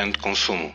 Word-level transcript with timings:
Do 0.00 0.02
Grande 0.02 0.18
Consumo. 0.18 0.74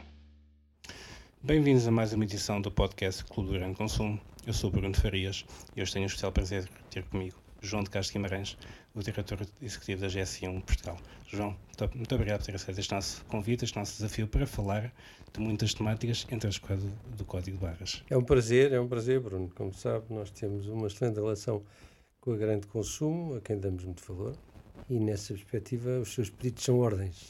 Bem-vindos 1.41 1.87
a 1.87 1.91
mais 1.91 2.13
uma 2.13 2.23
edição 2.25 2.61
do 2.61 2.69
podcast 2.69 3.23
Clube 3.25 3.49
do 3.49 3.57
Grande 3.57 3.75
Consumo. 3.75 4.21
Eu 4.45 4.53
sou 4.53 4.69
Bruno 4.69 4.95
Farias 4.95 5.43
e 5.75 5.81
hoje 5.81 5.93
tenho 5.93 6.05
o 6.05 6.05
especial 6.05 6.31
prazer 6.31 6.65
de 6.65 6.69
ter 6.91 7.03
comigo 7.05 7.35
João 7.59 7.83
de 7.83 7.89
Castro 7.89 8.13
Guimarães, 8.13 8.55
o 8.93 9.01
diretor 9.01 9.39
executivo 9.59 10.01
da 10.01 10.07
GSI1 10.09 10.61
Portugal. 10.61 10.97
João, 11.27 11.57
muito 11.95 12.13
obrigado 12.13 12.41
por 12.41 12.45
ter 12.45 12.53
aceito 12.53 12.79
este 12.79 12.93
nosso 12.93 13.25
convite, 13.25 13.65
este 13.65 13.75
nosso 13.75 13.93
desafio 13.93 14.27
para 14.27 14.45
falar 14.45 14.93
de 15.33 15.39
muitas 15.39 15.73
temáticas, 15.73 16.27
entre 16.29 16.47
as 16.47 16.59
quais 16.59 16.83
do 17.17 17.25
Código 17.25 17.57
de 17.57 17.63
Barras. 17.63 18.03
É 18.07 18.15
um 18.15 18.23
prazer, 18.23 18.73
é 18.73 18.79
um 18.79 18.87
prazer, 18.87 19.19
Bruno. 19.19 19.49
Como 19.55 19.73
sabe, 19.73 20.05
nós 20.11 20.29
temos 20.29 20.67
uma 20.67 20.85
excelente 20.85 21.15
relação 21.15 21.63
com 22.21 22.31
a 22.31 22.37
grande 22.37 22.67
consumo, 22.67 23.37
a 23.37 23.41
quem 23.41 23.57
damos 23.57 23.85
muito 23.85 24.03
valor, 24.05 24.37
e 24.89 24.99
nessa 24.99 25.33
perspectiva 25.33 25.99
os 25.99 26.13
seus 26.13 26.29
pedidos 26.29 26.63
são 26.63 26.79
ordens. 26.79 27.29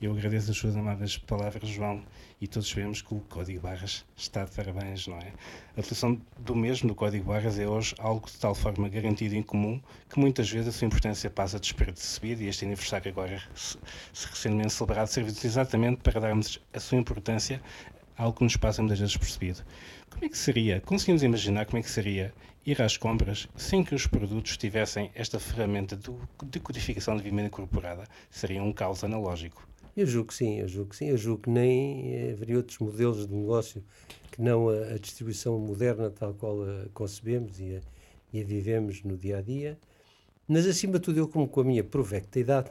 Eu 0.00 0.12
agradeço 0.12 0.50
as 0.50 0.56
suas 0.56 0.76
amáveis 0.76 1.16
palavras, 1.16 1.66
João, 1.68 2.02
e 2.38 2.46
todos 2.46 2.68
sabemos 2.68 3.00
que 3.00 3.14
o 3.14 3.20
Código 3.20 3.60
Barras 3.60 4.04
está 4.14 4.44
de 4.44 4.50
parabéns, 4.50 5.06
não 5.06 5.16
é? 5.16 5.32
A 5.74 5.80
utilização 5.80 6.20
do 6.38 6.54
mesmo, 6.54 6.88
do 6.88 6.94
Código 6.94 7.32
Barras, 7.32 7.58
é 7.58 7.66
hoje 7.66 7.94
algo 7.98 8.26
de 8.26 8.36
tal 8.36 8.54
forma 8.54 8.90
garantido 8.90 9.34
e 9.34 9.38
incomum 9.38 9.80
que 10.10 10.18
muitas 10.18 10.50
vezes 10.50 10.68
a 10.68 10.72
sua 10.72 10.86
importância 10.86 11.30
passa 11.30 11.58
despercebida 11.58 12.42
e 12.42 12.48
este 12.48 12.66
aniversário 12.66 13.10
agora, 13.10 13.42
se, 13.54 13.78
se 14.12 14.26
recentemente 14.26 14.74
celebrado, 14.74 15.06
serve 15.06 15.30
exatamente 15.30 16.02
para 16.02 16.20
darmos 16.20 16.60
a 16.74 16.78
sua 16.78 16.98
importância 16.98 17.62
algo 18.18 18.36
que 18.36 18.44
nos 18.44 18.56
passa 18.56 18.82
muitas 18.82 18.98
vezes 18.98 19.16
percebido. 19.16 19.64
Como 20.10 20.24
é 20.24 20.28
que 20.28 20.36
seria, 20.38 20.80
conseguimos 20.80 21.22
imaginar 21.22 21.64
como 21.66 21.78
é 21.78 21.82
que 21.82 21.90
seria 21.90 22.34
ir 22.66 22.82
às 22.82 22.96
compras 22.96 23.48
sem 23.56 23.84
que 23.84 23.94
os 23.94 24.06
produtos 24.06 24.56
tivessem 24.56 25.10
esta 25.14 25.38
ferramenta 25.38 25.96
de 25.96 26.60
codificação 26.60 27.16
de 27.16 27.22
vivenda 27.22 27.46
incorporada? 27.46 28.04
Seria 28.30 28.62
um 28.62 28.72
caos 28.72 29.04
analógico. 29.04 29.66
Eu 29.96 30.06
julgo 30.06 30.28
que 30.28 30.34
sim, 30.34 30.58
eu 30.58 30.68
julgo 30.68 30.90
que 30.90 30.96
sim. 30.96 31.06
Eu 31.06 31.16
julgo 31.16 31.44
que 31.44 31.50
nem 31.50 32.32
haveria 32.32 32.56
outros 32.56 32.78
modelos 32.78 33.26
de 33.26 33.32
negócio 33.32 33.82
que 34.32 34.42
não 34.42 34.68
a, 34.68 34.94
a 34.94 34.98
distribuição 34.98 35.58
moderna 35.58 36.10
tal 36.10 36.34
qual 36.34 36.62
a 36.62 36.86
concebemos 36.92 37.58
e 37.58 37.76
a, 37.76 37.80
e 38.32 38.42
a, 38.42 38.44
vivemos 38.44 39.02
no 39.04 39.16
dia 39.16 39.38
a 39.38 39.40
dia. 39.40 39.78
Mas, 40.46 40.66
acima 40.66 40.94
de 40.94 41.00
tudo, 41.00 41.18
eu, 41.18 41.28
como 41.28 41.48
com 41.48 41.60
a 41.60 41.64
minha 41.64 41.82
provecta 41.82 42.38
idade, 42.38 42.70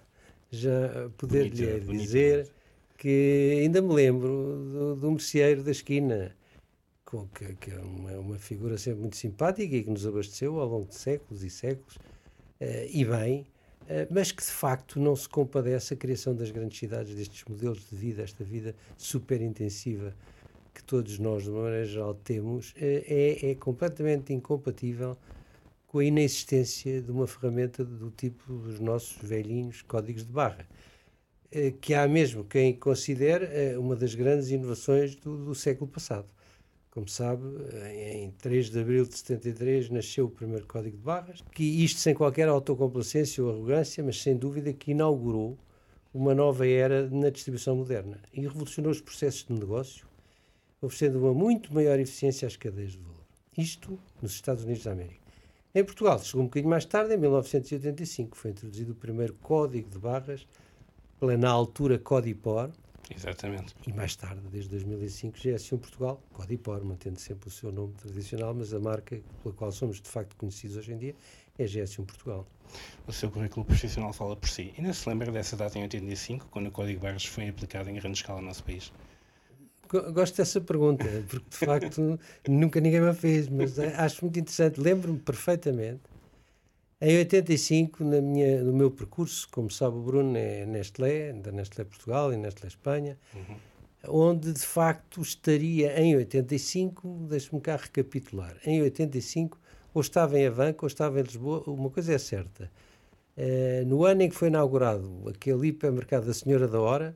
já 0.52 1.10
poder-lhe 1.18 1.80
dizer 1.80 2.50
que 2.98 3.60
ainda 3.62 3.82
me 3.82 3.94
lembro 3.94 4.30
do, 4.30 4.96
do 4.96 5.12
merceeiro 5.12 5.64
da 5.64 5.72
esquina, 5.72 6.36
que, 7.34 7.56
que 7.56 7.72
é 7.72 7.80
uma, 7.80 8.12
uma, 8.14 8.38
figura 8.40 8.78
sempre 8.78 9.02
muito 9.02 9.16
simpática 9.16 9.76
e 9.76 9.84
que 9.84 9.90
nos 9.90 10.06
abasteceu 10.06 10.60
ao 10.60 10.68
longo 10.68 10.88
de 10.88 10.96
séculos 10.96 11.44
e 11.44 11.50
séculos, 11.50 11.96
uh, 11.96 12.90
e 12.90 13.06
bem, 13.06 13.46
eh, 13.88 14.08
mas 14.10 14.32
que 14.32 14.44
de 14.44 14.50
facto 14.50 15.00
não 15.00 15.16
se 15.16 15.30
compadece 15.30 15.94
a 15.94 15.98
criação 15.98 16.36
das 16.36 16.50
grandes 16.50 16.80
cidades, 16.80 17.14
destes 17.14 17.44
modelos 17.46 17.88
de 17.90 17.96
vida, 17.96 18.24
esta 18.24 18.44
vida 18.44 18.76
super 18.98 19.42
intensiva 19.42 20.16
que 20.74 20.84
todos 20.84 21.20
nós, 21.20 21.44
de 21.44 21.52
uma 21.52 21.64
maneira 21.64 21.86
geral, 21.86 22.16
temos, 22.16 22.74
eh, 22.78 23.04
é, 23.42 23.52
é 23.52 23.56
completamente 23.56 24.34
incompatível 24.34 25.16
com 25.88 26.00
a 26.00 26.06
inexistência 26.06 27.02
de 27.02 27.12
uma 27.12 27.28
ferramenta 27.28 27.86
do 27.86 28.10
tipo 28.12 28.52
dos 28.54 28.80
nossos 28.80 29.18
velhinhos 29.22 29.82
códigos 29.84 30.26
de 30.26 30.32
barra, 30.34 30.68
que 31.80 31.94
há 31.94 32.06
mesmo 32.06 32.44
quem 32.44 32.74
considere 32.74 33.78
uma 33.78 33.96
das 33.96 34.14
grandes 34.14 34.50
inovações 34.50 35.16
do, 35.16 35.46
do 35.46 35.56
século 35.56 35.90
passado. 35.90 36.28
Como 36.96 37.10
sabe, 37.10 37.44
em 37.94 38.32
3 38.32 38.70
de 38.70 38.80
abril 38.80 39.04
de 39.04 39.18
73 39.18 39.90
nasceu 39.90 40.28
o 40.28 40.30
primeiro 40.30 40.66
Código 40.66 40.96
de 40.96 41.04
Barras, 41.04 41.44
que 41.52 41.84
isto 41.84 42.00
sem 42.00 42.16
qualquer 42.16 42.48
autocomplacência 42.48 43.44
ou 43.44 43.50
arrogância, 43.50 44.02
mas 44.02 44.22
sem 44.22 44.38
dúvida 44.38 44.72
que 44.72 44.92
inaugurou 44.92 45.58
uma 46.14 46.34
nova 46.34 46.66
era 46.66 47.10
na 47.10 47.30
distribuição 47.30 47.76
moderna 47.76 48.18
e 48.32 48.40
revolucionou 48.40 48.94
os 48.94 49.02
processos 49.02 49.44
de 49.44 49.52
negócio, 49.52 50.08
oferecendo 50.82 51.20
uma 51.20 51.34
muito 51.34 51.74
maior 51.74 52.00
eficiência 52.00 52.48
às 52.48 52.56
cadeias 52.56 52.94
de 52.94 53.00
valor. 53.00 53.26
Isto 53.58 54.00
nos 54.22 54.32
Estados 54.32 54.64
Unidos 54.64 54.86
da 54.86 54.94
América. 54.94 55.20
Em 55.76 55.84
Portugal, 55.84 56.18
chegou 56.20 56.44
um 56.44 56.46
bocadinho 56.46 56.70
mais 56.70 56.86
tarde, 56.86 57.14
em 57.14 57.18
1985, 57.18 58.38
foi 58.38 58.52
introduzido 58.52 58.94
o 58.94 58.96
primeiro 58.96 59.34
Código 59.34 59.90
de 59.90 60.00
Barras, 60.00 60.48
pela 61.20 61.36
na 61.36 61.50
altura 61.50 62.00
Codipor, 62.00 62.72
Exatamente. 63.14 63.76
E 63.86 63.94
mais 63.94 64.16
tarde, 64.16 64.42
desde 64.52 64.70
2005, 64.70 65.38
GS1 65.38 65.80
Portugal, 65.80 66.22
Codipor, 66.34 66.84
mantendo 66.84 67.20
sempre 67.20 67.48
o 67.48 67.52
seu 67.52 67.72
nome 67.72 67.94
tradicional, 67.94 68.54
mas 68.54 68.74
a 68.74 68.80
marca 68.80 69.22
pela 69.44 69.54
qual 69.54 69.72
somos 69.72 70.02
de 70.02 70.10
facto 70.10 70.36
conhecidos 70.36 70.78
hoje 70.78 70.94
em 70.94 70.98
dia 70.98 71.16
é 71.58 71.66
GS1 71.66 72.06
Portugal. 72.06 72.48
O 73.08 73.14
seu 73.14 73.30
currículo 73.30 73.66
profissional 73.66 74.12
fala 74.12 74.36
por 74.36 74.50
si. 74.50 74.74
Ainda 74.78 74.92
se 74.92 75.08
lembra 75.08 75.32
dessa 75.32 75.56
data 75.56 75.78
em 75.78 75.84
85, 75.84 76.48
quando 76.50 76.68
o 76.68 76.72
Código 76.72 77.02
Barras 77.02 77.26
foi 77.26 77.48
aplicado 77.48 77.90
em 77.90 77.94
grande 77.94 78.18
escala 78.18 78.42
no 78.42 78.48
nosso 78.48 78.64
país? 78.64 78.92
Gosto 79.88 80.38
dessa 80.38 80.60
pergunta, 80.60 81.06
porque 81.30 81.48
de 81.48 81.58
facto 81.58 82.20
nunca 82.50 82.82
ninguém 82.82 83.02
me 83.02 83.14
fez, 83.14 83.48
mas 83.48 83.78
acho 83.78 84.26
muito 84.26 84.40
interessante. 84.40 84.82
Lembro-me 84.82 85.20
perfeitamente 85.20 86.02
em 87.02 87.18
85, 87.18 88.04
na 88.04 88.22
minha, 88.22 88.64
no 88.64 88.74
meu 88.74 88.90
percurso, 88.90 89.48
como 89.52 89.70
sabe 89.70 89.98
o 89.98 90.02
Bruno, 90.02 90.38
é 90.38 90.66
Nestlé, 90.66 91.34
da 91.34 91.52
Nestlé 91.52 91.84
Portugal 91.84 92.32
e 92.32 92.38
Nestlé 92.38 92.68
Espanha, 92.68 93.18
uhum. 93.34 94.30
onde 94.30 94.54
de 94.54 94.66
facto 94.66 95.22
estaria 95.22 96.00
em 96.00 96.16
85, 96.16 97.28
deixe-me 97.30 97.60
cá 97.60 97.76
recapitular, 97.76 98.56
em 98.66 98.82
85 98.82 99.60
ou 99.94 100.02
estava 100.02 100.40
em 100.40 100.48
Avanca 100.48 100.80
ou 100.84 100.88
estava 100.88 101.20
em 101.20 101.24
Lisboa, 101.24 101.64
uma 101.68 101.90
coisa 101.90 102.14
é 102.14 102.18
certa. 102.18 102.72
Uh, 103.38 103.86
no 103.86 104.06
ano 104.06 104.22
em 104.22 104.30
que 104.30 104.36
foi 104.36 104.48
inaugurado 104.48 105.24
aquele 105.28 105.68
hipermercado 105.68 106.26
da 106.26 106.34
Senhora 106.34 106.68
da 106.68 106.80
Hora, 106.80 107.16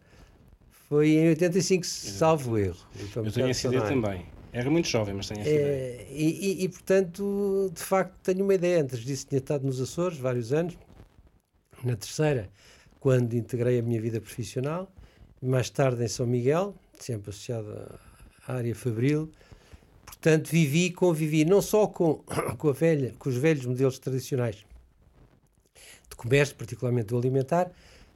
foi 0.89 1.11
em 1.11 1.29
85, 1.29 1.85
salvo 1.85 2.57
erro. 2.57 2.77
Eu 3.15 3.31
tenho 3.31 3.47
essa 3.47 3.67
ideia 3.67 3.83
também. 3.83 4.25
Era 4.51 4.69
muito 4.69 4.87
jovem, 4.87 5.13
mas 5.13 5.27
tenho 5.27 5.41
essa 5.41 5.49
é, 5.49 5.53
ideia. 5.53 6.07
E, 6.09 6.61
e, 6.61 6.63
e, 6.63 6.69
portanto, 6.69 7.71
de 7.73 7.81
facto, 7.81 8.15
tenho 8.23 8.43
uma 8.43 8.53
ideia. 8.53 8.81
Antes 8.81 8.99
disso, 8.99 9.27
tinha 9.27 9.39
estado 9.39 9.65
nos 9.65 9.79
Açores 9.79 10.17
vários 10.17 10.51
anos. 10.51 10.77
Na 11.83 11.95
terceira, 11.95 12.49
quando 12.99 13.33
integrei 13.35 13.79
a 13.79 13.81
minha 13.81 14.01
vida 14.01 14.19
profissional. 14.19 14.91
Mais 15.41 15.69
tarde, 15.69 16.03
em 16.03 16.07
São 16.07 16.27
Miguel, 16.27 16.75
sempre 16.99 17.29
associado 17.29 17.99
à 18.47 18.55
área 18.55 18.75
fabril. 18.75 19.31
Portanto, 20.05 20.49
vivi 20.49 20.87
e 20.87 20.91
convivi 20.91 21.45
não 21.45 21.61
só 21.61 21.87
com, 21.87 22.15
com, 22.57 22.69
a 22.69 22.73
velha, 22.73 23.13
com 23.17 23.29
os 23.29 23.37
velhos 23.37 23.65
modelos 23.65 23.99
tradicionais 23.99 24.65
de 26.09 26.15
comércio, 26.15 26.55
particularmente 26.55 27.07
do 27.07 27.17
alimentar, 27.17 27.71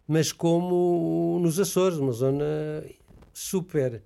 mas 0.08 0.32
como 0.34 1.40
nos 1.40 1.60
Açores, 1.60 1.98
uma 1.98 2.12
zona 2.12 2.84
super 3.34 4.02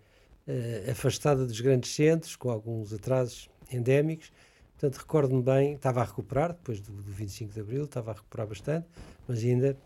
uh, 0.48 0.92
afastada 0.92 1.46
dos 1.46 1.60
grandes 1.60 1.94
centros, 1.94 2.36
com 2.36 2.50
alguns 2.50 2.94
atrasos 2.94 3.50
endémicos. 3.72 4.32
Portanto, 4.74 4.98
recordo-me 5.00 5.42
bem, 5.42 5.74
estava 5.74 6.02
a 6.02 6.04
recuperar, 6.04 6.54
depois 6.54 6.80
do, 6.80 6.92
do 6.92 7.12
25 7.12 7.54
de 7.54 7.60
Abril, 7.60 7.86
estava 7.86 8.12
a 8.12 8.14
recuperar 8.14 8.48
bastante, 8.48 8.88
mas 9.28 9.44
ainda 9.44 9.78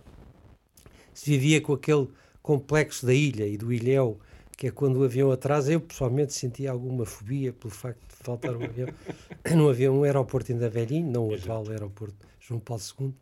se 1.13 1.29
vivia 1.29 1.61
com 1.61 1.73
aquele 1.73 2.09
complexo 2.41 3.05
da 3.05 3.13
ilha 3.13 3.47
e 3.47 3.57
do 3.57 3.71
ilhéu, 3.71 4.19
que 4.57 4.67
é 4.67 4.71
quando 4.71 4.97
o 4.97 5.03
avião 5.03 5.31
atrasa. 5.31 5.71
Eu, 5.71 5.79
pessoalmente, 5.79 6.33
sentia 6.33 6.71
alguma 6.71 7.05
fobia 7.05 7.53
pelo 7.53 7.73
facto 7.73 8.01
de 8.07 8.15
faltar 8.15 8.55
um 8.55 8.63
avião. 8.63 8.89
Não 9.55 9.69
havia 9.69 9.91
um 9.91 10.03
aeroporto 10.03 10.51
ainda 10.51 10.69
velhinho, 10.69 11.09
não 11.09 11.29
o 11.29 11.33
atual 11.33 11.67
aeroporto 11.69 12.27
João 12.39 12.59
Paulo 12.59 12.83
II. 12.99 13.13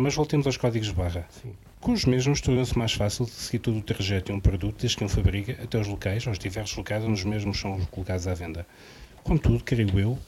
Mas 0.00 0.14
voltemos 0.14 0.46
aos 0.46 0.56
códigos 0.56 0.88
de 0.88 0.94
barra. 0.94 1.26
Sim 1.30 1.54
os 1.92 2.06
mesmos 2.06 2.40
torna-se 2.40 2.78
mais 2.78 2.94
fácil 2.94 3.26
de 3.26 3.32
seguir 3.32 3.58
todo 3.58 3.76
o 3.76 3.82
trajeto 3.82 4.32
de 4.32 4.32
um 4.32 4.40
produto 4.40 4.80
desde 4.80 4.96
que 4.96 5.04
um 5.04 5.08
fabrica 5.08 5.62
até 5.62 5.78
os 5.78 5.86
locais, 5.86 6.26
aos 6.26 6.38
diversos 6.38 6.74
locais 6.74 7.04
onde 7.04 7.12
os 7.12 7.24
mesmos 7.24 7.60
são 7.60 7.78
colocados 7.90 8.26
à 8.26 8.32
venda. 8.32 8.66
Contudo, 9.22 9.62
creio 9.62 10.00
eu, 10.00 10.18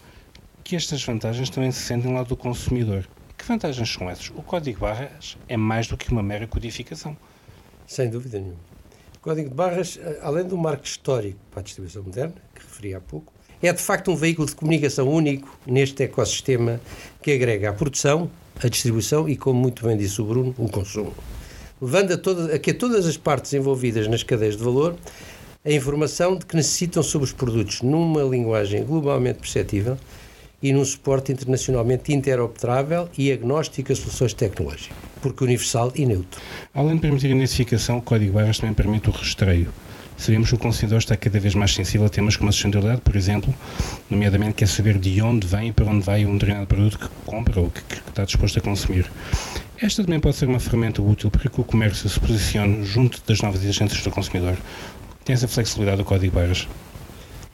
que 0.63 0.77
estas 0.77 1.03
vantagens 1.03 1.49
também 1.49 1.71
se 1.73 1.81
sentem 1.81 2.13
lá 2.13 2.25
do 2.25 2.37
consumidor. 2.37 3.09
Que 3.39 3.45
vantagens 3.47 3.91
são 3.91 4.11
essas? 4.11 4.29
O 4.31 4.43
código 4.43 4.77
de 4.77 4.83
barras 4.83 5.39
é 5.49 5.57
mais 5.57 5.87
do 5.87 5.97
que 5.97 6.11
uma 6.13 6.23
mera 6.23 6.47
codificação. 6.47 7.17
Sem 7.87 8.11
dúvida 8.11 8.39
nenhuma. 8.39 8.61
O 9.17 9.21
código 9.21 9.49
de 9.49 9.55
barras, 9.55 9.99
eh, 9.99 10.21
além 10.23 10.45
do 10.45 10.59
marco 10.59 10.85
histórico 10.85 11.39
para 11.51 11.61
a 11.61 11.63
distribuição 11.63 12.03
moderna, 12.03 12.35
que 12.55 12.61
referi 12.61 12.95
há 12.95 13.01
pouco, 13.01 13.33
é 13.63 13.73
de 13.73 13.83
facto 13.83 14.11
um 14.11 14.17
veículo 14.17 14.47
de 14.47 14.55
comunicação 14.55 15.09
único 15.09 15.59
neste 15.67 16.03
ecossistema 16.03 16.81
que 17.23 17.33
agrega 17.33 17.71
a 17.71 17.73
produção, 17.73 18.31
a 18.63 18.69
distribuição 18.69 19.27
e, 19.27 19.39
como 19.39 19.59
muito 19.59 19.87
bem 19.87 19.97
disse 19.97 20.21
o 20.21 20.27
Bruno, 20.27 20.55
o 20.59 20.69
consumo 20.69 21.15
levando 21.81 22.13
a, 22.13 22.19
todas, 22.19 22.53
a 22.53 22.59
que 22.59 22.71
a 22.71 22.75
todas 22.75 23.07
as 23.07 23.17
partes 23.17 23.53
envolvidas 23.53 24.09
nas 24.09 24.23
cadeias 24.23 24.57
de 24.57 24.65
valor 24.65 24.97
a 25.65 25.71
informação 25.73 26.37
de 26.37 26.47
que 26.47 26.55
necessitam 26.55 27.03
sobre 27.03 27.25
os 27.25 27.33
produtos 27.33 27.83
numa 27.83 28.23
linguagem 28.23 28.85
globalmente 28.85 29.41
perceptível 29.41 29.99
e 30.63 30.73
num 30.73 30.85
suporte 30.85 31.33
internacionalmente 31.33 32.13
interoperável 32.13 33.09
e 33.19 33.33
agnóstico 33.33 33.93
a 33.93 33.97
soluções 33.97 34.33
tecnológicas, 34.33 34.97
porque 35.21 35.43
universal 35.43 35.93
e 35.97 36.07
neutro. 36.07 36.41
Além 36.73 36.95
de 36.95 37.01
permitir 37.01 37.27
a 37.27 37.37
identificação, 37.37 37.99
o 37.99 38.03
código 38.03 38.35
barras 38.35 38.59
também 38.59 38.75
permite 38.75 39.09
o 39.09 39.13
rastreio. 39.13 39.73
Sabemos 40.17 40.49
que 40.49 40.55
o 40.55 40.59
consumidor 40.59 40.99
está 40.99 41.15
cada 41.17 41.39
vez 41.39 41.55
mais 41.55 41.75
sensível 41.75 42.07
a 42.07 42.09
temas 42.09 42.37
como 42.37 42.49
a 42.49 42.53
sustentabilidade, 42.53 43.03
por 43.03 43.17
exemplo, 43.17 43.55
nomeadamente 44.09 44.55
quer 44.55 44.69
saber 44.69 44.99
de 44.99 45.21
onde 45.21 45.47
vem 45.47 45.69
e 45.69 45.73
para 45.73 45.85
onde 45.85 46.01
vai 46.01 46.25
um 46.25 46.35
determinado 46.35 46.67
produto 46.67 46.99
que 46.99 47.09
compra 47.27 47.61
ou 47.61 47.71
que, 47.71 47.83
que 47.83 48.09
está 48.09 48.25
disposto 48.25 48.59
a 48.59 48.63
consumir. 48.63 49.11
Esta 49.81 50.03
também 50.03 50.19
pode 50.19 50.37
ser 50.37 50.49
uma 50.49 50.59
ferramenta 50.59 51.03
útil 51.03 51.31
para 51.31 51.51
que 51.51 51.61
o 51.61 51.65
comércio 51.65 52.09
se 52.09 52.19
posicione 52.19 52.83
junto 52.85 53.23
das 53.27 53.41
novas 53.43 53.63
exigências 53.63 54.03
do 54.03 54.11
consumidor. 54.11 54.57
Tem 55.23 55.35
essa 55.35 55.47
flexibilidade 55.47 55.99
do 55.99 56.05
código 56.05 56.33
de 56.33 56.41
barras? 56.41 56.67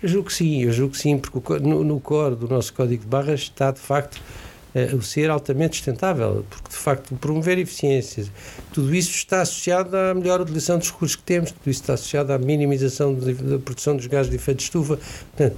Eu 0.01 0.09
julgo 0.09 0.29
que 0.29 0.35
sim, 0.35 0.63
eu 0.63 0.73
julgo 0.73 0.93
que 0.93 0.99
sim, 0.99 1.19
porque 1.19 1.59
no, 1.59 2.01
core 2.01 2.37
do 2.37 2.47
nosso 2.47 2.73
código 2.75 3.03
de 3.03 3.09
barras 3.09 3.41
está 3.41 3.73
de 3.73 3.81
facto 3.81 4.21
uh, 4.75 4.97
o 4.97 5.03
ser 5.03 5.31
altamente 5.31 5.77
sustentável, 5.77 6.45
porque 6.49 6.69
de 6.71 6.77
facto 6.77 7.15
promover 7.17 7.59
eficiências, 7.59 8.31
tudo 8.73 8.95
isso 8.95 9.11
está 9.13 9.43
associado 9.43 9.97
à 9.97 10.15
melhor 10.15 10.41
utilização 10.41 10.79
dos 10.79 10.91
recursos 10.91 11.17
que 11.17 11.23
temos, 11.23 11.51
tudo 11.51 11.71
isso 11.71 11.81
está 11.81 11.95
associado 11.95 12.33
à 12.33 12.39
minimização 12.39 13.15
da 13.15 13.59
produção 13.59 13.97
dos 13.97 14.07
gases 14.07 14.31
de 14.31 14.37
efeito 14.37 14.59
de 14.59 14.65
estufa. 14.65 14.99
Portanto, 15.37 15.57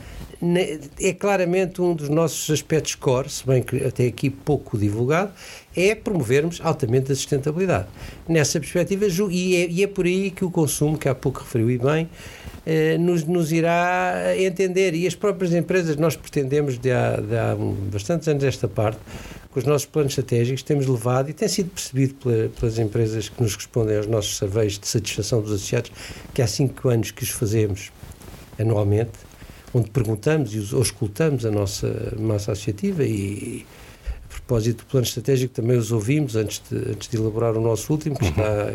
é 1.01 1.13
claramente 1.15 1.81
um 1.81 1.95
dos 1.95 2.09
nossos 2.09 2.51
aspectos 2.51 2.95
core, 2.95 3.31
se 3.31 3.47
bem 3.47 3.63
que 3.63 3.83
até 3.85 4.07
aqui 4.07 4.29
pouco 4.29 4.77
divulgado, 4.77 5.33
é 5.77 5.95
promovermos 5.95 6.61
altamente 6.63 7.13
a 7.13 7.15
sustentabilidade. 7.15 7.87
Nessa 8.29 8.61
perspectiva, 8.61 9.07
e 9.31 9.57
é, 9.57 9.69
e 9.69 9.83
é 9.83 9.87
por 9.87 10.07
aí 10.07 10.31
que 10.31 10.45
o 10.45 10.51
consumo, 10.51 10.97
que 10.97 11.09
há 11.09 11.15
pouco 11.15 11.41
referiu 11.41 11.71
e 11.71 11.79
bem, 11.79 12.09
eh, 12.67 12.97
nos, 12.99 13.25
nos 13.25 13.53
irá 13.53 14.35
entender. 14.37 14.95
E 14.95 15.07
as 15.07 15.15
próprias 15.15 15.53
empresas, 15.53 15.97
nós 15.97 16.17
pretendemos, 16.17 16.79
de 16.79 16.91
há, 16.91 17.17
de 17.17 17.37
há 17.37 17.57
bastantes 17.93 18.29
anos 18.29 18.45
esta 18.45 18.69
parte, 18.69 18.99
com 19.51 19.61
os 19.61 19.67
nossos 19.67 19.87
planos 19.87 20.13
estratégicos, 20.13 20.63
temos 20.63 20.87
levado 20.87 21.31
e 21.31 21.33
tem 21.33 21.47
sido 21.47 21.71
percebido 21.71 22.15
pela, 22.15 22.49
pelas 22.49 22.79
empresas 22.79 23.29
que 23.29 23.41
nos 23.43 23.55
respondem 23.55 23.97
aos 23.97 24.07
nossos 24.07 24.37
surveys 24.37 24.79
de 24.79 24.89
satisfação 24.89 25.41
dos 25.41 25.53
associados, 25.53 25.93
que 26.33 26.43
há 26.43 26.47
cinco 26.47 26.89
anos 26.89 27.11
que 27.11 27.23
os 27.23 27.31
fazemos 27.31 27.93
anualmente, 28.59 29.13
onde 29.73 29.91
perguntamos 29.91 30.55
e 30.55 30.75
ou 30.75 30.83
escutamos 30.83 31.45
a 31.45 31.51
nossa 31.51 32.15
massa 32.19 32.53
associativa 32.53 33.05
e 33.05 33.65
propósito 34.47 34.85
do 34.85 34.91
plano 34.91 35.07
estratégico 35.07 35.55
também 35.55 35.77
os 35.77 35.91
ouvimos 35.91 36.37
antes 36.37 36.63
de, 36.71 36.77
antes 36.93 37.09
de 37.09 37.17
elaborar 37.17 37.57
o 37.57 37.61
nosso 37.61 37.93
último, 37.93 38.17
que 38.17 38.27
está 38.27 38.71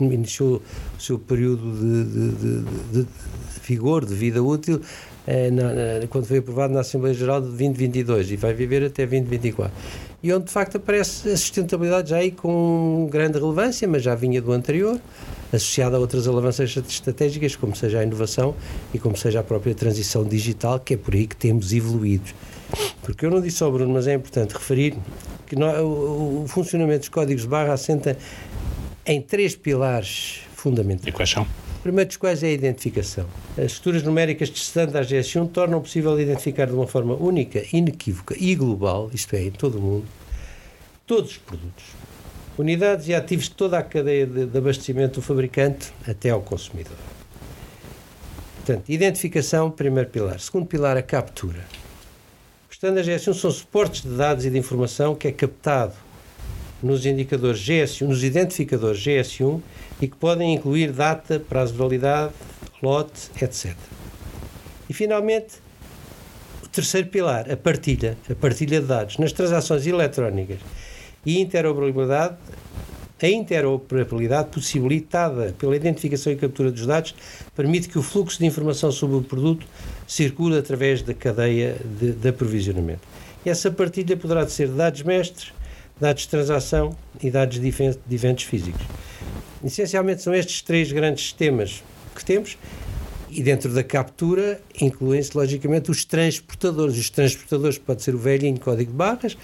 iniciou 0.00 0.60
o 0.98 1.00
seu 1.00 1.18
período 1.18 1.72
de, 1.72 2.04
de, 2.04 2.62
de, 2.62 3.02
de 3.02 3.06
vigor, 3.62 4.04
de 4.04 4.14
vida 4.14 4.42
útil, 4.42 4.80
eh, 5.26 5.50
na, 5.50 5.72
na, 5.72 6.06
quando 6.08 6.26
foi 6.26 6.38
aprovado 6.38 6.74
na 6.74 6.80
Assembleia 6.80 7.14
Geral 7.14 7.40
de 7.40 7.48
2022 7.48 8.32
e 8.32 8.36
vai 8.36 8.52
viver 8.52 8.84
até 8.84 9.06
2024. 9.06 9.72
E 10.22 10.32
onde 10.32 10.46
de 10.46 10.50
facto 10.50 10.76
aparece 10.76 11.28
a 11.28 11.36
sustentabilidade 11.36 12.10
já 12.10 12.16
aí 12.16 12.30
com 12.30 13.08
grande 13.10 13.38
relevância, 13.38 13.86
mas 13.86 14.02
já 14.02 14.14
vinha 14.14 14.40
do 14.40 14.52
anterior, 14.52 14.98
associada 15.52 15.96
a 15.96 16.00
outras 16.00 16.26
alavanças 16.26 16.76
estratégicas, 16.76 17.54
como 17.54 17.76
seja 17.76 18.00
a 18.00 18.02
inovação 18.02 18.54
e 18.92 18.98
como 18.98 19.16
seja 19.16 19.40
a 19.40 19.42
própria 19.42 19.74
transição 19.74 20.24
digital, 20.24 20.80
que 20.80 20.94
é 20.94 20.96
por 20.96 21.14
aí 21.14 21.26
que 21.26 21.36
temos 21.36 21.72
evoluído. 21.72 22.32
Porque 23.02 23.26
eu 23.26 23.30
não 23.30 23.40
disse 23.40 23.62
ao 23.62 23.70
Bruno, 23.70 23.92
mas 23.92 24.06
é 24.06 24.14
importante 24.14 24.52
referir 24.52 24.96
que 25.46 25.54
o, 25.56 26.42
o 26.42 26.48
funcionamento 26.48 27.00
dos 27.00 27.08
códigos 27.08 27.42
de 27.42 27.48
barra 27.48 27.72
assenta 27.74 28.16
em 29.06 29.20
três 29.20 29.54
pilares 29.54 30.40
fundamentais. 30.54 31.08
E 31.08 31.12
quais 31.12 31.30
são? 31.30 31.46
Primeiro 31.82 32.08
dos 32.08 32.16
quais 32.16 32.42
é 32.42 32.46
a 32.46 32.52
identificação. 32.52 33.26
As 33.58 33.66
estruturas 33.66 34.02
numéricas 34.02 34.48
de 34.48 34.58
standard 34.58 35.06
GS1 35.06 35.50
tornam 35.50 35.82
possível 35.82 36.18
identificar 36.18 36.66
de 36.66 36.72
uma 36.72 36.86
forma 36.86 37.14
única, 37.14 37.62
inequívoca 37.74 38.34
e 38.38 38.54
global, 38.54 39.10
isto 39.12 39.36
é, 39.36 39.42
em 39.42 39.50
todo 39.50 39.78
o 39.78 39.82
mundo, 39.82 40.06
todos 41.06 41.32
os 41.32 41.36
produtos, 41.36 41.84
unidades 42.56 43.06
e 43.08 43.14
ativos 43.14 43.50
de 43.50 43.54
toda 43.54 43.78
a 43.78 43.82
cadeia 43.82 44.26
de, 44.26 44.46
de 44.46 44.58
abastecimento 44.58 45.16
do 45.16 45.22
fabricante 45.22 45.92
até 46.08 46.30
ao 46.30 46.40
consumidor. 46.40 46.96
Portanto, 48.56 48.88
identificação, 48.88 49.70
primeiro 49.70 50.08
pilar. 50.08 50.40
Segundo 50.40 50.64
pilar, 50.64 50.96
a 50.96 51.02
captura. 51.02 51.62
Os 52.84 52.88
standards 52.88 53.26
GS1 53.26 53.34
são 53.40 53.50
suportes 53.50 54.02
de 54.02 54.10
dados 54.10 54.44
e 54.44 54.50
de 54.50 54.58
informação 54.58 55.14
que 55.14 55.26
é 55.26 55.32
captado 55.32 55.94
nos 56.82 57.06
indicadores 57.06 57.58
GS1, 57.58 58.06
nos 58.06 58.22
identificadores 58.22 59.00
GS1 59.00 59.58
e 60.02 60.06
que 60.06 60.14
podem 60.14 60.52
incluir 60.52 60.92
data, 60.92 61.40
prazo 61.40 61.72
de 61.72 61.78
validade, 61.78 62.34
lote, 62.82 63.30
etc. 63.40 63.74
E 64.86 64.92
finalmente, 64.92 65.54
o 66.62 66.68
terceiro 66.68 67.08
pilar, 67.08 67.50
a 67.50 67.56
partilha, 67.56 68.18
a 68.30 68.34
partilha 68.34 68.82
de 68.82 68.86
dados. 68.86 69.16
Nas 69.16 69.32
transações 69.32 69.86
eletrónicas 69.86 70.58
e 71.24 71.40
interoperabilidade, 71.40 72.36
a 73.22 73.28
interoperabilidade 73.28 74.50
possibilitada 74.50 75.54
pela 75.58 75.76
identificação 75.76 76.32
e 76.32 76.36
captura 76.36 76.70
dos 76.70 76.84
dados 76.84 77.14
permite 77.54 77.88
que 77.88 77.98
o 77.98 78.02
fluxo 78.02 78.38
de 78.38 78.46
informação 78.46 78.90
sobre 78.90 79.16
o 79.16 79.22
produto 79.22 79.66
circule 80.06 80.58
através 80.58 81.00
da 81.00 81.14
cadeia 81.14 81.76
de, 81.98 82.12
de 82.12 82.28
aprovisionamento. 82.28 83.00
E 83.44 83.50
essa 83.50 83.70
partilha 83.70 84.16
poderá 84.16 84.46
ser 84.48 84.68
dados 84.68 85.02
mestres, 85.02 85.52
dados 86.00 86.22
de 86.22 86.28
transação 86.28 86.96
e 87.22 87.30
dados 87.30 87.60
de 87.60 87.68
eventos 88.10 88.44
físicos. 88.44 88.82
Essencialmente 89.64 90.22
são 90.22 90.34
estes 90.34 90.60
três 90.60 90.90
grandes 90.90 91.24
sistemas 91.24 91.82
que 92.14 92.24
temos 92.24 92.58
e 93.34 93.42
dentro 93.42 93.72
da 93.72 93.82
captura 93.82 94.60
incluem-se 94.80 95.36
logicamente 95.36 95.90
os 95.90 96.04
transportadores. 96.04 96.96
Os 96.96 97.10
transportadores 97.10 97.78
pode 97.78 98.02
ser 98.02 98.14
o 98.14 98.18
velhinho 98.18 98.58
código 98.60 98.90
de 98.90 98.96
barras, 98.96 99.36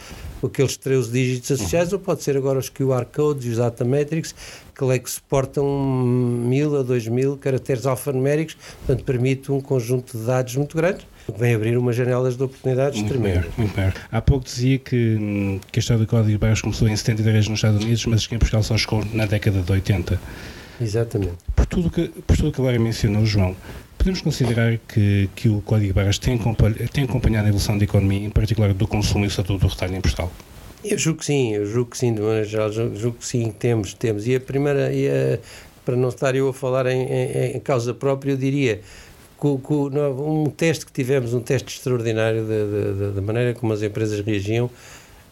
aqueles 0.42 0.76
13 0.76 1.10
dígitos 1.10 1.50
associados, 1.50 1.92
ou 1.92 1.98
pode 1.98 2.22
ser 2.22 2.36
agora 2.36 2.58
os 2.58 2.70
QR 2.70 3.04
codes 3.04 3.46
e 3.46 3.50
os 3.50 3.56
data 3.56 3.84
metrics, 3.84 4.34
que, 4.74 4.84
é 4.84 4.98
que 4.98 5.10
suportam 5.10 5.66
mil 5.66 6.78
a 6.78 6.82
dois 6.82 7.06
mil 7.08 7.36
caracteres 7.36 7.84
alfanuméricos, 7.86 8.56
portanto 8.86 9.04
permite 9.04 9.50
um 9.50 9.60
conjunto 9.60 10.16
de 10.16 10.24
dados 10.24 10.56
muito 10.56 10.76
grande 10.76 11.04
vem 11.38 11.54
abrir 11.54 11.76
umas 11.76 11.94
janelas 11.94 12.36
de 12.36 12.42
oportunidades 12.42 13.02
tremendas. 13.02 13.44
Muito 13.56 13.74
bem. 13.74 13.92
Há 14.10 14.20
pouco 14.20 14.44
dizia 14.44 14.78
que, 14.78 15.60
que 15.70 15.78
a 15.78 15.80
história 15.80 16.04
do 16.04 16.08
Código 16.08 16.30
de 16.30 16.38
Barras 16.38 16.60
começou 16.60 16.88
em 16.88 16.96
73 16.96 17.48
nos 17.48 17.58
Estados 17.58 17.84
Unidos, 17.84 18.06
mas 18.06 18.24
aqui 18.24 18.34
em 18.34 18.38
Portugal 18.38 18.62
só 18.62 18.76
chegou 18.76 19.04
na 19.12 19.26
década 19.26 19.60
de 19.62 19.70
80. 19.70 20.20
Exatamente. 20.80 21.34
Por 21.54 21.66
tudo 21.66 21.90
que, 21.90 22.08
por 22.08 22.36
tudo 22.36 22.52
que 22.52 22.60
agora 22.60 22.78
mencionou, 22.78 23.26
João, 23.26 23.54
podemos 24.00 24.22
considerar 24.22 24.78
que, 24.88 25.28
que 25.36 25.46
o 25.50 25.60
Código 25.60 25.88
de 25.88 25.92
Barras 25.92 26.18
tem, 26.18 26.40
tem 26.90 27.04
acompanhado 27.04 27.44
a 27.44 27.48
evolução 27.48 27.76
da 27.76 27.84
economia, 27.84 28.26
em 28.26 28.30
particular 28.30 28.72
do 28.72 28.86
consumo 28.86 29.26
e 29.26 29.28
o 29.28 29.30
setor 29.30 29.58
do 29.58 29.66
retalho 29.66 29.94
em 29.94 30.00
Portugal? 30.00 30.32
Eu 30.82 30.96
julgo 30.96 31.18
que 31.18 31.26
sim, 31.26 31.52
eu 31.52 31.66
julgo 31.66 31.90
que 31.90 31.98
sim, 31.98 32.14
de 32.14 32.22
maneira 32.22 32.44
geral, 32.44 32.72
julgo, 32.72 33.18
que 33.18 33.26
sim, 33.26 33.52
temos, 33.58 33.92
temos. 33.92 34.26
E 34.26 34.34
a 34.34 34.40
primeira, 34.40 34.90
e 34.90 35.06
a, 35.06 35.38
para 35.84 35.96
não 35.96 36.08
estar 36.08 36.34
eu 36.34 36.48
a 36.48 36.54
falar 36.54 36.86
em, 36.86 37.02
em, 37.02 37.56
em 37.56 37.60
causa 37.60 37.92
própria, 37.92 38.32
eu 38.32 38.38
diria 38.38 38.80
um 39.42 40.50
teste 40.54 40.86
que 40.86 40.92
tivemos, 40.92 41.34
um 41.34 41.40
teste 41.40 41.76
extraordinário 41.76 42.46
da 43.14 43.20
maneira 43.20 43.54
como 43.54 43.72
as 43.72 43.82
empresas 43.82 44.20
reagiam 44.24 44.70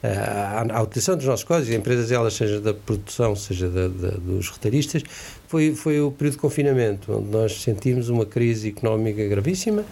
à, 0.03 0.65
à, 0.79 0.83
utilização 0.83 1.17
dos 1.17 1.27
nossos 1.27 1.45
códigos, 1.45 1.75
empresas 1.75 2.11
elas, 2.13 2.35
seja 2.35 2.61
da 2.61 2.73
produção, 2.73 3.35
seja 3.35 3.69
da, 3.69 3.89
da, 3.89 4.11
dos 4.17 4.51
retalhistas, 4.51 5.03
foi, 5.49 5.75
foi 5.75 6.01
o 6.01 6.11
período 6.11 6.35
de 6.35 6.41
confinamento, 6.41 7.13
onde 7.13 7.31
nós 7.31 7.61
sentimos 7.63 8.09
uma 8.09 8.25
crise 8.25 8.69
económica 8.69 9.27
gravíssima, 9.27 9.85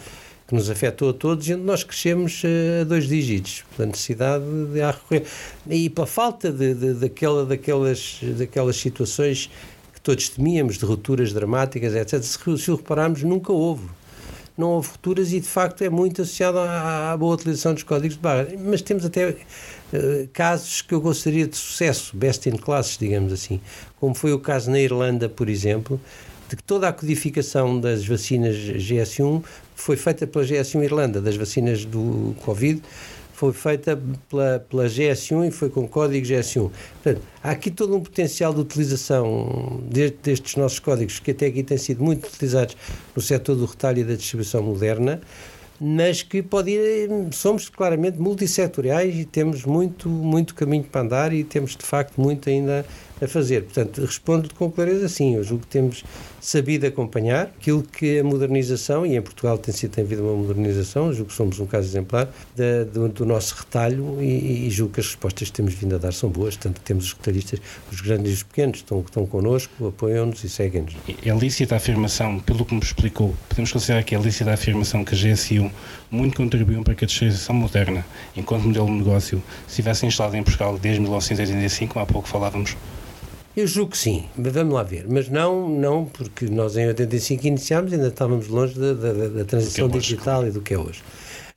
que 0.47 0.55
nos 0.55 0.71
afetou 0.71 1.11
a 1.11 1.13
todos 1.13 1.49
e 1.49 1.55
onde 1.55 1.65
nós 1.65 1.83
crescemos 1.83 2.43
eh, 2.45 2.83
a 2.83 2.85
dois 2.85 3.09
dígitos, 3.09 3.65
pela 3.77 3.89
necessidade 3.89 4.45
de 4.73 4.81
recorrer. 4.81 5.25
E 5.69 5.91
pela 5.91 6.07
falta 6.07 6.53
de, 6.53 6.73
de, 6.73 6.95
daquela, 6.95 7.45
daquelas, 7.45 8.21
daquelas 8.39 8.77
situações 8.77 9.51
que 9.93 10.01
todos 10.01 10.29
temíamos, 10.29 10.79
de 10.79 10.85
rupturas 10.85 11.33
dramáticas, 11.33 11.97
etc. 11.97 12.23
Se, 12.23 12.59
se 12.59 12.71
o 12.71 12.77
repararmos, 12.77 13.25
nunca 13.25 13.53
houve 13.53 13.89
não 14.57 14.69
houve 14.69 14.89
futuras 14.89 15.33
e 15.33 15.41
de 15.41 15.47
facto 15.47 15.83
é 15.83 15.91
muito 15.91 16.23
associado 16.23 16.59
à, 16.59 17.13
à 17.13 17.17
boa 17.17 17.35
utilização 17.35 17.75
dos 17.75 17.83
códigos 17.83 18.17
de 18.17 18.23
barra. 18.23 18.47
Mas 18.59 18.81
temos 18.81 19.05
até 19.05 19.37
uh, 19.93 20.29
casos 20.33 20.83
que 20.83 20.95
eu 20.95 21.01
gostaria 21.01 21.47
de 21.47 21.57
sucesso, 21.57 22.17
best 22.17 22.49
in 22.49 22.57
classes, 22.57 22.99
digamos 22.99 23.33
assim, 23.33 23.61
como 23.99 24.15
foi 24.15 24.33
o 24.33 24.39
caso 24.39 24.71
na 24.71 24.81
Irlanda, 24.81 25.29
por 25.29 25.49
exemplo, 25.49 26.01
de 26.49 26.57
que 26.57 26.63
toda 26.63 26.89
a 26.89 26.93
codificação 26.93 27.81
das 27.81 28.07
vacinas 28.07 28.57
GS1 28.57 29.43
foi 29.75 29.97
feita 29.97 30.27
pela 30.27 30.45
GS1 30.45 30.85
Irlanda, 30.85 31.21
das 31.21 31.37
vacinas 31.37 31.85
do 31.85 32.35
Covid, 32.45 32.81
foi 33.37 33.53
feita 33.53 34.01
pela, 34.31 34.61
pela 34.61 34.87
GS1 34.87 35.49
e 35.49 35.51
foi 35.51 35.69
com 35.69 35.87
código 35.87 36.27
GS1. 36.27 36.71
Portanto, 37.03 37.23
há 37.43 37.51
aqui 37.51 37.71
todo 37.71 37.95
um 37.95 38.01
potencial 38.01 38.55
de 38.55 38.61
utilização 38.61 39.83
de, 39.91 40.11
destes 40.11 40.57
nossos 40.57 40.79
códigos 40.79 41.19
que 41.19 41.33
até 41.33 41.47
aqui 41.47 41.63
têm 41.63 41.77
sido 41.77 42.03
muito 42.03 42.27
utilizados 42.27 42.75
no 43.15 43.21
setor 43.21 43.55
do 43.57 43.67
retalho 43.67 43.99
e 43.99 44.05
da 44.05 44.15
distribuição 44.15 44.63
moderna, 44.63 45.21
mas 45.81 46.23
que 46.23 46.43
pode 46.43 46.71
ir, 46.71 47.09
somos 47.33 47.69
claramente 47.69 48.19
multissetoriais 48.19 49.15
e 49.15 49.25
temos 49.25 49.65
muito, 49.65 50.09
muito 50.09 50.55
caminho 50.55 50.85
para 50.85 51.01
andar 51.01 51.33
e 51.33 51.45
temos 51.45 51.77
de 51.77 51.85
facto 51.85 52.21
muito 52.21 52.49
ainda 52.49 52.85
a 53.21 53.27
fazer. 53.27 53.63
Portanto, 53.65 54.01
respondo 54.01 54.53
com 54.55 54.71
clareza 54.71 55.09
sim. 55.09 55.35
Eu 55.35 55.45
julgo 55.45 55.63
que 55.63 55.71
temos 55.71 56.05
sabido 56.47 56.87
acompanhar 56.87 57.47
aquilo 57.47 57.83
que 57.83 58.21
a 58.21 58.23
modernização, 58.23 59.05
e 59.05 59.17
em 59.17 59.21
Portugal 59.21 59.59
tem, 59.59 59.75
tem 59.75 60.05
havido 60.05 60.23
uma 60.23 60.37
modernização, 60.37 61.13
julgo 61.13 61.31
que 61.31 61.37
somos 61.37 61.59
um 61.59 61.67
caso 61.67 61.89
exemplar, 61.89 62.33
da, 62.55 62.85
do, 62.85 63.09
do, 63.09 63.27
nosso 63.27 63.57
retalho 63.57 64.23
e, 64.23 64.69
e, 64.69 64.71
julgo 64.71 64.95
que 64.95 65.01
as 65.01 65.07
respostas 65.07 65.51
que 65.51 65.57
temos 65.57 65.75
vindo 65.75 65.97
a 65.97 65.99
dar 65.99 66.13
são 66.13 66.31
boas. 66.31 66.55
Tanto 66.55 66.81
temos 66.83 67.07
os 67.07 67.13
retalhistas, 67.15 67.61
os 67.91 68.01
grandes 68.01 68.31
e 68.31 68.35
os 68.35 68.43
pequenos, 68.45 68.79
estão, 68.79 69.01
estão 69.01 69.27
connosco, 69.27 69.89
apoiam-nos 69.89 70.45
e 70.45 70.49
seguem-nos. 70.49 70.95
É 71.09 71.35
lícita 71.37 71.75
a 71.75 71.79
afirmação, 71.79 72.39
pelo 72.39 72.65
que 72.65 72.75
me 72.75 72.81
explicou, 72.81 73.35
podemos 73.49 73.73
considerar 73.73 74.05
que 74.05 74.15
é 74.15 74.19
lícita 74.19 74.53
a 74.53 74.55
afirmação 74.55 75.05
que 75.05 75.17
a 75.17 75.19
GSU 75.19 75.69
muito 76.09 76.37
contribuiu 76.37 76.85
para 76.85 76.95
que 76.95 77.05
a 77.05 77.09
digitalização 77.09 77.57
moderna, 77.57 78.07
enquanto 78.37 78.69
modelo 78.69 78.87
de 78.87 78.93
negócio, 78.93 79.43
se 79.67 79.75
tivesse 79.75 80.07
instalado 80.07 80.37
em 80.37 80.45
Portugal 80.45 80.79
desde 80.79 81.01
1985, 81.01 81.99
há 81.99 82.07
pouco 82.07 82.29
falávamos 82.29 82.77
eu 83.57 83.67
julgo 83.67 83.93
que 83.93 83.99
sim, 83.99 84.27
mas 84.37 84.53
vamos 84.53 84.75
lá 84.75 84.83
ver. 84.83 85.07
Mas 85.09 85.29
não, 85.29 85.69
não 85.69 86.05
porque 86.05 86.47
nós 86.47 86.77
em 86.77 86.87
85 86.89 87.47
iniciámos 87.47 87.93
ainda 87.93 88.09
estávamos 88.09 88.49
longe 88.49 88.79
da, 88.79 88.93
da, 88.93 89.29
da 89.29 89.45
transição 89.45 89.87
é 89.87 89.91
digital 89.91 90.47
e 90.47 90.51
do 90.51 90.61
que 90.61 90.75
é 90.75 90.79
hoje. 90.79 91.03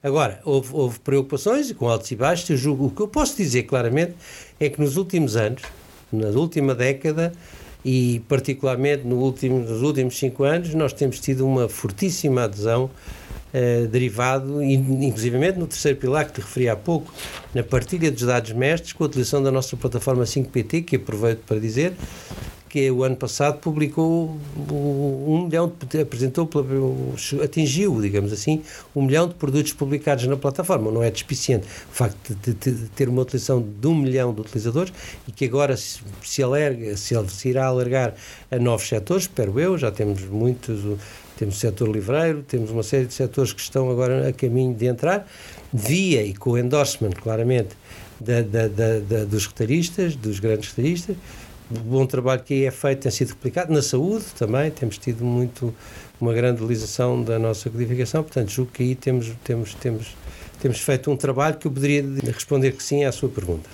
Agora, 0.02 0.40
houve, 0.46 0.70
houve 0.72 1.00
preocupações 1.00 1.70
e 1.70 1.74
com 1.74 1.90
altos 1.90 2.10
e 2.10 2.16
baixos. 2.16 2.50
Eu 2.50 2.56
julgo, 2.56 2.86
o 2.86 2.92
que 2.92 3.02
eu 3.02 3.08
posso 3.08 3.36
dizer 3.36 3.64
claramente 3.64 4.14
é 4.58 4.70
que 4.70 4.80
nos 4.80 4.96
últimos 4.96 5.36
anos, 5.36 5.62
na 6.10 6.30
última 6.30 6.74
década, 6.74 7.34
e 7.84 8.22
particularmente 8.30 9.06
no 9.06 9.18
último, 9.18 9.60
nos 9.60 9.82
últimos 9.82 10.18
cinco 10.18 10.44
anos, 10.44 10.74
nós 10.74 10.94
temos 10.94 11.20
tido 11.20 11.46
uma 11.46 11.68
fortíssima 11.68 12.44
adesão 12.44 12.90
eh, 13.54 13.88
derivado, 13.88 14.62
inclusivamente 14.62 15.58
no 15.58 15.68
terceiro 15.68 15.98
pilar 15.98 16.26
que 16.26 16.34
te 16.34 16.42
referi 16.42 16.70
há 16.70 16.76
pouco, 16.76 17.14
na 17.54 17.64
partilha 17.64 18.12
dos 18.12 18.24
dados 18.24 18.52
mestres 18.52 18.94
com 18.94 19.04
a 19.04 19.08
utilização 19.08 19.42
da 19.42 19.52
nossa 19.52 19.76
plataforma 19.76 20.24
5PT, 20.24 20.86
que 20.86 20.96
aproveito 20.96 21.40
para 21.46 21.60
dizer 21.60 21.94
que 22.70 22.90
o 22.92 23.04
ano 23.04 23.16
passado 23.16 23.58
publicou 23.60 24.38
um 24.72 25.46
milhão, 25.46 25.74
apresentou, 26.00 26.48
atingiu, 27.44 28.00
digamos 28.00 28.32
assim, 28.32 28.62
um 28.96 29.02
milhão 29.02 29.28
de 29.28 29.34
produtos 29.34 29.74
publicados 29.74 30.28
na 30.28 30.38
plataforma. 30.38 30.92
Não 30.92 31.02
é 31.02 31.10
despiciente 31.10 31.66
o 31.66 31.94
facto 31.94 32.36
de, 32.36 32.54
de, 32.54 32.72
de 32.72 32.90
ter 32.90 33.10
uma 33.10 33.24
utilização 33.24 33.60
de 33.60 33.88
um 33.88 33.96
milhão 33.96 34.32
de 34.32 34.42
utilizadores 34.42 34.94
e 35.28 35.32
que 35.32 35.46
agora 35.46 35.76
se, 35.76 36.00
se, 36.24 36.44
alerga, 36.44 36.96
se, 36.96 37.16
se 37.30 37.50
irá 37.50 37.66
alargar 37.66 38.14
a 38.52 38.60
novos 38.60 38.88
setores, 38.88 39.24
espero 39.24 39.60
eu, 39.60 39.76
já 39.76 39.92
temos 39.92 40.24
muitos 40.26 40.80
temos 41.40 41.56
o 41.56 41.60
setor 41.60 41.88
livreiro, 41.88 42.44
temos 42.44 42.70
uma 42.70 42.84
série 42.84 43.06
de 43.06 43.14
setores 43.14 43.54
que 43.54 43.62
estão 43.62 43.90
agora 43.90 44.28
a 44.28 44.34
caminho 44.34 44.76
de 44.76 44.88
entrar, 44.88 45.26
via 45.72 46.22
e 46.22 46.34
com 46.34 46.52
o 46.52 46.58
endorsement, 46.58 47.12
claramente, 47.12 47.70
da, 48.20 48.42
da, 48.42 48.68
da, 48.68 49.24
dos 49.24 49.48
retalhistas, 49.48 50.18
dos 50.18 50.38
grandes 50.40 50.72
retalhistas. 50.72 51.16
O 51.72 51.80
bom 51.80 52.06
trabalho 52.06 52.44
que 52.44 52.54
aí 52.56 52.66
é 52.66 52.72
feito 52.72 53.04
tem 53.04 53.12
sido 53.12 53.30
replicado. 53.30 53.72
Na 53.72 53.82
saúde 53.82 54.26
também, 54.38 54.70
temos 54.70 54.98
tido 54.98 55.24
muito 55.24 55.74
uma 56.20 56.34
grande 56.34 56.62
utilização 56.62 57.24
da 57.24 57.40
nossa 57.40 57.70
codificação, 57.70 58.22
portanto, 58.22 58.50
julgo 58.50 58.72
que 58.74 58.84
aí 58.84 58.96
temos, 58.96 59.32
temos, 59.42 59.74
temos, 59.76 60.08
temos 60.62 60.80
feito 60.82 61.10
um 61.10 61.16
trabalho 61.16 61.56
que 61.56 61.68
eu 61.68 61.72
poderia 61.72 62.04
responder 62.26 62.74
que 62.74 62.84
sim 62.84 63.06
à 63.06 63.14
sua 63.14 63.30
pergunta. 63.30 63.70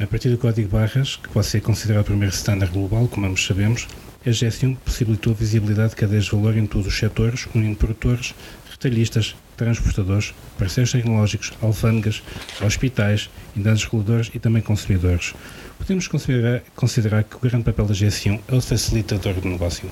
A 0.00 0.06
partir 0.06 0.30
do 0.30 0.38
código 0.38 0.70
barras, 0.70 1.16
que 1.16 1.28
pode 1.28 1.46
ser 1.46 1.60
considerado 1.60 2.04
o 2.04 2.06
primeiro 2.06 2.34
standard 2.34 2.72
global, 2.72 3.06
como 3.08 3.26
ambos 3.26 3.44
sabemos, 3.44 3.86
a 4.26 4.30
GS1 4.30 4.76
possibilitou 4.78 5.32
a 5.32 5.36
visibilidade 5.36 5.90
de 5.90 5.96
cadeias 5.96 6.24
de 6.24 6.30
valor 6.30 6.56
em 6.56 6.66
todos 6.66 6.86
os 6.86 6.98
setores, 6.98 7.46
unindo 7.54 7.76
produtores, 7.76 8.34
retalhistas, 8.70 9.36
transportadores, 9.54 10.34
parceiros 10.58 10.92
tecnológicos, 10.92 11.52
alfândegas, 11.60 12.22
hospitais, 12.64 13.28
entidades 13.54 13.84
reguladoras 13.84 14.30
e 14.34 14.38
também 14.38 14.62
consumidores. 14.62 15.34
Podemos 15.78 16.08
considerar, 16.08 16.62
considerar 16.74 17.24
que 17.24 17.36
o 17.36 17.38
grande 17.38 17.64
papel 17.64 17.84
da 17.84 17.94
GS1 17.94 18.40
é 18.48 18.54
o 18.54 18.60
facilitador 18.60 19.34
do 19.34 19.48
negócio? 19.48 19.90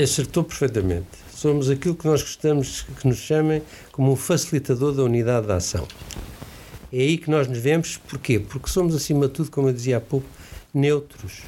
Acertou 0.00 0.44
perfeitamente. 0.44 1.08
Somos 1.34 1.68
aquilo 1.68 1.96
que 1.96 2.06
nós 2.06 2.22
gostamos 2.22 2.86
que 3.00 3.08
nos 3.08 3.18
chamem 3.18 3.62
como 3.90 4.12
um 4.12 4.16
facilitador 4.16 4.92
da 4.92 5.02
unidade 5.02 5.46
de 5.46 5.52
ação. 5.52 5.86
É 6.92 6.98
aí 6.98 7.18
que 7.18 7.28
nós 7.28 7.48
nos 7.48 7.58
vemos, 7.58 7.96
porquê? 7.96 8.38
Porque 8.38 8.70
somos, 8.70 8.94
acima 8.94 9.26
de 9.26 9.34
tudo, 9.34 9.50
como 9.50 9.68
eu 9.68 9.72
dizia 9.72 9.96
há 9.96 10.00
pouco, 10.00 10.26
neutros 10.72 11.42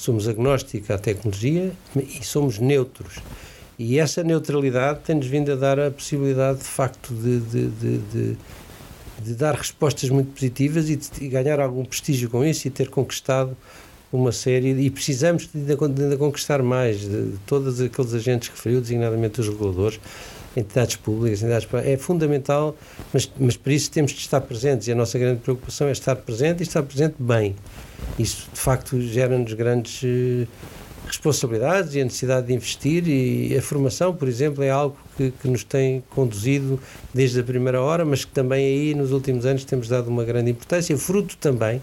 somos 0.00 0.26
agnósticos 0.26 0.90
à 0.90 0.96
tecnologia 0.96 1.72
e 1.94 2.24
somos 2.24 2.58
neutros. 2.58 3.18
E 3.78 3.98
essa 3.98 4.24
neutralidade 4.24 5.00
tem-nos 5.04 5.26
vindo 5.26 5.52
a 5.52 5.56
dar 5.56 5.78
a 5.78 5.90
possibilidade, 5.90 6.60
de 6.60 6.64
facto, 6.64 7.12
de, 7.12 7.38
de, 7.40 7.68
de, 7.68 8.36
de, 9.22 9.34
dar 9.34 9.54
respostas 9.54 10.08
muito 10.08 10.32
positivas 10.32 10.88
e 10.88 10.96
de, 10.96 11.28
ganhar 11.28 11.60
algum 11.60 11.84
prestígio 11.84 12.30
com 12.30 12.42
isso 12.42 12.66
e 12.66 12.70
ter 12.70 12.88
conquistado 12.88 13.54
uma 14.10 14.32
série, 14.32 14.70
e 14.70 14.90
precisamos 14.90 15.50
de 15.52 15.70
ainda, 15.70 16.16
conquistar 16.16 16.62
mais, 16.62 17.00
de, 17.00 17.34
todos 17.46 17.78
aqueles 17.78 18.14
agentes 18.14 18.48
que 18.48 18.56
referiu, 18.56 18.80
designadamente 18.80 19.38
os 19.42 19.48
reguladores, 19.48 20.00
entidades 20.56 20.96
públicas, 20.96 21.42
entidades 21.42 21.68
é 21.84 21.96
fundamental, 21.96 22.76
mas, 23.12 23.30
mas 23.38 23.56
para 23.56 23.72
isso 23.72 23.90
temos 23.90 24.12
de 24.12 24.18
estar 24.18 24.40
presentes 24.40 24.88
e 24.88 24.92
a 24.92 24.94
nossa 24.94 25.18
grande 25.18 25.40
preocupação 25.40 25.88
é 25.88 25.92
estar 25.92 26.16
presente 26.16 26.60
e 26.60 26.62
estar 26.62 26.82
presente 26.82 27.14
bem. 27.18 27.54
Isso, 28.18 28.48
de 28.52 28.58
facto, 28.58 29.00
gera-nos 29.00 29.52
grandes 29.52 30.02
eh, 30.04 30.46
responsabilidades 31.06 31.94
e 31.94 32.00
a 32.00 32.04
necessidade 32.04 32.46
de 32.46 32.54
investir 32.54 33.08
e 33.08 33.56
a 33.56 33.62
formação, 33.62 34.14
por 34.14 34.28
exemplo, 34.28 34.62
é 34.62 34.70
algo 34.70 34.96
que, 35.16 35.30
que, 35.30 35.48
nos 35.48 35.64
tem 35.64 36.02
conduzido 36.10 36.80
desde 37.12 37.40
a 37.40 37.42
primeira 37.42 37.80
hora, 37.80 38.04
mas 38.04 38.24
que 38.24 38.32
também 38.32 38.64
aí 38.64 38.94
nos 38.94 39.12
últimos 39.12 39.44
anos 39.44 39.64
temos 39.64 39.88
dado 39.88 40.08
uma 40.08 40.24
grande 40.24 40.50
importância, 40.50 40.96
fruto 40.96 41.36
também 41.36 41.82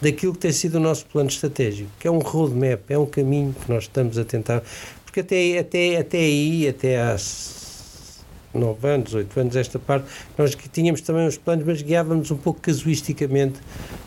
daquilo 0.00 0.32
que 0.32 0.40
tem 0.40 0.52
sido 0.52 0.76
o 0.76 0.80
nosso 0.80 1.06
plano 1.06 1.28
estratégico, 1.28 1.90
que 1.98 2.06
é 2.06 2.10
um 2.10 2.18
roadmap, 2.18 2.80
é 2.88 2.98
um 2.98 3.06
caminho 3.06 3.54
que 3.54 3.70
nós 3.70 3.84
estamos 3.84 4.18
a 4.18 4.24
tentar, 4.24 4.62
porque 5.04 5.20
até, 5.20 5.58
até, 5.58 5.96
até 5.96 6.18
aí, 6.18 6.68
até 6.68 7.00
há 7.00 7.16
nove 8.56 8.88
anos, 8.88 9.14
oito 9.14 9.38
anos, 9.38 9.56
esta 9.56 9.78
parte, 9.78 10.06
nós 10.36 10.56
tínhamos 10.72 11.00
também 11.00 11.26
os 11.26 11.36
planos, 11.36 11.64
mas 11.64 11.82
guiávamos 11.82 12.30
um 12.30 12.36
pouco 12.36 12.60
casuisticamente 12.60 13.60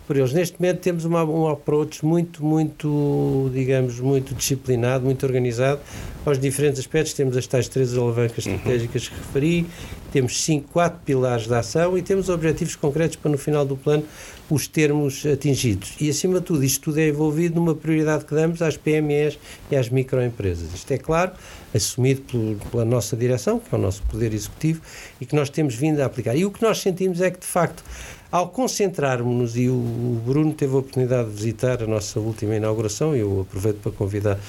por 0.10 0.18
eles. 0.18 0.34
Neste 0.34 0.60
momento 0.60 0.80
temos 0.80 1.06
uma, 1.06 1.24
um 1.24 1.48
approach 1.48 2.04
muito, 2.04 2.44
muito, 2.44 3.52
digamos, 3.54 4.00
muito 4.00 4.34
disciplinado, 4.34 5.06
muito 5.06 5.24
organizado 5.24 5.80
aos 6.26 6.40
diferentes 6.40 6.80
aspectos. 6.80 7.14
Temos 7.14 7.38
as 7.38 7.46
tais 7.46 7.68
três 7.68 7.96
alavancas 7.96 8.44
uhum. 8.44 8.56
estratégicas 8.56 9.08
que 9.08 9.16
referi, 9.16 9.68
temos 10.12 10.42
cinco, 10.44 10.68
quatro 10.72 11.00
pilares 11.06 11.46
de 11.46 11.54
ação 11.54 11.96
e 11.96 12.02
temos 12.02 12.28
objetivos 12.28 12.76
concretos 12.76 13.18
para 13.18 13.30
no 13.30 13.38
final 13.38 13.64
do 13.64 13.78
plano 13.78 14.04
os 14.50 14.68
termos 14.68 15.28
atingidos. 15.28 15.94
E, 16.02 16.10
acima 16.10 16.40
de 16.40 16.46
tudo, 16.48 16.64
isto 16.64 16.86
tudo 16.86 17.00
é 17.00 17.10
envolvido 17.10 17.60
numa 17.60 17.76
prioridade 17.76 18.26
que 18.26 18.34
damos 18.34 18.64
às 18.64 18.76
PMEs 18.76 19.38
e 19.70 19.76
às 19.76 19.90
microempresas. 19.90 20.74
Isto 20.74 20.92
é 20.92 20.98
claro, 20.98 21.34
assumido 21.72 22.22
pelo, 22.22 22.56
pela 22.72 22.84
nossa 22.84 23.16
direção, 23.16 23.60
que 23.60 23.76
é 23.76 23.78
o 23.78 23.82
nosso 23.82 24.02
poder 24.04 24.34
executivo, 24.34 24.82
e 25.22 25.26
que 25.28 25.36
nós 25.36 25.52
temos 25.52 25.76
vindo 25.76 26.02
a 26.02 26.06
aplicar. 26.08 26.36
E 26.36 26.46
o 26.46 26.50
que 26.50 26.64
nós 26.64 26.80
sentimos 26.80 27.22
é 27.22 27.30
que, 27.30 27.40
de 27.40 27.46
facto, 27.46 27.84
ao 28.32 28.50
concentrarmos-nos, 28.50 29.58
e 29.58 29.70
o 29.70 30.22
Bruno 30.26 30.54
teve 30.54 30.76
a 30.76 30.78
oportunidade 30.78 31.30
de 31.30 31.36
visitar 31.36 31.82
a 31.82 31.88
nossa 31.88 32.20
última 32.20 32.56
inauguração, 32.56 33.16
e 33.16 33.20
eu 33.20 33.42
aproveito 33.42 33.78
para 33.78 33.92
convidar 33.92 34.40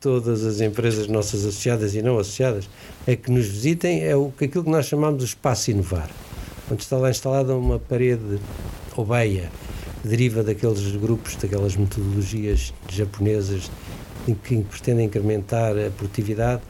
todas 0.00 0.44
as 0.44 0.60
empresas 0.60 1.06
nossas 1.06 1.46
associadas 1.46 1.94
e 1.94 2.02
não 2.02 2.18
associadas 2.18 2.68
a 3.06 3.14
que 3.14 3.30
nos 3.30 3.46
visitem, 3.46 4.04
é 4.04 4.16
o, 4.16 4.32
aquilo 4.36 4.64
que 4.64 4.70
nós 4.70 4.86
chamamos 4.86 5.20
de 5.20 5.24
espaço 5.24 5.70
inovar, 5.70 6.10
onde 6.70 6.82
está 6.82 6.96
lá 6.96 7.08
instalada 7.08 7.54
uma 7.54 7.78
parede 7.78 8.38
obeia, 8.96 9.50
que 10.02 10.08
deriva 10.08 10.42
daqueles 10.42 10.94
grupos, 10.96 11.36
daquelas 11.36 11.76
metodologias 11.76 12.74
japonesas 12.90 13.70
que 14.26 14.62
pretendem 14.62 15.06
incrementar 15.06 15.72
a 15.72 15.90
produtividade 15.90 16.62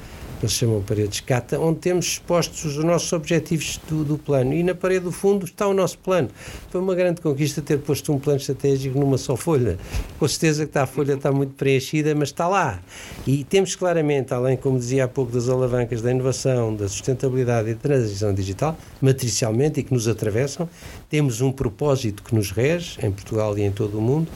eles 0.45 0.53
chamam 0.53 0.83
paredes 0.83 1.21
cata, 1.21 1.59
onde 1.59 1.81
temos 1.81 2.07
expostos 2.07 2.65
os 2.65 2.85
nossos 2.85 3.13
objetivos 3.13 3.81
do, 3.89 4.05
do, 4.05 4.19
plano. 4.19 4.53
E 4.53 4.63
na 4.63 4.75
parede 4.75 5.05
do 5.05 5.13
fundo 5.13 5.45
está 5.45 5.67
o 5.67 5.75
nosso 5.75 5.99
plano. 5.99 6.29
Foi 6.71 6.81
uma 6.81 6.95
grande 6.95 7.21
conquista 7.21 7.61
ter 7.63 7.79
posto 7.79 8.13
um 8.13 8.19
plano 8.19 8.39
estratégico 8.39 8.99
numa 8.99 9.19
só 9.19 9.37
folha. 9.37 9.79
Com 10.19 10.29
certeza 10.29 10.65
que 10.65 10.71
está, 10.71 10.83
a 10.83 10.87
folha 10.87 11.15
está 11.15 11.33
muito 11.33 11.55
preenchida, 11.55 12.15
mas 12.15 12.29
está 12.29 12.47
lá. 12.47 12.81
E 13.27 13.45
temos 13.45 13.75
claramente, 13.75 14.33
além, 14.33 14.57
como 14.57 14.79
dizia 14.79 15.05
há 15.05 15.09
pouco, 15.09 15.33
das 15.33 15.49
alavancas 15.49 16.03
da 16.03 16.11
inovação, 16.11 16.75
da 16.75 16.89
sustentabilidade 16.89 17.71
e 17.71 17.75
da 17.75 17.81
transição 17.81 18.33
digital, 18.33 18.77
matricialmente 19.01 19.81
e 19.81 19.83
que 19.83 19.93
nos 19.93 20.07
atravessam, 20.07 20.69
temos 21.09 21.41
um 21.41 21.51
propósito 21.51 22.23
que 22.23 22.35
nos 22.35 22.51
rege, 22.51 22.99
em 23.03 23.11
Portugal 23.11 23.57
e 23.57 23.63
em 23.63 23.73
todo 23.73 23.99
o 23.99 24.01
mundo, 24.01 24.31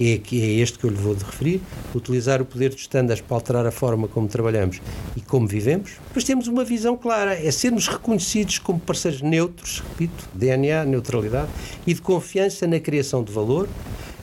que 0.00 0.14
é, 0.14 0.18
que 0.18 0.42
é 0.42 0.62
este 0.62 0.78
que 0.78 0.86
eu 0.86 0.90
lhe 0.90 0.96
vou 0.96 1.14
de 1.14 1.22
referir, 1.22 1.60
utilizar 1.94 2.40
o 2.40 2.44
poder 2.46 2.70
dos 2.70 2.80
estándares 2.80 3.20
para 3.20 3.36
alterar 3.36 3.66
a 3.66 3.70
forma 3.70 4.08
como 4.08 4.26
trabalhamos 4.26 4.80
e 5.14 5.20
como 5.20 5.46
vivemos, 5.46 5.98
mas 6.14 6.24
temos 6.24 6.46
uma 6.46 6.64
visão 6.64 6.96
clara, 6.96 7.34
é 7.34 7.50
sermos 7.50 7.86
reconhecidos 7.86 8.56
como 8.56 8.80
parceiros 8.80 9.20
neutros, 9.20 9.82
repito, 9.90 10.26
DNA, 10.32 10.86
neutralidade, 10.86 11.50
e 11.86 11.92
de 11.92 12.00
confiança 12.00 12.66
na 12.66 12.80
criação 12.80 13.22
de 13.22 13.30
valor, 13.30 13.68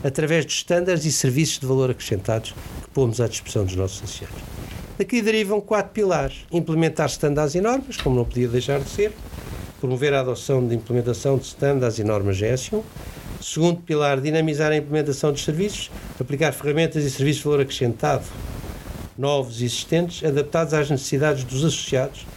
através 0.04 0.46
dos 0.46 0.56
estándares 0.56 1.06
e 1.06 1.12
serviços 1.12 1.60
de 1.60 1.68
valor 1.68 1.92
acrescentados 1.92 2.56
que 2.82 2.90
pomos 2.90 3.22
à 3.22 3.28
disposição 3.28 3.64
dos 3.64 3.76
nossos 3.76 4.02
associados. 4.02 4.36
Daqui 4.98 5.22
derivam 5.22 5.62
quatro 5.62 5.92
pilares. 5.92 6.38
Implementar 6.52 7.06
estándares 7.06 7.54
e 7.54 7.62
normas, 7.62 7.98
como 7.98 8.16
não 8.16 8.26
podia 8.26 8.48
deixar 8.48 8.80
de 8.80 8.90
ser, 8.90 9.14
promover 9.80 10.12
a 10.16 10.22
adoção 10.22 10.68
de 10.68 10.74
implementação 10.74 11.38
de 11.38 11.46
estándares 11.46 12.00
e 12.00 12.04
normas 12.04 12.36
GS1, 12.38 12.82
Segundo 13.50 13.80
pilar, 13.80 14.20
dinamizar 14.20 14.74
a 14.74 14.76
implementação 14.76 15.32
dos 15.32 15.42
serviços, 15.42 15.90
aplicar 16.20 16.52
ferramentas 16.52 17.06
e 17.06 17.10
serviços 17.10 17.38
de 17.38 17.44
valor 17.46 17.62
acrescentado 17.62 18.26
novos 19.18 19.62
e 19.62 19.66
existentes, 19.66 20.22
adaptados 20.22 20.74
às 20.74 20.90
necessidades 20.90 21.46
dos 21.46 21.64
associados. 21.64 22.28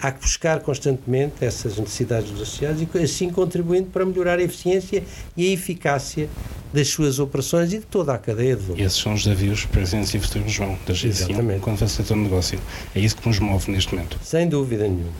Há 0.00 0.10
que 0.10 0.20
buscar 0.20 0.58
constantemente 0.58 1.44
essas 1.44 1.78
necessidades 1.78 2.32
dos 2.32 2.42
associados 2.42 2.82
e 2.82 2.98
assim 2.98 3.30
contribuindo 3.30 3.90
para 3.90 4.04
melhorar 4.04 4.40
a 4.40 4.42
eficiência 4.42 5.04
e 5.36 5.48
a 5.48 5.52
eficácia 5.52 6.28
das 6.72 6.88
suas 6.88 7.20
operações 7.20 7.72
e 7.72 7.78
de 7.78 7.86
toda 7.86 8.12
a 8.12 8.18
cadeia 8.18 8.56
de 8.56 8.62
valor. 8.64 8.80
Esses 8.80 8.98
são 8.98 9.14
os 9.14 9.22
desafios 9.22 9.64
presentes 9.66 10.12
e 10.14 10.18
futuros, 10.18 10.50
João, 10.50 10.76
da 10.84 10.92
GCM, 10.92 11.60
quando 11.60 11.78
facilita 11.78 12.12
o 12.12 12.16
negócio. 12.16 12.58
É 12.92 12.98
isso 12.98 13.16
que 13.16 13.26
nos 13.28 13.38
move 13.38 13.70
neste 13.70 13.94
momento. 13.94 14.18
Sem 14.20 14.48
dúvida 14.48 14.82
nenhuma. 14.82 15.12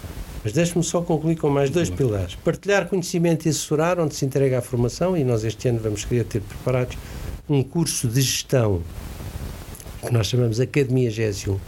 Mas 0.45 0.53
deixe-me 0.53 0.85
só 0.85 1.01
concluir 1.01 1.37
com 1.37 1.49
mais 1.49 1.71
dois 1.71 1.89
pilares. 1.89 2.35
Partilhar 2.37 2.87
conhecimento 2.87 3.47
e 3.47 3.49
assessorar, 3.49 3.99
onde 3.99 4.15
se 4.15 4.27
entrega 4.27 4.59
a 4.59 4.63
formação, 4.63 5.17
e 5.17 5.25
nós 5.25 5.43
este 5.43 5.69
ano 5.69 5.81
vamos 5.83 6.05
querer 6.05 6.25
ter 6.25 6.43
preparados 6.43 6.99
um 7.49 7.63
curso 7.63 8.07
de 8.07 8.21
gestão 8.21 8.83
que 10.05 10.13
nós 10.13 10.27
chamamos 10.27 10.61
Academia 10.61 11.11
GSU 11.11 11.59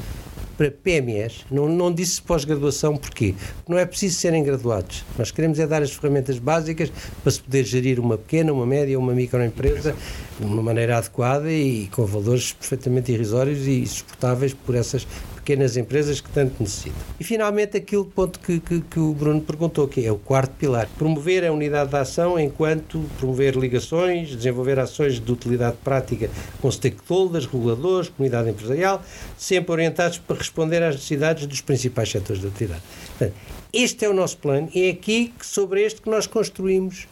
para 0.56 0.71
PMEs, 0.71 1.45
não, 1.50 1.68
não 1.68 1.92
disse 1.92 2.21
pós-graduação, 2.23 2.97
porquê? 2.97 3.35
Porque 3.56 3.73
não 3.73 3.78
é 3.78 3.85
preciso 3.85 4.16
serem 4.16 4.42
graduados. 4.42 5.04
Nós 5.18 5.30
queremos 5.30 5.59
é 5.59 5.66
dar 5.66 5.83
as 5.83 5.92
ferramentas 5.92 6.38
básicas 6.38 6.90
para 7.23 7.30
se 7.30 7.40
poder 7.40 7.64
gerir 7.64 8.00
uma 8.00 8.16
pequena, 8.16 8.52
uma 8.52 8.64
média, 8.64 8.99
uma 8.99 9.12
microempresa 9.12 9.95
de 10.38 10.47
uma 10.47 10.62
maneira 10.62 10.97
adequada 10.97 11.50
e 11.52 11.88
com 11.88 12.06
valores 12.06 12.52
perfeitamente 12.52 13.12
irrisórios 13.12 13.66
e 13.66 13.87
suportáveis 13.87 14.54
por 14.54 14.75
essas 14.75 15.06
pequenas 15.46 15.76
empresas 15.76 16.20
que 16.20 16.28
tanto 16.28 16.60
necessitam. 16.60 17.00
E 17.20 17.22
finalmente 17.22 17.76
aquele 17.76 18.04
ponto 18.04 18.40
que, 18.40 18.58
que, 18.58 18.80
que, 18.80 18.98
o 18.98 19.14
Bruno 19.14 19.40
perguntou, 19.40 19.86
que 19.86 20.04
é 20.04 20.10
o 20.10 20.18
quarto 20.18 20.50
pilar. 20.56 20.88
Promover 20.98 21.44
a 21.44 21.52
unidade 21.52 21.88
de 21.88 21.96
ação 21.96 22.36
enquanto 22.36 22.98
promover 23.16 23.54
ligações, 23.54 24.34
desenvolver 24.34 24.76
ações 24.80 25.20
de 25.20 25.32
utilidade 25.32 25.76
prática 25.84 26.28
com 26.60 26.68
stakeholders, 26.68 27.46
reguladores, 27.46 28.08
comunidade 28.08 28.50
empresarial, 28.50 29.00
sempre 29.38 29.70
orientados 29.70 30.18
para 30.18 30.36
responder 30.36 30.82
às 30.82 30.96
necessidades 30.96 31.46
dos 31.46 31.60
principais 31.60 32.10
setores 32.10 32.42
de 32.42 32.48
atividade. 32.48 32.82
Portanto, 33.10 33.34
este 33.72 34.04
é 34.04 34.08
o 34.08 34.14
nosso 34.14 34.38
plano 34.38 34.68
e 34.74 34.88
é 34.88 34.90
aqui 34.90 35.32
que, 35.38 35.46
sobre 35.46 35.82
este 35.82 36.02
que 36.02 36.10
nós 36.10 36.26
construímos 36.26 37.06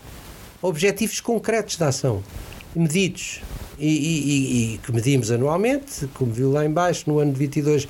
objetivos 0.60 1.20
concretos 1.20 1.76
de 1.76 1.84
ação, 1.84 2.20
medidos, 2.74 3.42
e, 3.78 3.86
e, 3.86 4.74
e, 4.74 4.78
que 4.78 4.92
medimos 4.92 5.30
anualmente, 5.30 6.06
como 6.14 6.32
viu 6.32 6.50
lá 6.50 6.64
embaixo, 6.64 7.04
no 7.06 7.18
ano 7.18 7.32
de 7.32 7.38
22 7.38 7.88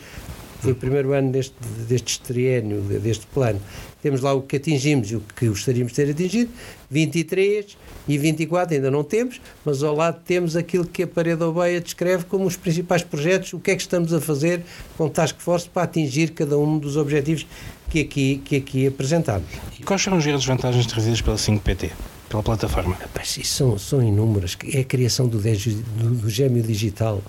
foi 0.65 0.73
o 0.73 0.77
primeiro 0.77 1.13
ano 1.13 1.31
deste, 1.31 1.55
deste 1.87 2.21
triênio, 2.21 2.81
deste 2.81 3.27
plano. 3.27 3.61
Temos 4.03 4.23
lá 4.23 4.33
o 4.33 4.41
que 4.41 4.57
atingimos 4.57 5.11
e 5.11 5.17
o 5.17 5.23
que 5.37 5.47
gostaríamos 5.47 5.93
de 5.93 5.97
ter 5.97 6.11
atingido, 6.11 6.51
23 6.91 7.77
e 8.09 8.19
24 8.19 8.75
ainda 8.75 8.91
não 8.91 9.05
temos, 9.05 9.41
mas 9.65 9.83
ao 9.83 9.95
lado 9.95 10.21
temos 10.25 10.57
aquilo 10.57 10.87
que 10.87 11.03
a 11.03 11.07
Parede 11.07 11.43
Obeia 11.43 11.81
descreve 11.81 12.25
como 12.25 12.47
os 12.47 12.57
principais 12.57 13.03
projetos, 13.03 13.53
o 13.53 13.59
que 13.59 13.71
é 13.71 13.77
que 13.77 13.83
estamos 13.83 14.13
a 14.13 14.21
fazer 14.21 14.63
com 14.97 15.09
Task 15.09 15.37
Force 15.39 15.69
para 15.69 15.83
atingir 15.83 16.31
cada 16.31 16.59
um 16.59 16.79
dos 16.79 16.97
objetivos 16.97 17.47
que 17.91 18.01
aqui, 18.01 18.43
que 18.43 18.57
aqui 18.57 18.87
apresentamos. 18.87 19.49
E 19.79 19.83
quais 19.83 20.03
são 20.03 20.17
as 20.17 20.25
grandes 20.25 20.47
vantagens 20.47 20.87
trazidas 20.87 21.21
pela 21.21 21.37
5PT? 21.37 21.91
Pela 22.29 22.43
plataforma? 22.43 22.97
são, 23.45 23.79
são 23.79 24.03
inúmeras. 24.03 24.57
É 24.73 24.81
a 24.81 24.85
criação 24.85 25.29
do, 25.29 25.39
do, 25.39 26.11
do 26.11 26.31
gêmeo 26.31 26.63
digital 26.63 27.23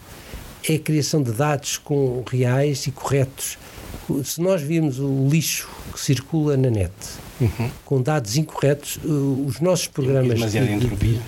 é 0.68 0.76
a 0.76 0.80
criação 0.80 1.22
de 1.22 1.32
dados 1.32 1.78
com 1.78 2.24
reais 2.30 2.88
e 2.88 2.92
corretos. 2.92 3.58
Se 4.24 4.42
nós 4.42 4.62
virmos 4.62 5.00
o 5.00 5.28
lixo 5.30 5.70
que 5.94 6.00
circula 6.00 6.56
na 6.58 6.70
net 6.70 6.94
uhum. 7.40 7.70
com 7.84 8.02
dados 8.02 8.38
incorretos, 8.38 9.00
os 9.04 9.60
nossos 9.60 9.88
programas. 9.88 10.32
E 10.32 10.36
demasiada 10.36 10.72
entropia. 10.72 11.22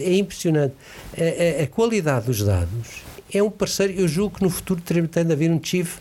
É 0.00 0.14
impressionante. 0.14 0.74
A, 1.16 1.60
a, 1.60 1.64
a, 1.64 1.66
qualidade 1.66 2.26
dos 2.26 2.42
dados 2.42 3.02
é 3.32 3.42
um 3.42 3.50
parceiro. 3.50 3.94
Eu 3.94 4.06
julgo 4.06 4.36
que 4.36 4.42
no 4.42 4.50
futuro 4.50 4.80
tem 4.80 5.24
de 5.24 5.32
haver 5.32 5.50
um 5.50 5.60
Chief 5.62 5.96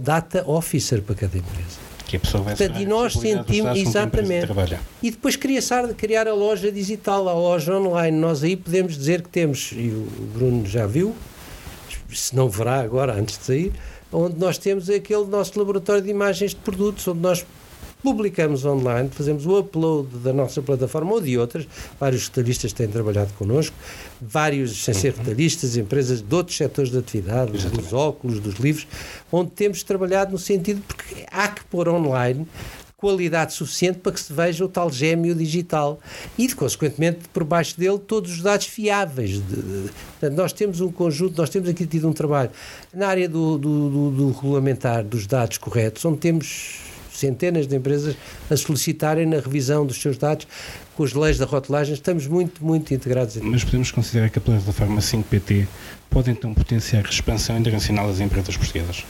Data 0.00 0.44
Officer 0.48 1.00
para 1.02 1.14
cada 1.14 1.38
empresa. 1.38 1.82
Que 2.06 2.16
a 2.16 2.20
pessoa 2.20 2.42
vai 2.42 2.56
Portanto, 2.56 2.80
e 2.80 2.86
nós 2.86 3.14
sentimos, 3.14 3.78
exatamente. 3.78 4.48
E 5.02 5.10
depois 5.10 5.36
criar, 5.36 5.62
criar 5.96 6.26
a 6.28 6.34
loja 6.34 6.70
digital, 6.70 7.28
a 7.28 7.32
loja 7.32 7.74
online. 7.74 8.18
Nós 8.18 8.42
aí 8.42 8.56
podemos 8.56 8.96
dizer 8.96 9.22
que 9.22 9.28
temos, 9.28 9.72
e 9.72 9.88
o 9.88 10.28
Bruno 10.34 10.66
já 10.66 10.86
viu, 10.86 11.14
se 12.14 12.34
não 12.34 12.48
verá 12.48 12.80
agora, 12.80 13.14
antes 13.14 13.38
de 13.38 13.44
sair, 13.44 13.72
onde 14.12 14.38
nós 14.38 14.58
temos 14.58 14.88
aquele 14.90 15.24
nosso 15.24 15.58
laboratório 15.58 16.02
de 16.02 16.10
imagens 16.10 16.50
de 16.50 16.56
produtos, 16.56 17.06
onde 17.08 17.20
nós 17.20 17.44
publicamos 18.02 18.64
online, 18.64 19.08
fazemos 19.10 19.46
o 19.46 19.60
upload 19.60 20.08
da 20.18 20.32
nossa 20.32 20.60
plataforma 20.60 21.12
ou 21.12 21.20
de 21.20 21.38
outras, 21.38 21.66
vários 22.00 22.26
retalhistas 22.26 22.72
têm 22.72 22.88
trabalhado 22.88 23.32
connosco, 23.34 23.76
vários, 24.20 24.84
sem 24.84 24.92
ser 24.92 25.14
retalhistas, 25.14 25.76
empresas 25.76 26.20
de 26.20 26.34
outros 26.34 26.56
setores 26.56 26.90
de 26.90 26.98
atividade, 26.98 27.56
Exatamente. 27.56 27.84
dos 27.84 27.92
óculos, 27.92 28.40
dos 28.40 28.56
livros, 28.56 28.88
onde 29.30 29.52
temos 29.52 29.82
trabalhado 29.84 30.32
no 30.32 30.38
sentido, 30.38 30.82
porque 30.86 31.24
há 31.30 31.48
que 31.48 31.64
pôr 31.66 31.88
online 31.88 32.46
qualidade 33.02 33.52
suficiente 33.52 33.98
para 33.98 34.12
que 34.12 34.20
se 34.20 34.32
veja 34.32 34.64
o 34.64 34.68
tal 34.68 34.88
gêmeo 34.88 35.34
digital 35.34 35.98
e, 36.38 36.48
consequentemente, 36.54 37.28
por 37.32 37.42
baixo 37.42 37.76
dele 37.76 37.98
todos 37.98 38.30
os 38.30 38.40
dados 38.40 38.66
fiáveis. 38.66 39.30
De, 39.30 39.40
de, 39.40 39.90
portanto, 40.20 40.36
nós 40.36 40.52
temos 40.52 40.80
um 40.80 40.92
conjunto, 40.92 41.36
nós 41.36 41.50
temos 41.50 41.68
aqui 41.68 41.84
tido 41.84 42.08
um 42.08 42.12
trabalho 42.12 42.50
na 42.94 43.08
área 43.08 43.28
do, 43.28 43.58
do, 43.58 43.90
do, 43.90 44.10
do 44.12 44.30
regulamentar 44.30 45.02
dos 45.02 45.26
dados 45.26 45.58
corretos, 45.58 46.04
onde 46.04 46.18
temos 46.18 46.78
centenas 47.12 47.66
de 47.66 47.74
empresas 47.74 48.14
a 48.48 48.56
solicitarem 48.56 49.26
na 49.26 49.40
revisão 49.40 49.84
dos 49.84 50.00
seus 50.00 50.16
dados 50.16 50.46
com 50.94 51.02
as 51.02 51.12
leis 51.12 51.38
da 51.38 51.44
rotulagem, 51.44 51.94
estamos 51.94 52.28
muito, 52.28 52.64
muito 52.64 52.94
integrados. 52.94 53.36
Mas 53.38 53.64
podemos 53.64 53.90
considerar 53.90 54.30
que 54.30 54.38
a 54.38 54.42
plataforma 54.42 55.00
5PT 55.00 55.66
pode 56.08 56.30
então 56.30 56.54
potenciar 56.54 57.04
a 57.04 57.10
expansão 57.10 57.58
internacional 57.58 58.06
das 58.06 58.20
empresas 58.20 58.56
portuguesas? 58.56 59.04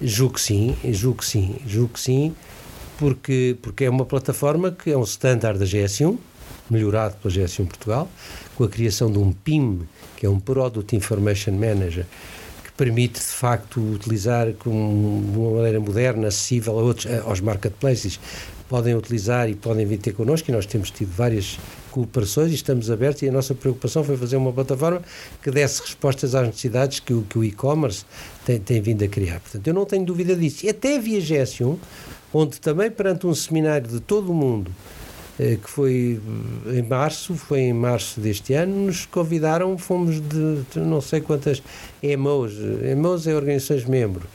Julgo 0.00 0.34
que 0.34 0.40
sim, 0.40 0.76
julgo 0.92 1.18
que 1.18 1.26
sim, 1.26 1.56
julgo 1.66 1.94
que 1.94 2.00
sim 2.00 2.34
porque, 3.00 3.56
porque 3.62 3.86
é 3.86 3.90
uma 3.90 4.04
plataforma 4.04 4.70
que 4.70 4.92
é 4.92 4.96
um 4.96 5.04
standard 5.04 5.58
da 5.58 5.64
GS1, 5.64 6.18
melhorado 6.68 7.16
pela 7.16 7.34
GS1 7.34 7.66
Portugal, 7.66 8.06
com 8.54 8.64
a 8.64 8.68
criação 8.68 9.10
de 9.10 9.18
um 9.18 9.32
PIM, 9.32 9.88
que 10.18 10.26
é 10.26 10.28
um 10.28 10.38
Product 10.38 10.94
Information 10.94 11.52
Manager, 11.52 12.04
que 12.62 12.70
permite 12.72 13.18
de 13.18 13.26
facto 13.26 13.80
utilizar 13.80 14.52
com, 14.52 15.24
de 15.32 15.38
uma 15.38 15.52
maneira 15.52 15.80
moderna, 15.80 16.28
acessível 16.28 16.78
a 16.78 16.82
outros, 16.82 17.06
aos 17.24 17.40
marketplaces, 17.40 18.20
podem 18.68 18.94
utilizar 18.94 19.48
e 19.48 19.54
podem 19.54 19.86
vir 19.86 19.96
ter 19.98 20.12
connosco, 20.12 20.50
e 20.50 20.52
nós 20.52 20.66
temos 20.66 20.90
tido 20.90 21.10
várias 21.10 21.58
cooperações 21.90 22.52
e 22.52 22.54
estamos 22.54 22.90
abertos, 22.90 23.22
e 23.22 23.28
a 23.30 23.32
nossa 23.32 23.54
preocupação 23.54 24.04
foi 24.04 24.16
fazer 24.18 24.36
uma 24.36 24.52
plataforma 24.52 25.02
que 25.42 25.50
desse 25.50 25.80
respostas 25.80 26.34
às 26.34 26.46
necessidades 26.46 27.00
que 27.00 27.14
o, 27.14 27.22
que 27.22 27.38
o 27.38 27.42
e-commerce 27.42 28.04
tem, 28.44 28.60
tem 28.60 28.80
vindo 28.82 29.02
a 29.02 29.08
criar. 29.08 29.40
Portanto, 29.40 29.66
eu 29.66 29.72
não 29.72 29.86
tenho 29.86 30.04
dúvida 30.04 30.36
disso. 30.36 30.66
E 30.66 30.68
até 30.68 30.98
via 30.98 31.18
GS1, 31.18 31.78
onde 32.32 32.60
também 32.60 32.90
perante 32.90 33.26
um 33.26 33.34
seminário 33.34 33.88
de 33.88 34.00
todo 34.00 34.30
o 34.30 34.34
mundo, 34.34 34.70
eh, 35.38 35.56
que 35.62 35.70
foi 35.70 36.20
eh, 36.66 36.78
em 36.78 36.82
março, 36.82 37.34
foi 37.34 37.60
em 37.60 37.72
março 37.72 38.20
deste 38.20 38.52
ano, 38.52 38.86
nos 38.86 39.06
convidaram, 39.06 39.76
fomos 39.78 40.20
de, 40.20 40.62
de 40.72 40.78
não 40.78 41.00
sei 41.00 41.20
quantas 41.20 41.62
EMOs, 42.02 42.52
EMOs 42.84 43.26
é 43.26 43.34
organizações 43.34 43.84
membro, 43.84 44.26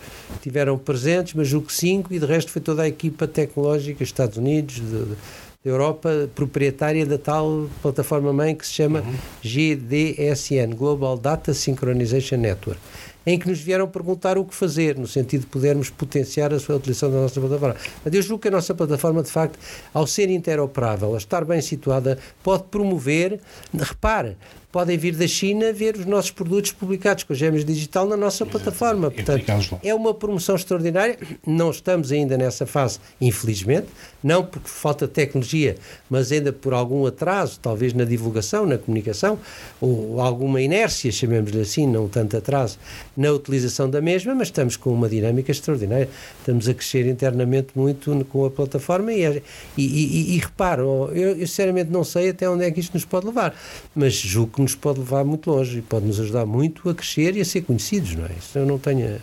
tiveram 0.42 0.78
presentes, 0.78 1.34
mas 1.34 1.48
julgo 1.48 1.68
que 1.68 1.74
cinco, 1.74 2.14
e 2.14 2.20
de 2.20 2.26
resto 2.26 2.52
foi 2.52 2.62
toda 2.62 2.84
a 2.84 2.88
equipa 2.88 3.28
tecnológica, 3.28 4.04
Estados 4.04 4.38
Unidos, 4.38 4.76
de, 4.76 5.06
de 5.06 5.16
Europa, 5.64 6.30
proprietária 6.36 7.06
da 7.06 7.18
tal 7.18 7.68
plataforma-mãe 7.82 8.56
que 8.56 8.68
se 8.68 8.74
chama 8.74 9.00
uhum. 9.00 9.16
GDSN, 9.44 10.76
Global 10.76 11.18
Data 11.18 11.54
Synchronization 11.54 12.38
Network 12.38 12.80
em 13.26 13.40
que 13.40 13.48
nos 13.48 13.60
vieram 13.60 13.88
perguntar 13.88 14.38
o 14.38 14.46
que 14.46 14.54
fazer, 14.54 14.98
no 14.98 15.08
sentido 15.08 15.42
de 15.42 15.48
podermos 15.48 15.90
potenciar 15.90 16.54
a 16.54 16.60
sua 16.60 16.76
utilização 16.76 17.12
da 17.12 17.18
nossa 17.18 17.40
plataforma. 17.40 17.76
Mas 18.04 18.14
eu 18.14 18.22
julgo 18.22 18.42
que 18.42 18.48
a 18.48 18.52
nossa 18.52 18.74
plataforma, 18.76 19.24
de 19.24 19.32
facto, 19.32 19.58
ao 19.94 20.06
ser 20.06 20.30
interoperável, 20.30 21.14
a 21.16 21.18
estar 21.18 21.44
bem 21.44 21.62
situada, 21.62 22.18
pode 22.44 22.64
promover, 22.66 23.40
repare, 23.74 24.38
podem 24.76 24.98
vir 24.98 25.16
da 25.16 25.26
China 25.26 25.72
ver 25.72 25.96
os 25.96 26.06
nossos 26.06 26.32
produtos 26.32 26.74
publicados 26.74 27.24
com 27.24 27.34
gêmeos 27.34 27.64
digital 27.64 28.06
na 28.06 28.18
nossa 28.18 28.46
plataforma. 28.46 29.10
Portanto, 29.10 29.80
é 29.82 29.96
uma 29.96 30.14
promoção 30.14 30.54
extraordinária. 30.54 31.18
Não 31.48 31.72
estamos 31.72 32.12
ainda 32.12 32.38
nessa 32.38 32.66
fase, 32.66 33.00
infelizmente, 33.22 33.88
não 34.22 34.44
porque 34.44 34.68
falta 34.68 35.08
tecnologia, 35.08 35.78
mas 36.10 36.30
ainda 36.30 36.52
por 36.52 36.74
algum 36.74 37.06
atraso, 37.06 37.58
talvez 37.62 37.94
na 37.94 38.04
divulgação, 38.04 38.66
na 38.66 38.78
comunicação, 38.78 39.40
ou 39.80 40.20
alguma 40.20 40.62
inércia, 40.62 41.10
chamemos-lhe 41.10 41.62
assim, 41.62 41.88
não 41.88 42.10
tanto 42.10 42.36
atraso, 42.36 42.78
na 43.16 43.32
utilização 43.32 43.90
da 43.90 44.02
mesma, 44.02 44.36
mas 44.36 44.50
estamos 44.50 44.76
com 44.76 44.92
uma 44.92 45.08
dinâmica 45.08 45.52
extraordinária. 45.52 46.10
Estamos 46.40 46.68
a 46.68 46.74
crescer 46.74 47.08
internamente 47.08 47.70
muito 47.76 48.26
com 48.26 48.44
a 48.44 48.52
plataforma 48.52 49.14
e, 49.14 49.24
e, 49.26 49.42
e, 49.78 50.36
e 50.36 50.38
reparo, 50.38 51.12
eu, 51.14 51.30
eu 51.38 51.48
sinceramente 51.48 51.90
não 51.90 52.04
sei 52.04 52.32
até 52.32 52.50
onde 52.50 52.66
é 52.66 52.72
que 52.72 52.82
isto 52.82 52.94
nos 52.94 53.06
pode 53.06 53.26
levar, 53.26 53.56
mas 53.96 54.16
julgo 54.16 54.52
que 54.52 54.65
nos 54.66 54.76
pode 54.76 55.00
levar 55.00 55.24
muito 55.24 55.50
longe 55.50 55.78
e 55.78 55.82
pode 55.82 56.06
nos 56.06 56.20
ajudar 56.20 56.46
muito 56.46 56.90
a 56.90 56.96
crescer 56.96 57.36
e 57.38 57.42
a 57.42 57.46
ser 57.46 57.62
conhecidos, 57.62 58.16
não 58.16 58.26
é? 58.26 58.32
Isso 58.38 58.58
eu 58.58 58.66
não 58.66 58.78
tenho 58.78 59.20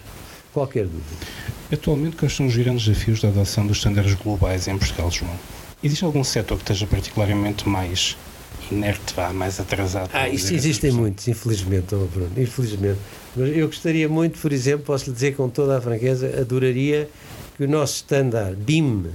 qualquer 0.52 0.84
dúvida. 0.84 1.26
Atualmente, 1.72 2.16
quais 2.16 2.34
são 2.34 2.46
os 2.46 2.56
grandes 2.56 2.86
desafios 2.86 3.20
da 3.20 3.28
adoção 3.28 3.66
dos 3.66 3.78
estándares 3.78 4.14
globais 4.14 4.68
em 4.68 4.78
Portugal, 4.78 5.10
João? 5.10 5.32
Existe 5.82 6.04
algum 6.04 6.22
setor 6.22 6.56
que 6.56 6.62
esteja 6.62 6.86
particularmente 6.86 7.68
mais 7.68 8.16
inerte, 8.70 9.14
vá, 9.14 9.32
mais 9.32 9.58
atrasado. 9.58 10.10
Ah, 10.12 10.28
isso 10.28 10.54
existem 10.54 10.90
assim. 10.90 10.98
muitos, 10.98 11.26
infelizmente, 11.28 11.94
oh 11.94 12.06
Bruno, 12.06 12.30
infelizmente. 12.36 12.98
Mas 13.34 13.56
eu 13.56 13.66
gostaria 13.66 14.08
muito, 14.08 14.38
por 14.38 14.52
exemplo, 14.52 14.86
posso 14.86 15.06
lhe 15.06 15.14
dizer 15.14 15.34
com 15.34 15.48
toda 15.48 15.76
a 15.78 15.80
franqueza, 15.80 16.40
adoraria 16.40 17.08
que 17.56 17.64
o 17.64 17.68
nosso 17.68 17.96
standard 17.96 18.56
BIM, 18.56 19.06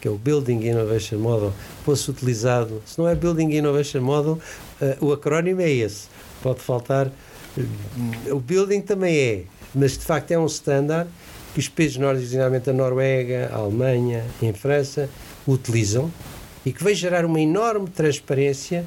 que 0.00 0.08
é 0.08 0.10
o 0.10 0.18
Building 0.18 0.66
Innovation 0.66 1.18
Model, 1.18 1.52
fosse 1.84 2.10
utilizado. 2.10 2.82
Se 2.86 2.98
não 2.98 3.08
é 3.08 3.14
Building 3.14 3.50
Innovation 3.50 4.00
Model, 4.00 4.38
uh, 4.82 5.06
o 5.06 5.12
acrónimo 5.12 5.60
é 5.60 5.70
esse. 5.70 6.08
Pode 6.42 6.60
faltar. 6.60 7.10
O 8.30 8.40
Building 8.40 8.80
também 8.80 9.16
é, 9.16 9.42
mas 9.74 9.92
de 9.92 10.04
facto 10.04 10.30
é 10.32 10.38
um 10.38 10.46
standard 10.46 11.08
que 11.52 11.60
os 11.60 11.68
países 11.68 11.98
nórdicos, 11.98 12.34
a 12.34 12.72
Noruega, 12.72 13.50
a 13.52 13.56
Alemanha, 13.56 14.24
em 14.40 14.52
França, 14.52 15.08
utilizam 15.46 16.10
e 16.64 16.72
que 16.72 16.82
vai 16.82 16.94
gerar 16.94 17.26
uma 17.26 17.40
enorme 17.40 17.88
transparência 17.90 18.86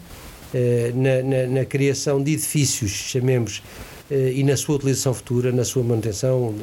uh, 0.54 0.98
na, 0.98 1.22
na, 1.22 1.48
na, 1.60 1.66
criação 1.66 2.22
de 2.24 2.34
edifícios, 2.34 2.92
chamemos, 2.92 3.62
uh, 4.10 4.14
e 4.14 4.44
na 4.44 4.58
sua 4.58 4.76
utilização 4.76 5.14
futura, 5.14 5.52
na 5.52 5.64
sua 5.64 5.84
manutenção, 5.84 6.56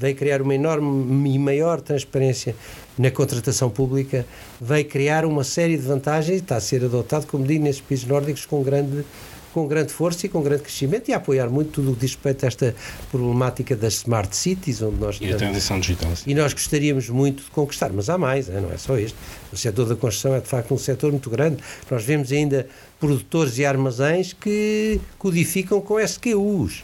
vai 0.00 0.14
criar 0.14 0.42
uma 0.42 0.54
enorme 0.54 1.32
e 1.32 1.38
maior 1.38 1.80
transparência 1.80 2.56
na 2.98 3.10
contratação 3.10 3.70
pública, 3.70 4.26
vai 4.64 4.82
criar 4.82 5.26
uma 5.26 5.44
série 5.44 5.76
de 5.76 5.82
vantagens 5.82 6.38
e 6.38 6.42
está 6.42 6.56
a 6.56 6.60
ser 6.60 6.82
adotado, 6.84 7.26
como 7.26 7.46
digo, 7.46 7.62
nesses 7.62 7.82
países 7.82 8.06
nórdicos 8.06 8.46
com 8.46 8.62
grande 8.62 9.04
com 9.52 9.68
grande 9.68 9.92
força 9.92 10.26
e 10.26 10.28
com 10.28 10.42
grande 10.42 10.64
crescimento 10.64 11.08
e 11.08 11.12
a 11.12 11.16
apoiar 11.16 11.48
muito 11.48 11.70
tudo 11.70 11.92
o 11.92 11.94
que 11.94 12.00
diz 12.00 12.10
respeito 12.10 12.44
a 12.44 12.48
esta 12.48 12.74
problemática 13.08 13.76
das 13.76 13.94
smart 13.94 14.34
cities, 14.34 14.82
onde 14.82 14.96
nós 14.96 15.16
e 15.20 15.32
a 15.32 15.36
transição 15.36 15.78
digital. 15.78 16.10
E 16.26 16.34
nós 16.34 16.52
gostaríamos 16.52 17.08
muito 17.08 17.44
de 17.44 17.50
conquistar, 17.52 17.92
mas 17.92 18.10
há 18.10 18.18
mais, 18.18 18.48
não 18.48 18.72
é 18.72 18.76
só 18.76 18.98
este. 18.98 19.14
O 19.52 19.56
setor 19.56 19.86
da 19.86 19.94
construção 19.94 20.34
é 20.34 20.40
de 20.40 20.48
facto 20.48 20.74
um 20.74 20.78
setor 20.78 21.12
muito 21.12 21.30
grande. 21.30 21.62
Nós 21.88 22.02
vemos 22.02 22.32
ainda 22.32 22.66
produtores 22.98 23.56
e 23.56 23.64
armazéns 23.64 24.32
que 24.32 25.00
codificam 25.20 25.80
com 25.80 26.00
SQUs 26.00 26.82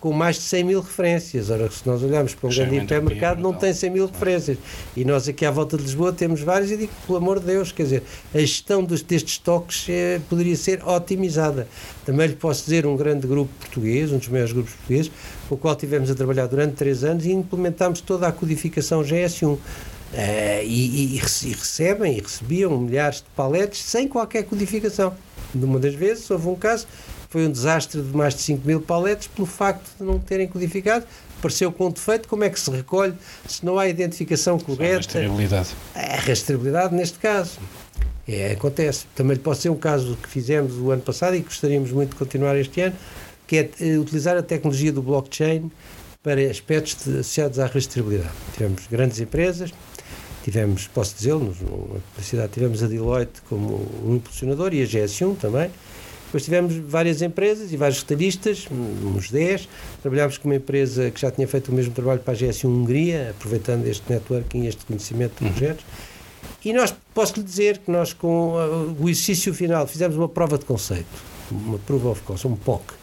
com 0.00 0.12
mais 0.12 0.36
de 0.36 0.42
100 0.42 0.64
mil 0.64 0.80
referências. 0.80 1.50
Ora, 1.50 1.70
se 1.70 1.86
nós 1.86 2.02
olharmos 2.02 2.34
para 2.34 2.48
um 2.48 2.52
grande 2.52 2.76
hipermercado, 2.76 3.42
não 3.42 3.52
tem 3.52 3.72
100 3.72 3.90
mil 3.90 4.06
referências. 4.06 4.56
E 4.96 5.04
nós 5.04 5.28
aqui 5.28 5.44
à 5.44 5.50
volta 5.50 5.76
de 5.76 5.82
Lisboa 5.82 6.12
temos 6.12 6.40
vários 6.40 6.70
e 6.70 6.76
digo, 6.76 6.92
pelo 7.06 7.18
amor 7.18 7.38
de 7.38 7.46
Deus, 7.46 7.70
quer 7.70 7.82
dizer, 7.82 8.02
a 8.34 8.38
gestão 8.38 8.82
dos, 8.82 9.02
destes 9.02 9.34
estoques 9.34 9.86
eh, 9.90 10.20
poderia 10.28 10.56
ser 10.56 10.82
otimizada. 10.86 11.68
Também 12.04 12.28
lhe 12.28 12.36
posso 12.36 12.64
dizer 12.64 12.86
um 12.86 12.96
grande 12.96 13.26
grupo 13.26 13.52
português, 13.60 14.10
um 14.10 14.18
dos 14.18 14.28
maiores 14.28 14.52
grupos 14.52 14.72
portugueses, 14.72 15.12
com 15.48 15.54
o 15.54 15.58
qual 15.58 15.76
tivemos 15.76 16.10
a 16.10 16.14
trabalhar 16.14 16.46
durante 16.46 16.74
três 16.76 17.04
anos 17.04 17.26
e 17.26 17.32
implementámos 17.32 18.00
toda 18.00 18.26
a 18.26 18.32
codificação 18.32 19.02
GS1. 19.02 19.52
Uh, 19.52 19.58
eh, 20.12 20.64
e, 20.64 21.14
e, 21.14 21.16
e, 21.16 21.52
recebem 21.52 22.18
e 22.18 22.20
recebiam 22.20 22.76
milhares 22.76 23.18
de 23.18 23.26
paletes 23.36 23.80
sem 23.80 24.08
qualquer 24.08 24.42
codificação. 24.42 25.14
Numa 25.54 25.78
das 25.78 25.94
vezes 25.94 26.28
houve 26.30 26.48
um 26.48 26.56
caso 26.56 26.86
foi 27.30 27.46
um 27.46 27.50
desastre 27.50 28.02
de 28.02 28.14
mais 28.14 28.34
de 28.34 28.42
5 28.42 28.66
mil 28.66 28.80
paletes 28.80 29.28
pelo 29.28 29.46
facto 29.46 29.88
de 29.98 30.04
não 30.04 30.18
terem 30.18 30.48
codificado. 30.48 31.06
Apareceu 31.38 31.72
com 31.72 31.90
defeito, 31.90 32.28
como 32.28 32.44
é 32.44 32.50
que 32.50 32.60
se 32.60 32.70
recolhe 32.70 33.14
se 33.48 33.64
não 33.64 33.78
há 33.78 33.88
identificação 33.88 34.58
correta? 34.58 34.94
A 34.94 34.96
rastreabilidade. 34.96 35.68
A 35.94 36.16
rastreabilidade 36.16 36.94
neste 36.94 37.18
caso. 37.18 37.58
É, 38.28 38.52
acontece. 38.52 39.06
Também 39.14 39.36
lhe 39.36 39.42
posso 39.42 39.62
ser 39.62 39.70
um 39.70 39.76
caso 39.76 40.18
que 40.20 40.28
fizemos 40.28 40.74
o 40.76 40.90
ano 40.90 41.02
passado 41.02 41.36
e 41.36 41.40
gostaríamos 41.40 41.92
muito 41.92 42.10
de 42.10 42.16
continuar 42.16 42.56
este 42.56 42.80
ano, 42.80 42.96
que 43.46 43.56
é 43.56 43.70
eh, 43.80 43.96
utilizar 43.96 44.36
a 44.36 44.42
tecnologia 44.42 44.92
do 44.92 45.00
blockchain 45.00 45.70
para 46.22 46.40
aspectos 46.50 46.96
de, 47.04 47.20
associados 47.20 47.58
à 47.58 47.66
rastreabilidade. 47.66 48.34
Tivemos 48.52 48.86
grandes 48.90 49.20
empresas, 49.20 49.72
tivemos, 50.44 50.88
posso 50.88 51.14
dizê-lo, 51.16 51.46
na 51.46 52.00
publicidade, 52.12 52.52
tivemos 52.52 52.82
a 52.82 52.86
Deloitte 52.86 53.40
como 53.48 53.88
um 54.04 54.16
impulsionador 54.16 54.74
e 54.74 54.82
a 54.82 54.86
GS1 54.86 55.36
também, 55.38 55.70
depois 56.30 56.44
tivemos 56.44 56.76
várias 56.76 57.22
empresas 57.22 57.72
e 57.72 57.76
vários 57.76 57.98
retalhistas, 57.98 58.68
uns 58.70 59.32
10. 59.32 59.68
Trabalhámos 60.00 60.38
com 60.38 60.48
uma 60.48 60.54
empresa 60.54 61.10
que 61.10 61.20
já 61.20 61.28
tinha 61.28 61.48
feito 61.48 61.72
o 61.72 61.74
mesmo 61.74 61.92
trabalho 61.92 62.20
para 62.20 62.34
a 62.34 62.36
GSU 62.36 62.68
Hungria, 62.68 63.30
aproveitando 63.36 63.84
este 63.88 64.04
networking, 64.08 64.64
este 64.64 64.84
conhecimento 64.86 65.40
de 65.40 65.46
uhum. 65.46 65.50
projetos. 65.50 65.84
E 66.64 66.72
nós, 66.72 66.94
posso 67.12 67.34
lhe 67.36 67.42
dizer 67.42 67.78
que 67.78 67.90
nós, 67.90 68.12
com 68.12 68.52
uh, 68.52 68.96
o 69.00 69.08
exercício 69.08 69.52
final, 69.52 69.88
fizemos 69.88 70.16
uma 70.16 70.28
prova 70.28 70.56
de 70.56 70.64
conceito, 70.64 71.04
uma 71.50 71.80
proof 71.80 72.04
of 72.04 72.22
concept, 72.22 72.46
um 72.46 72.56
POC. 72.56 72.94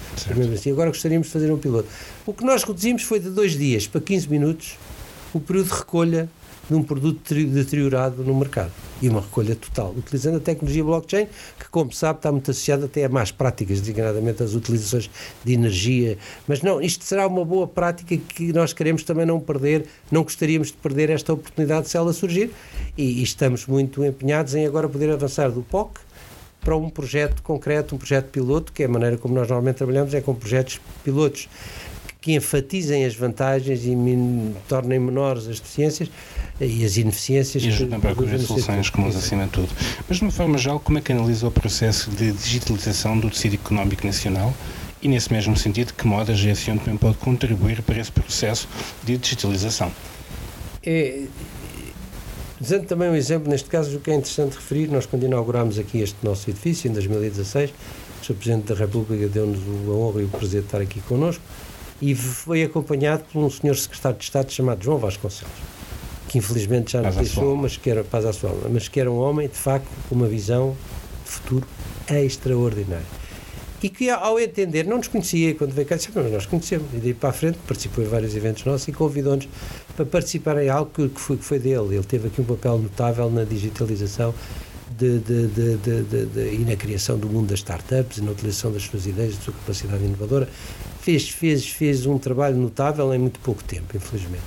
Assim. 0.54 0.72
Agora 0.72 0.90
gostaríamos 0.90 1.28
de 1.28 1.34
fazer 1.34 1.52
um 1.52 1.58
piloto. 1.58 1.90
O 2.26 2.32
que 2.34 2.46
nós 2.46 2.64
reduzimos 2.64 3.04
foi 3.04 3.20
de 3.20 3.30
dois 3.30 3.58
dias 3.58 3.88
para 3.88 4.00
15 4.00 4.30
minutos 4.30 4.78
o 5.34 5.40
período 5.42 5.68
de 5.68 5.76
recolha 5.76 6.30
de 6.70 6.76
um 6.76 6.84
produto 6.84 7.34
deteriorado 7.34 8.24
no 8.24 8.36
mercado. 8.36 8.72
E 9.02 9.08
uma 9.08 9.22
recolha 9.22 9.56
total, 9.56 9.94
utilizando 9.96 10.38
a 10.38 10.40
tecnologia 10.40 10.84
blockchain, 10.84 11.28
que, 11.60 11.70
como 11.70 11.92
sabe, 11.94 12.20
está 12.20 12.32
muito 12.32 12.50
associada 12.52 12.86
até 12.86 13.06
a 13.06 13.10
mais 13.10 13.32
práticas, 13.32 13.80
designadamente 13.80 14.44
as 14.44 14.54
utilizações 14.54 15.10
de 15.44 15.54
energia. 15.54 16.18
Mas 16.48 16.62
não, 16.62 16.82
isto 16.82 17.06
será 17.06 17.28
uma 17.28 17.46
boa 17.46 17.68
prática 17.68 18.18
que 18.18 18.52
nós 18.52 18.74
queremos 18.74 19.04
também 19.04 19.26
não 19.26 19.40
perder, 19.40 19.86
não 20.12 20.24
gostaríamos 20.24 20.68
de 20.68 20.74
perder 20.74 21.10
esta 21.10 21.32
oportunidade 21.34 21.88
se 21.88 21.96
ela 21.96 22.12
surgir. 22.12 22.52
E, 22.98 23.20
e 23.20 23.24
estamos 23.24 23.66
muito 23.68 24.04
empenhados 24.04 24.56
em 24.56 24.66
agora 24.66 24.90
poder 24.90 25.12
avançar 25.12 25.52
do 25.52 25.62
POC 25.62 26.00
para 26.60 26.76
um 26.76 26.90
projeto 26.90 27.42
concreto, 27.44 27.96
um 27.96 27.98
projeto 27.98 28.26
piloto, 28.30 28.74
que 28.74 28.84
é 28.84 28.88
a 28.88 28.90
maneira 28.90 29.18
como 29.18 29.34
nós 29.34 29.48
normalmente 29.48 29.78
trabalhamos, 29.78 30.14
é 30.14 30.20
com 30.20 30.36
projetos 30.36 30.82
pilotos 31.04 31.48
que 32.28 32.34
enfatizem 32.34 33.06
as 33.06 33.16
vantagens 33.16 33.86
e 33.86 33.96
tornem 34.68 35.00
menores 35.00 35.48
as 35.48 35.62
deficiências 35.62 36.12
e 36.60 36.84
as 36.84 36.98
ineficiências. 36.98 37.64
E 37.64 37.70
ajudem 37.70 38.02
para 38.02 38.14
corrigir 38.14 38.42
soluções 38.42 38.90
comuns 38.90 39.16
acima 39.16 39.46
de 39.46 39.52
tudo. 39.52 39.70
Mas, 40.10 40.18
de 40.18 40.24
uma 40.24 40.32
forma 40.32 40.58
geral, 40.58 40.78
como 40.78 40.98
é 40.98 41.02
que 41.02 41.14
analisa 41.14 41.48
o 41.48 41.52
processo 41.52 42.12
de 42.12 42.34
digitalização 42.34 43.18
do 43.18 43.30
tecido 43.30 43.54
económico 43.54 44.06
nacional 44.06 44.54
e, 45.02 45.08
nesse 45.08 45.32
mesmo 45.32 45.56
sentido, 45.56 45.94
que 45.94 46.06
modo 46.06 46.30
a 46.34 46.36
GSM 46.36 46.80
também 46.80 46.98
pode 46.98 47.16
contribuir 47.16 47.82
para 47.82 47.98
esse 47.98 48.12
processo 48.12 48.68
de 49.06 49.18
digitalização? 49.18 49.90
É, 50.84 51.28
dizendo 52.60 52.88
também 52.88 53.10
um 53.10 53.16
exemplo, 53.16 53.50
neste 53.50 53.70
caso, 53.70 53.96
o 53.96 54.02
que 54.02 54.12
é 54.12 54.16
interessante 54.16 54.56
referir, 54.56 54.90
nós 54.90 55.06
quando 55.06 55.24
inaugurámos 55.24 55.80
aqui 55.80 56.00
este 56.00 56.18
nosso 56.24 56.50
edifício, 56.50 56.90
em 56.90 56.92
2016, 56.92 57.70
o 58.22 58.26
Sr. 58.26 58.34
Presidente 58.34 58.74
da 58.74 58.76
República 58.76 59.30
deu-nos 59.30 59.60
a 59.60 59.92
honra 59.94 60.22
e 60.24 60.26
o 60.26 60.28
prazer 60.28 60.60
de 60.60 60.68
estar 60.68 60.82
aqui 60.82 61.00
connosco, 61.00 61.42
e 62.02 62.14
foi 62.16 62.64
acompanhado 62.64 63.24
por 63.32 63.40
um 63.40 63.50
senhor 63.50 63.76
secretário 63.76 64.18
de 64.18 64.24
Estado 64.24 64.52
chamado 64.52 64.84
João 64.84 64.98
Vasconcelos 64.98 65.78
que 66.28 66.38
infelizmente 66.38 66.92
já 66.92 67.02
nos 67.02 67.16
deixou, 67.16 67.56
mas 67.56 67.78
que 67.78 67.90
era, 67.90 68.04
paz 68.04 68.26
à 68.26 68.34
sua 68.34 68.50
alma, 68.50 68.70
mas 68.70 68.88
que 68.88 69.00
era 69.00 69.12
um 69.12 69.18
homem, 69.18 69.48
de 69.48 69.56
facto, 69.56 69.88
com 70.10 70.16
uma 70.16 70.28
visão 70.28 70.76
de 71.24 71.32
futuro 71.32 71.68
extraordinária. 72.10 73.06
E 73.82 73.90
que, 73.90 74.10
ao 74.10 74.40
entender, 74.40 74.86
não 74.86 74.98
nos 74.98 75.08
conhecia 75.08 75.54
quando 75.54 75.72
veio 75.72 75.88
cá, 75.88 75.96
disse, 75.96 76.10
mas 76.14 76.32
nós 76.32 76.46
conhecemos. 76.48 76.88
E 76.94 76.98
daí 76.98 77.14
para 77.14 77.30
a 77.30 77.34
frente 77.34 77.60
participou 77.68 78.04
em 78.04 78.08
vários 78.08 78.36
eventos 78.36 78.66
nossos 78.66 78.88
e 78.88 78.92
convidou-nos 78.92 79.48
para 79.96 80.06
participar 80.06 80.62
em 80.64 80.68
algo 80.68 80.90
que, 80.92 81.08
que, 81.08 81.22
foi, 81.22 81.38
que 81.38 81.44
foi 81.44 81.60
dele. 81.60 81.96
Ele 81.96 82.04
teve 82.04 82.28
aqui 82.28 82.42
um 82.42 82.44
papel 82.44 82.80
notável 82.80 83.30
na 83.30 83.44
digitalização 83.44 84.34
de, 84.98 85.20
de, 85.20 85.48
de, 85.48 86.56
e 86.56 86.66
na 86.68 86.76
criação 86.76 87.20
do 87.20 87.30
mundo 87.30 87.50
das 87.50 87.60
startups 87.60 88.18
e 88.18 88.22
na 88.24 88.32
utilização 88.32 88.72
das 88.72 88.82
suas 88.82 89.06
ideias, 89.06 89.36
da 89.36 89.42
sua 89.44 89.54
capacidade 89.54 90.04
inovadora. 90.04 90.50
Fez, 91.08 91.30
fez, 91.30 91.70
fez 91.70 92.06
um 92.06 92.18
trabalho 92.18 92.58
notável 92.58 93.14
em 93.14 93.18
muito 93.18 93.40
pouco 93.40 93.64
tempo, 93.64 93.96
infelizmente. 93.96 94.44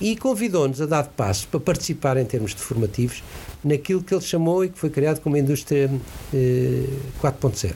E 0.00 0.14
convidou-nos 0.14 0.80
a 0.80 0.86
dar 0.86 1.08
passo 1.08 1.48
para 1.48 1.58
participar 1.58 2.16
em 2.16 2.24
termos 2.24 2.54
de 2.54 2.62
formativos 2.62 3.20
naquilo 3.64 4.00
que 4.00 4.14
ele 4.14 4.22
chamou 4.22 4.64
e 4.64 4.68
que 4.68 4.78
foi 4.78 4.90
criado 4.90 5.20
como 5.20 5.36
indústria 5.36 5.90
eh, 6.32 6.86
4.0 7.20 7.74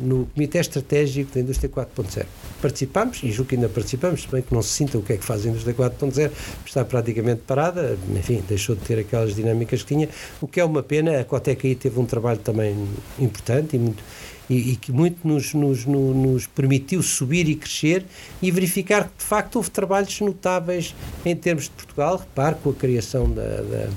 no 0.00 0.26
Comitê 0.26 0.58
Estratégico 0.58 1.34
da 1.34 1.40
Indústria 1.40 1.68
4.0. 1.68 2.26
Participamos, 2.62 3.22
e 3.22 3.30
julgo 3.30 3.50
que 3.50 3.54
ainda 3.56 3.68
participamos, 3.68 4.24
bem 4.26 4.40
que 4.40 4.54
não 4.54 4.62
se 4.62 4.70
sinta 4.70 4.96
o 4.96 5.02
que 5.02 5.12
é 5.12 5.16
que 5.16 5.24
faz 5.24 5.44
a 5.44 5.48
Indústria 5.48 5.74
4.0, 5.74 6.30
está 6.64 6.84
praticamente 6.84 7.42
parada, 7.46 7.98
enfim, 8.16 8.42
deixou 8.48 8.74
de 8.74 8.82
ter 8.82 8.98
aquelas 8.98 9.34
dinâmicas 9.34 9.82
que 9.82 9.94
tinha, 9.94 10.08
o 10.40 10.48
que 10.48 10.58
é 10.60 10.64
uma 10.64 10.82
pena, 10.82 11.20
a 11.20 11.24
Coteca 11.24 11.66
aí 11.66 11.74
teve 11.74 12.00
um 12.00 12.06
trabalho 12.06 12.38
também 12.38 12.76
importante 13.18 13.76
e 13.76 13.78
muito 13.78 14.02
e, 14.50 14.72
e 14.72 14.76
que 14.76 14.90
muito 14.90 15.26
nos, 15.26 15.54
nos, 15.54 15.86
nos, 15.86 16.46
permitiu 16.48 17.02
subir 17.02 17.48
e 17.48 17.54
crescer 17.54 18.04
e 18.42 18.50
verificar 18.50 19.04
que 19.04 19.18
de 19.18 19.24
facto 19.24 19.56
houve 19.56 19.70
trabalhos 19.70 20.20
notáveis 20.20 20.94
em 21.24 21.36
termos 21.36 21.64
de 21.64 21.70
Portugal. 21.70 22.16
Repare 22.16 22.56
com 22.56 22.70
a 22.70 22.74
criação 22.74 23.30
da, 23.30 23.62
da 23.62 23.88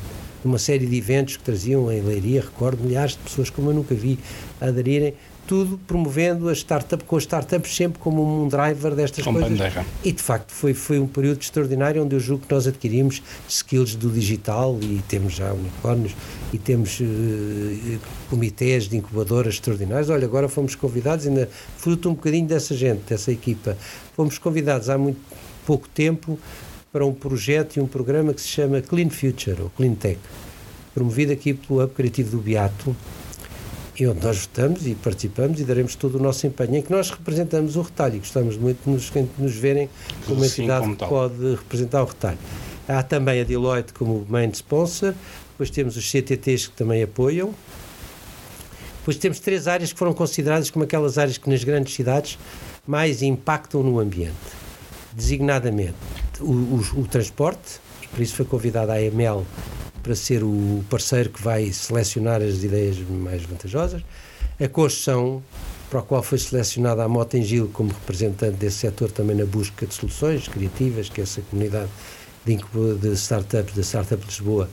de 0.44 0.48
uma 0.50 0.60
série 0.60 0.86
de 0.86 0.98
eventos 0.98 1.38
que 1.38 1.44
traziam 1.44 1.90
em 1.90 2.02
Leiria, 2.02 2.42
recordo 2.42 2.84
milhares 2.84 3.14
de 3.14 3.20
pessoas 3.20 3.50
como 3.50 3.70
eu 3.70 3.74
nunca 3.74 3.96
vi 3.96 4.20
aderirem 4.60 5.14
tudo 5.48 5.78
promovendo 5.88 6.50
a 6.50 6.54
startup, 6.54 7.04
com 7.04 7.16
as 7.16 7.24
startups 7.24 7.76
sempre 7.76 8.00
como 8.00 8.44
um 8.44 8.48
driver 8.48 8.96
destas 8.96 9.24
com 9.24 9.34
coisas. 9.34 9.52
Bandeira. 9.52 9.86
E 10.04 10.12
de 10.12 10.22
facto 10.22 10.52
foi, 10.52 10.74
foi 10.74 11.00
um 11.00 11.08
período 11.08 11.42
extraordinário 11.42 12.04
onde 12.04 12.16
eu 12.16 12.20
julgo 12.20 12.46
que 12.46 12.54
nós 12.54 12.68
adquirimos 12.68 13.22
skills 13.48 13.96
do 13.96 14.10
digital 14.10 14.78
e 14.82 15.02
temos 15.08 15.34
já 15.34 15.52
unicórnios 15.52 16.16
e 16.52 16.58
temos 16.58 17.00
uh, 17.00 18.00
comitês 18.30 18.88
de 18.88 18.98
incubadoras 18.98 19.56
extraordinários. 19.56 20.10
Olha, 20.10 20.26
agora 20.26 20.48
fomos 20.48 20.76
convidados, 20.76 21.28
ainda 21.28 21.50
fruto 21.78 22.10
um 22.10 22.14
bocadinho 22.14 22.48
dessa 22.48 22.76
gente, 22.76 23.02
dessa 23.10 23.32
equipa, 23.32 23.78
fomos 24.16 24.38
convidados 24.38 24.90
há 24.90 24.98
muito 24.98 25.20
pouco 25.66 25.88
tempo 25.90 26.40
para 26.92 27.06
um 27.06 27.14
projeto 27.14 27.78
e 27.78 27.82
um 27.82 27.88
programa 27.88 28.34
que 28.34 28.42
se 28.42 28.48
chama 28.48 28.82
Clean 28.82 29.10
Future, 29.10 29.64
ou 29.64 29.70
Clean 29.72 29.96
Tech, 29.96 30.20
promovido 30.94 31.34
aqui 31.34 31.54
pelo 31.54 31.84
Hub 31.84 31.94
Criativo 31.94 32.38
do 32.38 32.38
Beato, 32.38 32.96
e 34.00 34.08
onde 34.08 34.26
nós 34.26 34.40
votamos 34.40 34.88
e 34.88 34.96
participamos 34.96 35.60
e 35.60 35.64
daremos 35.64 35.96
todo 35.96 36.16
o 36.16 36.20
nosso 36.20 36.48
empenho, 36.48 36.76
em 36.78 36.82
que 36.82 36.92
nós 36.92 37.12
representamos 37.12 37.76
o 37.76 37.82
retalho 37.82 38.16
e 38.16 38.20
gostamos 38.20 38.58
muito 38.58 38.84
de 38.84 38.90
nos, 38.90 39.10
de 39.12 39.28
nos 39.38 39.56
verem 39.56 39.90
como 40.26 40.38
uma 40.38 40.48
entidade 40.48 40.82
como 40.82 40.96
que 40.96 41.06
pode 41.06 41.56
representar 41.56 42.02
o 42.02 42.06
retalho. 42.06 42.38
Há 42.88 43.04
também 43.04 43.42
a 43.42 43.44
Deloitte 43.44 43.94
como 43.94 44.26
main 44.28 44.50
sponsor, 44.52 45.14
depois 45.52 45.70
temos 45.70 45.96
os 45.96 46.10
CTTs 46.10 46.68
que 46.68 46.76
também 46.76 47.04
apoiam, 47.04 47.54
depois 48.98 49.18
temos 49.18 49.40
três 49.40 49.68
áreas 49.68 49.94
que 49.94 50.00
foram 50.00 50.14
consideradas 50.14 50.70
como 50.70 50.86
aquelas 50.86 51.18
áreas 51.18 51.38
que 51.38 51.50
nas 51.50 51.64
grandes 51.64 51.94
cidades 51.94 52.40
mais 52.88 53.22
impactam 53.22 53.84
no 53.84 54.00
ambiente. 54.00 54.34
Designadamente, 55.14 55.94
o, 56.40 56.52
o, 56.52 57.02
o 57.02 57.08
transporte, 57.08 57.80
e 58.02 58.08
por 58.08 58.22
isso 58.22 58.36
foi 58.36 58.46
convidada 58.46 58.94
a 58.94 58.96
AML 58.96 59.46
para 60.04 60.16
ser 60.16 60.44
o 60.44 60.84
parceiro 60.90 61.30
que 61.30 61.42
vai 61.42 61.72
selecionar 61.72 62.42
as 62.42 62.64
ideias 62.64 62.98
mais 63.00 63.44
vantajosas. 63.44 64.04
A 64.60 64.68
construção, 64.68 65.42
para 65.90 66.02
a 66.02 66.04
qual 66.04 66.22
foi 66.22 66.38
selecionada 66.38 67.04
a 67.04 67.08
Motengil 67.08 67.70
como 67.74 67.90
representante 67.90 68.58
desse 68.58 68.80
setor 68.80 69.10
também 69.10 69.36
na 69.36 69.46
busca 69.46 69.88
de 69.88 69.94
soluções 69.94 70.48
criativas, 70.48 71.08
que 71.08 71.22
essa 71.22 71.42
comunidade 71.50 71.90
de, 72.46 72.58
startups 73.14 73.74
da 73.74 73.82
Startup 73.82 74.24
Lisboa 74.26 74.70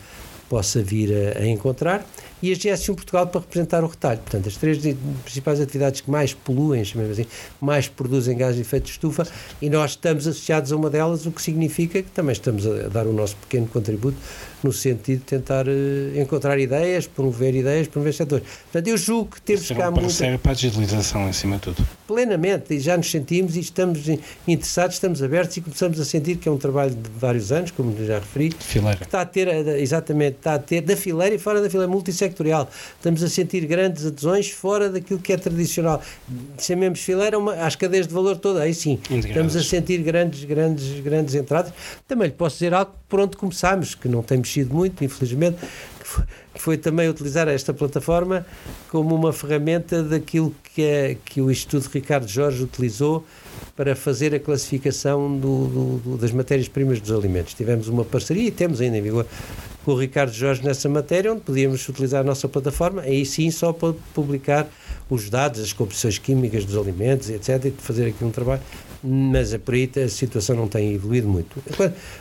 possa 0.49 0.83
vir 0.83 1.11
a, 1.13 1.39
a 1.39 1.47
encontrar 1.47 2.05
e 2.43 2.53
a 2.53 2.57
GS1 2.57 2.95
Portugal 2.95 3.27
para 3.27 3.41
representar 3.41 3.85
o 3.85 3.87
retalho. 3.87 4.21
Portanto, 4.21 4.49
as 4.49 4.57
três 4.57 4.79
principais 5.25 5.61
atividades 5.61 6.01
que 6.01 6.11
mais 6.11 6.33
poluem, 6.33 6.85
chamemos 6.85 7.19
assim, 7.19 7.29
mais 7.61 7.89
produzem 7.89 8.37
gás 8.37 8.55
de 8.55 8.63
efeito 8.63 8.85
de 8.85 8.91
estufa 8.93 9.27
e 9.61 9.69
nós 9.69 9.93
estamos 9.93 10.27
associados 10.27 10.73
a 10.73 10.77
uma 10.77 10.91
delas, 10.91 11.27
o 11.27 11.33
que 11.33 11.43
significa 11.43 12.03
que 12.03 12.11
também 12.11 12.33
estamos 12.33 12.67
a 12.67 12.89
dar 12.89 13.07
o 13.07 13.13
nosso 13.13 13.37
pequeno 13.37 13.67
contributo 13.67 14.17
no 14.63 14.73
sentido 14.73 15.21
de 15.21 15.25
tentar 15.25 15.67
uh, 15.67 16.21
encontrar 16.21 16.59
ideias, 16.59 17.07
promover 17.07 17.55
ideias, 17.55 17.89
promover 17.89 18.15
setores. 18.15 18.45
Portanto, 18.65 18.89
eu 18.89 18.97
julgo 18.97 19.31
que 19.35 19.43
temos 19.43 19.69
cá 19.71 19.91
muito... 19.91 20.11
Serve 20.11 20.39
para 20.39 20.53
a 20.53 20.55
digitalização, 20.55 21.29
em 21.29 21.33
cima 21.33 21.57
de 21.57 21.63
tudo. 21.63 21.87
Plenamente, 22.07 22.75
e 22.75 22.81
já 22.81 22.97
nos 22.97 23.11
sentimos 23.11 23.57
e 23.57 23.61
estamos 23.61 24.07
interessados, 24.47 24.97
estamos 24.97 25.23
abertos 25.23 25.57
e 25.57 25.61
começamos 25.61 25.99
a 26.01 26.05
sentir 26.05 26.37
que 26.37 26.49
é 26.49 26.53
um 26.53 26.59
trabalho 26.59 26.91
de 26.91 27.11
vários 27.19 27.53
anos, 27.53 27.71
como 27.71 27.97
já 28.05 28.19
referi. 28.19 28.53
Fileira. 28.59 28.99
Que 28.99 29.05
está 29.05 29.21
a 29.23 29.27
ter, 29.27 29.49
eh, 29.49 29.81
exatamente, 29.81 30.37
está 30.37 30.55
a 30.55 30.59
ter, 30.59 30.83
da 30.83 30.97
fileira 30.97 31.35
e 31.35 31.39
fora 31.39 31.61
da 31.61 31.71
fileira, 31.71 31.91
multissectorial. 31.91 32.30
Estamos 32.97 33.23
a 33.23 33.29
sentir 33.29 33.67
grandes 33.67 34.07
adesões 34.07 34.51
fora 34.51 34.91
daquilo 34.91 35.19
que 35.19 35.33
é 35.33 35.37
tradicional. 35.37 36.03
Chamemos 36.59 37.01
fileira 37.01 37.39
uma, 37.39 37.55
às 37.55 37.75
cadeias 37.77 38.07
de 38.07 38.15
valor 38.15 38.37
toda, 38.37 38.63
aí 38.63 38.75
sim. 38.75 38.99
Estamos 39.11 39.57
a 39.57 39.63
sentir 39.63 39.99
grandes, 40.03 40.45
grandes, 40.45 41.01
grandes 41.01 41.35
entradas. 41.35 41.73
Também 42.07 42.29
lhe 42.29 42.35
posso 42.35 42.57
dizer 42.57 42.75
algo 42.75 42.93
por 43.09 43.21
onde 43.21 43.37
começámos, 43.37 43.95
que 43.95 44.09
não 44.09 44.23
temos 44.23 44.51
mexido 44.51 44.75
muito, 44.75 45.05
infelizmente, 45.05 45.59
que 46.01 46.07
foi, 46.07 46.25
que 46.55 46.63
foi, 46.63 46.77
também 46.77 47.09
utilizar 47.09 47.47
esta 47.49 47.73
plataforma 47.73 48.45
como 48.89 49.15
uma 49.15 49.33
ferramenta 49.33 50.03
daquilo 50.03 50.55
que, 50.75 50.83
é, 50.83 51.17
que 51.25 51.41
o 51.41 51.51
Instituto 51.51 51.89
Ricardo 51.93 52.27
Jorge 52.27 52.63
utilizou 52.63 53.25
para 53.77 53.95
fazer 53.95 54.35
a 54.35 54.41
classificação 54.41 55.39
do, 55.39 55.67
do, 55.67 55.99
do, 55.99 56.17
das 56.17 56.33
matérias-primas 56.33 57.01
dos 57.01 57.13
alimentos. 57.13 57.55
Tivemos 57.55 57.89
uma 57.89 58.05
parceria 58.05 58.49
e 58.49 58.51
temos 58.51 58.81
ainda 58.81 58.99
em 58.99 59.03
vigor 59.03 59.27
com 59.91 59.97
o 59.97 59.99
Ricardo 59.99 60.33
Jorge 60.33 60.65
nessa 60.65 60.89
matéria, 60.89 61.33
onde 61.33 61.41
podíamos 61.41 61.89
utilizar 61.89 62.21
a 62.21 62.25
nossa 62.25 62.49
plataforma, 62.49 63.03
aí 63.03 63.27
sim 63.27 63.51
só 63.51 63.73
para 63.73 63.93
publicar 64.15 64.69
os 65.09 65.29
dados, 65.29 65.61
as 65.61 65.73
composições 65.73 66.17
químicas 66.17 66.65
dos 66.65 66.77
alimentos, 66.77 67.29
etc., 67.29 67.65
e 67.65 67.71
fazer 67.73 68.07
aqui 68.07 68.25
um 68.25 68.31
trabalho 68.31 68.61
mas 69.03 69.57
por 69.57 69.75
aí 69.75 69.91
a 70.05 70.09
situação 70.09 70.57
não 70.57 70.69
tem 70.69 70.93
evoluído 70.95 71.29
muito. 71.29 71.63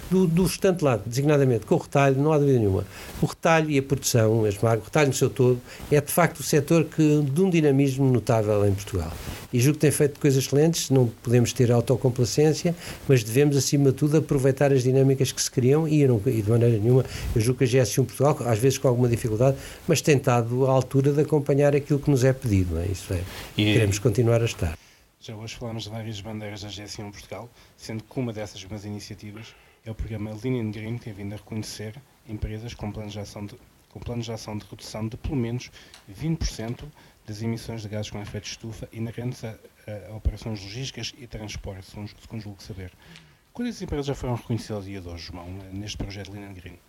Do, 0.09 0.25
do 0.25 0.43
restante 0.43 0.83
lado, 0.83 1.03
designadamente 1.05 1.65
com 1.65 1.75
o 1.75 1.77
retalho, 1.77 2.15
não 2.17 2.33
há 2.33 2.37
dúvida 2.37 2.57
nenhuma. 2.57 2.85
O 3.21 3.25
retalho 3.25 3.69
e 3.69 3.77
a 3.77 3.83
produção, 3.83 4.41
marcas, 4.63 4.81
o 4.81 4.85
retalho 4.85 5.07
no 5.09 5.13
seu 5.13 5.29
todo, 5.29 5.61
é 5.91 6.01
de 6.01 6.11
facto 6.11 6.39
o 6.39 6.43
setor 6.43 6.85
que, 6.85 7.21
de 7.21 7.41
um 7.41 7.49
dinamismo 7.49 8.11
notável 8.11 8.65
em 8.67 8.73
Portugal. 8.73 9.11
E 9.53 9.59
julgo 9.59 9.75
que 9.75 9.81
tem 9.81 9.91
feito 9.91 10.19
coisas 10.19 10.43
excelentes, 10.43 10.89
não 10.89 11.07
podemos 11.21 11.53
ter 11.53 11.71
autocomplacência, 11.71 12.75
mas 13.07 13.23
devemos, 13.23 13.55
acima 13.55 13.91
de 13.91 13.97
tudo, 13.97 14.17
aproveitar 14.17 14.71
as 14.71 14.83
dinâmicas 14.83 15.31
que 15.31 15.41
se 15.41 15.51
criam 15.51 15.87
e, 15.87 16.07
não, 16.07 16.21
e 16.25 16.41
de 16.41 16.49
maneira 16.49 16.77
nenhuma, 16.77 17.05
eu 17.35 17.41
julgo 17.41 17.59
que 17.59 17.65
a 17.65 17.67
GS1 17.67 18.05
Portugal, 18.05 18.37
às 18.45 18.59
vezes 18.59 18.77
com 18.77 18.87
alguma 18.87 19.07
dificuldade, 19.07 19.57
mas 19.87 20.01
tem 20.01 20.17
estado 20.17 20.65
à 20.65 20.71
altura 20.71 21.11
de 21.11 21.21
acompanhar 21.21 21.75
aquilo 21.75 21.99
que 21.99 22.09
nos 22.09 22.23
é 22.23 22.33
pedido, 22.33 22.75
não 22.75 22.81
é? 22.81 22.87
Isso 22.87 23.13
é. 23.13 23.21
E, 23.57 23.73
Queremos 23.73 23.99
continuar 23.99 24.41
a 24.41 24.45
estar. 24.45 24.88
Já 25.29 25.35
hoje 25.35 25.55
falamos 25.57 25.83
de 25.83 25.89
várias 25.91 26.19
bandeiras 26.21 26.63
da 26.63 26.69
GSI1 26.69 27.11
Portugal, 27.11 27.47
sendo 27.77 28.03
que 28.03 28.19
uma 28.19 28.33
dessas 28.33 28.63
grandes 28.63 28.83
iniciativas 28.83 29.53
é 29.85 29.91
o 29.91 29.93
programa 29.93 30.31
Lean 30.43 30.71
Green, 30.71 30.97
que 30.97 31.03
tem 31.03 31.13
vindo 31.13 31.33
a 31.33 31.35
reconhecer 31.35 32.01
empresas 32.27 32.73
com 32.73 32.91
planos 32.91 33.13
de 33.13 33.19
ação 33.19 33.45
de, 33.45 33.55
com 33.89 33.99
planos 33.99 34.25
de, 34.25 34.31
ação 34.31 34.57
de 34.57 34.65
redução 34.65 35.07
de 35.07 35.17
pelo 35.17 35.35
menos 35.35 35.69
20% 36.11 36.83
das 37.27 37.43
emissões 37.43 37.83
de 37.83 37.89
gases 37.89 38.09
com 38.09 38.19
efeito 38.19 38.45
de 38.45 38.49
estufa 38.49 38.89
inerentes 38.91 39.43
a, 39.43 39.49
a, 39.85 40.09
a 40.09 40.15
operações 40.15 40.63
logísticas 40.63 41.13
e 41.15 41.27
transporte, 41.27 41.85
segundo 41.85 42.09
conjugo 42.27 42.63
saber. 42.63 42.91
Quantas 43.53 43.79
empresas 43.83 44.07
já 44.07 44.15
foram 44.15 44.33
reconhecidas 44.33 44.85
dia 44.85 44.99
de 44.99 45.07
hoje, 45.07 45.25
João, 45.31 45.47
neste 45.71 45.95
projeto 45.95 46.31
Lean 46.31 46.51
Green? 46.53 46.79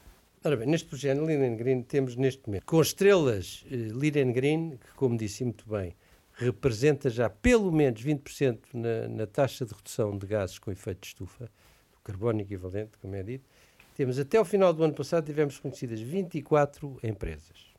Ora 0.42 0.57
bem, 0.57 0.66
neste 0.66 0.88
projeto 0.88 1.20
Lean 1.20 1.57
Green 1.57 1.83
temos 1.83 2.16
neste 2.16 2.40
momento, 2.46 2.64
com 2.64 2.81
estrelas 2.81 3.66
uh, 3.66 3.98
Lean 3.98 4.33
Green, 4.33 4.79
que 4.79 4.94
como 4.96 5.18
disse 5.18 5.44
muito 5.44 5.68
bem, 5.68 5.94
representa 6.40 7.11
já 7.11 7.29
pelo 7.29 7.70
menos 7.70 8.03
20% 8.03 8.59
na, 8.72 9.09
na 9.09 9.26
taxa 9.26 9.66
de 9.66 9.74
redução 9.74 10.16
de 10.16 10.26
gases 10.26 10.59
com 10.59 10.72
efeito 10.72 11.00
de 11.03 11.09
estufa, 11.09 11.44
do 11.92 12.00
carbono 12.03 12.40
equivalente, 12.40 12.96
como 12.98 13.14
é 13.14 13.22
dito. 13.22 13.44
Temos 13.94 14.18
até 14.18 14.40
o 14.40 14.44
final 14.44 14.72
do 14.72 14.83
ano 14.83 14.94
passado 14.94 15.26
tivemos 15.26 15.59
conhecidas 15.59 16.00
24 16.00 16.98
empresas. 17.03 17.70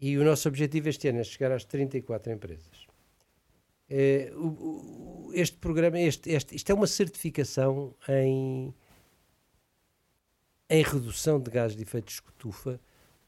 E 0.00 0.16
o 0.16 0.24
nosso 0.24 0.46
objetivo 0.46 0.88
este 0.88 1.08
ano 1.08 1.18
é 1.18 1.24
chegar 1.24 1.50
às 1.50 1.64
34 1.64 2.32
empresas. 2.32 2.86
É, 3.90 4.30
este 5.32 5.56
programa, 5.56 5.98
este, 5.98 6.30
este, 6.30 6.54
isto 6.54 6.70
é 6.70 6.74
uma 6.74 6.86
certificação 6.86 7.92
em, 8.08 8.72
em 10.70 10.82
redução 10.84 11.40
de 11.40 11.50
gases 11.50 11.76
de 11.76 11.82
efeito 11.82 12.06
de 12.06 12.12
estufa 12.12 12.78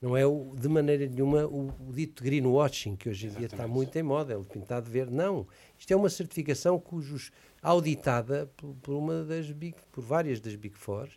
não 0.00 0.16
é 0.16 0.26
o, 0.26 0.54
de 0.56 0.68
maneira 0.68 1.06
nenhuma 1.06 1.44
o, 1.46 1.68
o, 1.68 1.92
dito 1.92 2.24
greenwashing, 2.24 2.96
que 2.96 3.08
hoje 3.08 3.26
em 3.26 3.30
dia 3.30 3.46
está 3.46 3.68
muito 3.68 3.94
em 3.96 4.02
moda, 4.02 4.32
é 4.32 4.36
o 4.36 4.44
pintado 4.44 4.90
verde. 4.90 5.12
Não. 5.12 5.46
Isto 5.78 5.92
é 5.92 5.96
uma 5.96 6.08
certificação 6.08 6.78
cujos, 6.80 7.30
auditada 7.62 8.50
por, 8.56 8.74
por, 8.76 8.94
uma 8.94 9.22
das 9.24 9.50
big, 9.50 9.76
por 9.92 10.02
várias 10.02 10.40
das 10.40 10.54
Big 10.54 10.74
Four, 10.74 11.10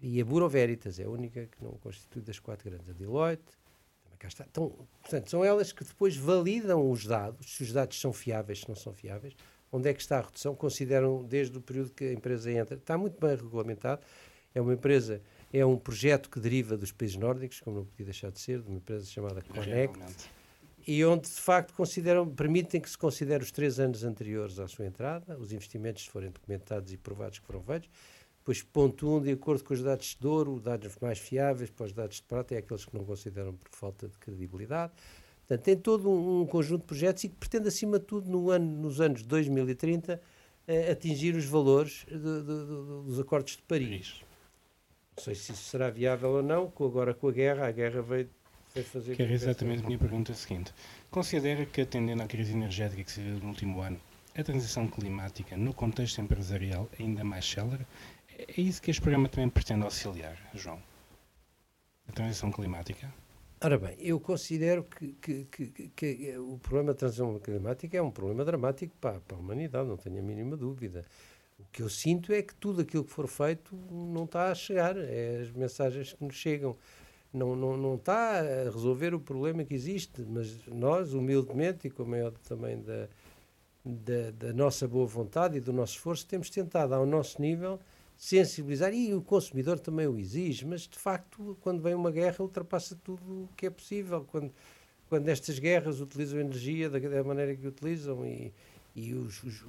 e 0.00 0.20
a 0.20 0.24
Bureau 0.24 0.48
Veritas 0.48 0.98
é 0.98 1.04
a 1.04 1.10
única 1.10 1.46
que 1.46 1.62
não 1.62 1.72
constitui 1.72 2.22
das 2.22 2.40
quatro 2.40 2.68
grandes. 2.68 2.88
A 2.88 2.92
Deloitte, 2.92 3.42
também 4.02 4.18
cá 4.18 4.28
está. 4.28 4.44
Então, 4.50 4.70
portanto, 5.00 5.30
são 5.30 5.44
elas 5.44 5.70
que 5.70 5.84
depois 5.84 6.16
validam 6.16 6.90
os 6.90 7.06
dados, 7.06 7.54
se 7.54 7.62
os 7.62 7.72
dados 7.72 8.00
são 8.00 8.12
fiáveis, 8.12 8.60
se 8.60 8.68
não 8.68 8.76
são 8.76 8.92
fiáveis, 8.92 9.34
onde 9.70 9.88
é 9.88 9.94
que 9.94 10.00
está 10.00 10.18
a 10.18 10.22
redução, 10.22 10.56
consideram 10.56 11.22
desde 11.22 11.56
o 11.56 11.60
período 11.60 11.92
que 11.92 12.04
a 12.04 12.12
empresa 12.12 12.50
entra. 12.50 12.76
Está 12.76 12.98
muito 12.98 13.20
bem 13.20 13.36
regulamentado. 13.36 14.02
É 14.54 14.60
uma 14.60 14.72
empresa 14.72 15.22
é 15.52 15.64
um 15.64 15.76
projeto 15.76 16.28
que 16.28 16.38
deriva 16.38 16.76
dos 16.76 16.92
países 16.92 17.16
nórdicos, 17.16 17.60
como 17.60 17.78
não 17.78 17.84
podia 17.84 18.04
deixar 18.04 18.30
de 18.30 18.40
ser, 18.40 18.60
de 18.60 18.68
uma 18.68 18.76
empresa 18.76 19.06
chamada 19.06 19.42
Connect, 19.42 19.98
e 20.86 21.04
onde 21.04 21.28
de 21.28 21.40
facto 21.40 21.74
consideram, 21.74 22.28
permitem 22.28 22.80
que 22.80 22.88
se 22.88 22.96
considere 22.96 23.42
os 23.42 23.50
três 23.50 23.78
anos 23.78 24.04
anteriores 24.04 24.58
à 24.58 24.66
sua 24.66 24.86
entrada, 24.86 25.38
os 25.38 25.52
investimentos 25.52 26.06
forem 26.06 26.30
documentados 26.30 26.92
e 26.92 26.96
provados 26.96 27.38
que 27.38 27.46
foram 27.46 27.62
feitos, 27.62 27.90
depois 28.38 28.62
ponto 28.62 29.06
1, 29.06 29.16
um, 29.16 29.22
de 29.22 29.32
acordo 29.32 29.62
com 29.62 29.74
os 29.74 29.82
dados 29.82 30.16
de 30.18 30.26
ouro, 30.26 30.58
dados 30.58 30.96
mais 31.02 31.18
fiáveis, 31.18 31.68
para 31.68 31.84
os 31.84 31.92
dados 31.92 32.16
de 32.16 32.22
prata, 32.22 32.54
é 32.54 32.58
aqueles 32.58 32.86
que 32.86 32.96
não 32.96 33.04
consideram 33.04 33.52
por 33.52 33.68
falta 33.70 34.08
de 34.08 34.16
credibilidade. 34.16 34.92
Portanto, 35.46 35.64
tem 35.64 35.76
todo 35.76 36.08
um, 36.08 36.40
um 36.42 36.46
conjunto 36.46 36.80
de 36.80 36.86
projetos 36.86 37.24
e 37.24 37.28
que 37.28 37.36
pretende, 37.36 37.68
acima 37.68 37.98
de 37.98 38.06
tudo, 38.06 38.30
no 38.30 38.50
ano, 38.50 38.66
nos 38.66 39.02
anos 39.02 39.22
2030, 39.22 40.18
eh, 40.66 40.90
atingir 40.90 41.34
os 41.34 41.44
valores 41.44 42.06
dos 42.10 43.20
acordos 43.20 43.56
de 43.56 43.62
Paris. 43.62 44.22
Não 45.18 45.24
sei 45.24 45.34
se 45.34 45.50
isso 45.50 45.64
será 45.64 45.90
viável 45.90 46.30
ou 46.30 46.42
não, 46.44 46.72
agora 46.78 47.12
com 47.12 47.26
a 47.26 47.32
guerra, 47.32 47.66
a 47.66 47.72
guerra 47.72 48.00
veio, 48.02 48.30
veio 48.72 48.86
fazer... 48.86 49.16
Que 49.16 49.22
era 49.24 49.32
exatamente 49.32 49.82
a 49.82 49.86
minha 49.86 49.98
pergunta 49.98 50.32
seguinte. 50.32 50.72
Considera 51.10 51.66
que, 51.66 51.80
atendendo 51.80 52.22
à 52.22 52.26
crise 52.28 52.52
energética 52.52 53.02
que 53.02 53.10
se 53.10 53.20
viu 53.20 53.40
no 53.40 53.48
último 53.48 53.80
ano, 53.80 54.00
a 54.36 54.44
transição 54.44 54.86
climática, 54.86 55.56
no 55.56 55.74
contexto 55.74 56.20
empresarial, 56.20 56.88
é 57.00 57.02
ainda 57.02 57.24
mais 57.24 57.44
célere? 57.44 57.84
É 58.38 58.60
isso 58.60 58.80
que 58.80 58.92
este 58.92 59.00
programa 59.00 59.28
também 59.28 59.48
pretende 59.48 59.82
auxiliar, 59.82 60.38
João? 60.54 60.80
A 62.06 62.12
transição 62.12 62.52
climática? 62.52 63.12
Ora 63.60 63.76
bem, 63.76 63.96
eu 63.98 64.20
considero 64.20 64.84
que, 64.84 65.14
que, 65.14 65.44
que, 65.46 65.90
que, 65.96 66.38
o 66.38 66.58
problema 66.58 66.92
da 66.92 66.94
transição 66.94 67.36
climática 67.40 67.98
é 67.98 68.00
um 68.00 68.12
problema 68.12 68.44
dramático 68.44 68.94
para, 69.00 69.18
para 69.18 69.36
a 69.36 69.40
humanidade, 69.40 69.88
não 69.88 69.96
tenho 69.96 70.20
a 70.20 70.22
mínima 70.22 70.56
dúvida. 70.56 71.04
O 71.58 71.64
que 71.72 71.82
eu 71.82 71.88
sinto 71.88 72.32
é 72.32 72.40
que 72.40 72.54
tudo 72.54 72.82
aquilo 72.82 73.04
que 73.04 73.12
for 73.12 73.26
feito 73.26 73.74
não 73.90 74.24
está 74.24 74.50
a 74.50 74.54
chegar, 74.54 74.96
é 74.96 75.40
as 75.42 75.50
mensagens 75.50 76.12
que 76.12 76.24
nos 76.24 76.36
chegam. 76.36 76.76
Não, 77.32 77.54
não, 77.54 77.76
não 77.76 77.96
está 77.96 78.40
a 78.40 78.64
resolver 78.70 79.12
o 79.12 79.20
problema 79.20 79.64
que 79.64 79.74
existe, 79.74 80.22
mas 80.22 80.56
nós, 80.66 81.12
humildemente 81.12 81.88
e 81.88 81.90
com 81.90 82.04
a 82.04 82.06
maior 82.06 82.32
também 82.48 82.80
da, 82.80 83.08
da, 83.84 84.30
da, 84.30 84.52
nossa 84.52 84.88
boa 84.88 85.06
vontade 85.06 85.58
e 85.58 85.60
do 85.60 85.72
nosso 85.72 85.94
esforço, 85.94 86.26
temos 86.26 86.48
tentado, 86.48 86.94
ao 86.94 87.04
nosso 87.04 87.42
nível, 87.42 87.78
sensibilizar, 88.16 88.94
e 88.94 89.12
o 89.12 89.20
consumidor 89.20 89.78
também 89.78 90.06
o 90.06 90.18
exige, 90.18 90.64
mas 90.64 90.82
de 90.82 90.98
facto, 90.98 91.56
quando 91.60 91.82
vem 91.82 91.94
uma 91.94 92.10
guerra, 92.10 92.36
ultrapassa 92.40 92.96
tudo 93.04 93.44
o 93.44 93.48
que 93.56 93.66
é 93.66 93.70
possível. 93.70 94.24
Quando, 94.30 94.52
quando 95.08 95.24
nestas 95.24 95.58
guerras 95.58 96.00
utilizam 96.00 96.40
energia 96.40 96.88
da, 96.88 96.98
da 96.98 97.24
maneira 97.24 97.54
que 97.54 97.66
utilizam 97.66 98.24
e, 98.24 98.52
e 98.98 99.14
os, 99.14 99.42
os, 99.44 99.64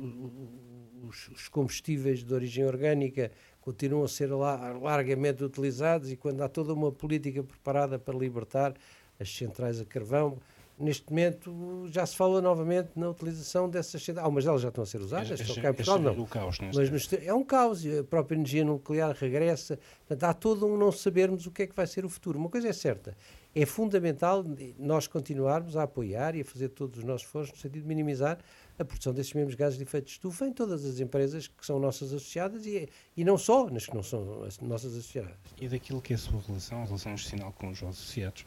os, 1.08 1.30
os, 1.30 1.48
combustíveis 1.48 2.24
de 2.24 2.34
origem 2.34 2.66
orgânica 2.66 3.32
continuam 3.62 4.04
a 4.04 4.08
ser 4.08 4.30
largamente 4.32 5.44
utilizados 5.44 6.12
e 6.12 6.16
quando 6.16 6.42
há 6.42 6.50
toda 6.50 6.74
uma 6.74 6.92
política 6.92 7.44
preparada 7.44 8.00
para 8.00 8.18
libertar 8.18 8.74
as 9.20 9.30
centrais 9.36 9.80
a 9.80 9.86
carvão, 9.86 10.40
neste 10.80 11.10
momento 11.10 11.88
já 11.92 12.06
se 12.06 12.16
fala 12.16 12.42
novamente 12.42 12.92
na 12.96 13.10
utilização 13.10 13.70
dessas 13.70 14.02
centrais. 14.02 14.24
Algumas 14.24 14.46
delas 14.46 14.62
já 14.62 14.70
estão 14.70 14.84
a 14.84 14.88
ser 14.88 15.02
usadas, 15.02 15.32
este, 15.32 15.44
estão 15.46 15.62
cá 15.62 15.70
em 15.70 15.74
Portugal, 15.74 16.00
não. 16.00 16.26
Caos, 16.26 16.58
Mas 16.60 17.14
é 17.14 17.34
um 17.34 17.44
caos, 17.44 17.86
a 17.86 18.04
própria 18.04 18.36
energia 18.36 18.64
nuclear 18.64 19.16
regressa, 19.20 19.78
portanto, 20.08 20.24
há 20.24 20.34
todo 20.34 20.66
um 20.66 20.78
não 20.78 20.92
sabermos 20.92 21.46
o 21.46 21.52
que 21.52 21.64
é 21.64 21.68
que 21.68 21.76
vai 21.76 21.86
ser 21.86 22.06
o 22.06 22.10
futuro. 22.10 22.40
Uma 22.40 22.50
coisa 22.50 22.70
é 22.70 22.74
certa, 22.74 23.16
é 23.54 23.66
fundamental 23.66 24.44
nós 24.78 25.06
continuarmos 25.06 25.76
a 25.76 25.84
apoiar 25.84 26.36
e 26.36 26.42
a 26.42 26.46
fazer 26.46 26.70
todos 26.70 27.00
os 27.00 27.04
nossos 27.04 27.28
esforços 27.28 27.52
no 27.54 27.60
sentido 27.60 27.82
de 27.82 27.88
minimizar 27.88 28.40
a 28.80 28.86
produção 28.86 29.14
desses 29.14 29.34
mesmos 29.34 29.56
gases 29.56 29.78
de 29.78 29.84
efeito 29.84 30.06
de 30.06 30.12
estufa 30.12 30.48
em 30.48 30.54
todas 30.54 30.86
as 30.86 31.00
empresas 31.00 31.48
que 31.48 31.66
são 31.66 31.78
nossas 31.80 32.14
associadas 32.14 32.66
e, 32.66 32.88
e 33.16 33.26
não 33.26 33.38
só 33.38 33.70
nas 33.70 33.86
que 33.86 33.94
não 33.94 34.02
são 34.02 34.44
as 34.44 34.58
nossas 34.60 34.94
associadas. 34.94 35.36
E 35.60 35.68
daquilo 35.68 36.02
que 36.02 36.14
é 36.14 36.16
a 36.16 36.20
sua 36.20 36.42
relação, 36.42 36.82
a 36.82 36.86
relação 36.86 37.14
institucional 37.14 37.52
com 37.52 37.70
os 37.70 37.84
associados, 37.84 38.46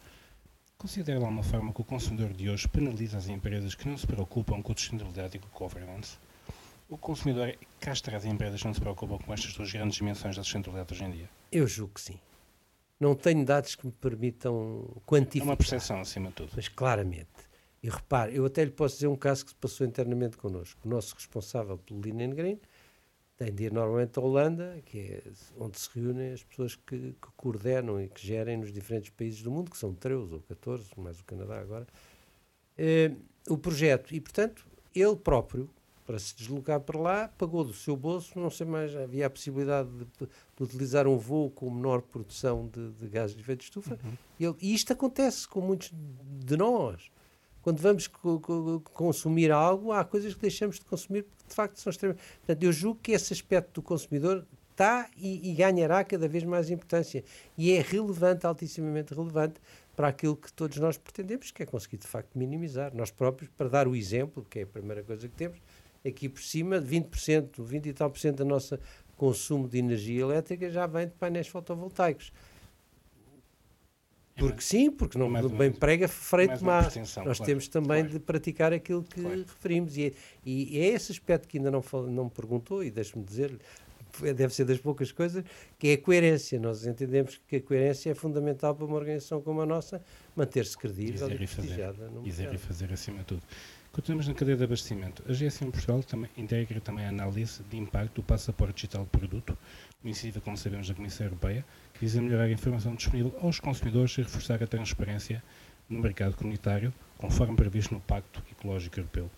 considera 0.79 1.18
de 1.18 1.25
alguma 1.25 1.42
forma 1.42 1.73
que 1.73 1.83
o 1.83 1.85
consumidor 1.85 2.33
de 2.33 2.49
hoje 2.49 2.66
penaliza 2.66 3.18
as 3.18 3.29
empresas 3.29 3.75
que 3.75 3.87
não 3.87 3.99
se 3.99 4.07
preocupam 4.07 4.62
com 4.62 4.73
a 4.73 4.77
sustentabilidade 4.77 5.37
e 5.37 5.38
com 5.38 5.47
o 5.47 5.59
governance? 5.59 6.16
O 6.88 6.97
consumidor 6.97 7.55
castra 7.79 8.16
as 8.16 8.25
empresas 8.25 8.61
que 8.61 8.66
não 8.66 8.75
se 8.75 8.81
preocupam 8.81 9.18
com 9.18 9.33
estas 9.33 9.53
duas 9.55 9.71
grandes 9.71 9.97
dimensões 9.97 10.37
da 10.37 10.42
sustentabilidade 10.42 10.95
hoje 10.95 11.05
em 11.05 11.11
dia? 11.11 11.31
Eu 11.51 11.66
julgo 11.66 11.95
que 11.95 12.01
sim. 12.01 12.18
Não 12.99 13.14
tenho 13.14 13.45
dados 13.45 13.75
que 13.75 13.85
me 13.87 13.92
permitam 13.92 14.88
quantificar. 15.05 15.47
É 15.47 15.51
uma 15.51 15.57
percepção, 15.57 16.01
acima 16.01 16.29
de 16.29 16.35
tudo. 16.37 16.53
Mas 16.55 16.68
claramente 16.68 17.52
e 17.83 17.88
repare, 17.88 18.37
eu 18.37 18.47
até 18.47 18.64
lhe 18.64 18.71
posso 18.71 18.95
dizer 18.95 19.09
um 19.09 19.16
caso 19.16 19.45
que 19.45 19.51
se 19.51 19.57
passou 19.57 19.85
internamente 19.85 20.37
connosco. 20.37 20.81
O 20.85 20.88
nosso 20.88 21.16
responsável 21.16 21.77
pelo 21.79 22.01
Lean 22.01 22.31
Green 22.31 22.61
tem 23.37 23.53
de 23.53 23.64
ir 23.64 23.73
normalmente 23.73 24.16
à 24.18 24.23
Holanda, 24.23 24.81
que 24.85 24.99
é 24.99 25.23
onde 25.59 25.81
se 25.81 25.88
reúnem 25.92 26.33
as 26.33 26.45
pessoas 26.45 26.77
que, 26.77 26.97
que, 26.97 27.29
coordenam 27.37 28.01
e 28.01 28.09
que 28.09 28.25
gerem 28.25 28.57
nos 28.57 28.73
diferentes 28.73 29.11
países 29.11 29.42
do 29.42 29.51
mundo, 29.51 29.68
que 29.68 29.77
são 29.77 29.92
13 29.92 30.35
ou 30.35 30.40
14, 30.42 30.90
mais 30.97 31.18
o 31.18 31.25
Canadá 31.25 31.59
agora, 31.59 31.87
eh, 32.79 33.11
o 33.49 33.59
projeto. 33.59 34.14
E, 34.14 34.21
portanto, 34.21 34.64
ele 34.95 35.16
próprio, 35.16 35.68
para 36.07 36.21
se 36.21 36.37
deslocar 36.37 36.81
para 36.81 37.01
lá, 37.01 37.29
pagou 37.37 37.64
do 37.64 37.73
seu 37.73 37.97
bolso, 37.97 38.38
não 38.38 38.51
sei 38.51 38.66
mais, 38.66 38.95
havia 38.95 39.27
a 39.27 39.31
possibilidade 39.31 39.88
de, 39.90 40.05
de 40.05 40.62
utilizar 40.62 41.09
um 41.09 41.16
voo 41.16 41.51
com 41.51 41.68
menor 41.68 42.03
produção 42.03 42.68
de, 42.68 42.92
de 42.92 43.09
gases 43.09 43.35
de 43.35 43.42
efeito 43.42 43.61
de 43.61 43.64
estufa. 43.64 43.99
Uhum. 44.05 44.12
Ele, 44.38 44.57
e 44.61 44.73
isto 44.73 44.92
acontece 44.92 45.49
com 45.49 45.61
muitos 45.61 45.90
de 45.92 46.57
nós 46.57 47.11
quando 47.62 47.81
vamos 47.81 48.07
co 48.07 48.40
co 48.40 48.81
consumir 48.92 49.51
algo, 49.51 49.92
há 49.92 50.05
coisas 50.05 50.35
que 50.35 50.40
deixamos 50.40 50.79
de 50.79 50.85
consumir 50.85 51.22
porque 51.22 51.44
de 51.48 51.55
facto 51.55 51.79
são 51.79 51.90
extremamente. 51.90 52.22
Portanto, 52.38 52.62
eu 52.62 52.72
julgo 52.72 53.01
que 53.03 53.12
esse 53.12 53.33
aspecto 53.33 53.81
do 53.81 53.83
consumidor 53.83 54.46
está 54.70 55.09
e, 55.16 55.51
e, 55.51 55.55
ganhará 55.55 56.03
cada 56.03 56.27
vez 56.27 56.44
mais 56.44 56.70
importância. 56.70 57.22
E 57.57 57.72
é 57.72 57.81
relevante, 57.81 58.46
altissimamente 58.46 59.14
relevante, 59.14 59.61
para 59.94 60.09
aquilo 60.09 60.35
que 60.35 60.53
todos 60.53 60.79
nós 60.79 60.96
pretendemos, 60.96 61.51
que 61.51 61.62
é 61.62 61.66
conseguir 61.66 61.98
de 61.98 62.07
facto 62.07 62.37
minimizar. 62.37 62.94
Nós 62.94 63.11
próprios, 63.11 63.51
para 63.57 63.68
dar 63.68 63.87
o 63.87 63.94
exemplo, 63.94 64.44
que 64.48 64.61
é 64.61 64.62
a 64.62 64.66
primeira 64.66 65.03
coisa 65.03 65.29
que 65.29 65.35
temos, 65.35 65.59
aqui 66.05 66.29
por 66.29 66.42
cima, 66.42 66.81
20%, 66.81 67.62
20 67.62 67.87
e 67.87 67.92
tal 67.92 68.11
por 68.11 68.18
cento 68.18 68.38
da 68.38 68.44
nossa 68.44 68.81
consumo 69.16 69.68
de 69.68 69.79
energia 69.79 70.22
elétrica 70.22 70.68
já 70.68 70.87
vem 70.87 71.07
de 71.07 71.12
painéis 71.12 71.46
fotovoltaicos. 71.46 72.33
Porque 74.37 74.62
sim, 74.62 74.90
porque 74.90 75.18
não 75.18 75.29
mais 75.29 75.47
bem 75.47 75.71
prega 75.71 76.09
freito 76.09 76.64
má. 76.64 76.83
Nós 76.83 77.14
claro, 77.14 77.45
temos 77.45 77.68
também 77.68 78.03
claro. 78.03 78.09
de 78.09 78.18
praticar 78.18 78.73
aquilo 78.73 79.03
que 79.03 79.21
claro. 79.21 79.38
referimos. 79.40 79.97
E 79.97 80.07
é, 80.07 80.12
e 80.45 80.79
é 80.79 80.87
esse 80.87 81.12
aspecto 81.12 81.47
que 81.47 81.59
ainda 81.59 81.71
não, 81.71 81.83
não 82.09 82.25
me 82.25 82.31
perguntou, 82.31 82.83
e 82.83 82.90
deixe-me 82.90 83.25
dizer 83.25 83.59
deve 84.21 84.55
ser 84.55 84.64
das 84.64 84.79
poucas 84.79 85.11
coisas, 85.11 85.45
que 85.79 85.88
é 85.88 85.92
a 85.95 85.99
coerência. 85.99 86.61
Nós 86.61 86.87
entendemos 86.87 87.40
que 87.47 87.57
a 87.57 87.61
coerência 87.62 88.11
é 88.11 88.14
fundamental 88.14 88.75
para 88.75 88.85
uma 88.85 88.97
organização 88.97 89.40
como 89.40 89.62
a 89.62 89.66
nossa 89.66 90.03
manter-se 90.37 90.77
credível 90.77 91.29
e, 91.31 91.33
e 91.33 91.37
prestigiada. 91.37 92.11
Dizer 92.23 92.53
e 92.53 92.59
fazer 92.59 92.92
acima 92.92 93.21
de 93.21 93.25
tudo. 93.25 93.42
Continuamos 93.93 94.27
na 94.27 94.33
cadeia 94.33 94.57
de 94.57 94.65
abastecimento. 94.65 95.23
A 95.29 95.35
GSM 95.35 95.71
Portugal 95.71 96.03
também 96.03 96.31
integra 96.39 96.81
também 96.81 97.05
a 97.05 97.11
análise 97.11 97.63
de 97.65 97.77
impacto 97.77 98.15
do 98.15 98.23
passaporte 98.23 98.75
digital 98.77 99.05
de 99.05 99.11
produto, 99.11 99.59
iniciativa, 100.03 100.41
como 100.41 100.57
sabemos, 100.57 100.89
da 100.89 100.95
Comissão 100.95 101.27
Europeia, 101.27 101.63
que 101.93 102.01
visa 102.01 102.23
melhorar 102.23 102.45
a 102.45 102.51
informação 102.51 102.95
disponível 102.95 103.39
aos 103.43 103.61
consumidores 103.61 104.17
e 104.17 104.23
reforçar 104.23 104.63
a 104.63 104.67
transparência 104.67 105.45
no 105.91 106.01
mercado 106.01 106.35
comunitário, 106.39 106.91
conforme 107.19 107.55
previsto 107.55 107.93
no 107.93 108.01
Pacto 108.01 108.43
Ecológico 108.51 108.99
Europeu. 108.99 109.31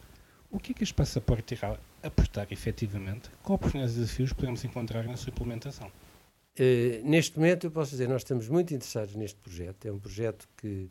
O 0.53 0.61
que 0.61 0.71
é 0.71 0.75
que 0.77 0.85
este 0.85 0.95
passaporte 0.95 1.55
irá 1.55 1.77
aportar 2.01 2.47
efetivamente? 2.53 3.31
Qual 3.43 3.57
oportunidades 3.57 3.97
e 3.97 4.01
desafios 4.03 4.33
podemos 4.33 4.65
encontrar 4.65 5.03
na 5.03 5.17
sua 5.17 5.31
implementação? 5.31 5.89
Uh, 5.89 7.03
neste 7.03 7.37
momento, 7.37 7.67
eu 7.67 7.73
posso 7.73 7.91
dizer, 7.91 8.09
nós 8.09 8.21
estamos 8.21 8.49
muito 8.49 8.73
interessados 8.73 9.17
neste 9.17 9.41
projeto. 9.41 9.85
É 9.87 9.91
um 9.91 9.99
projeto 9.99 10.49
que 10.57 10.89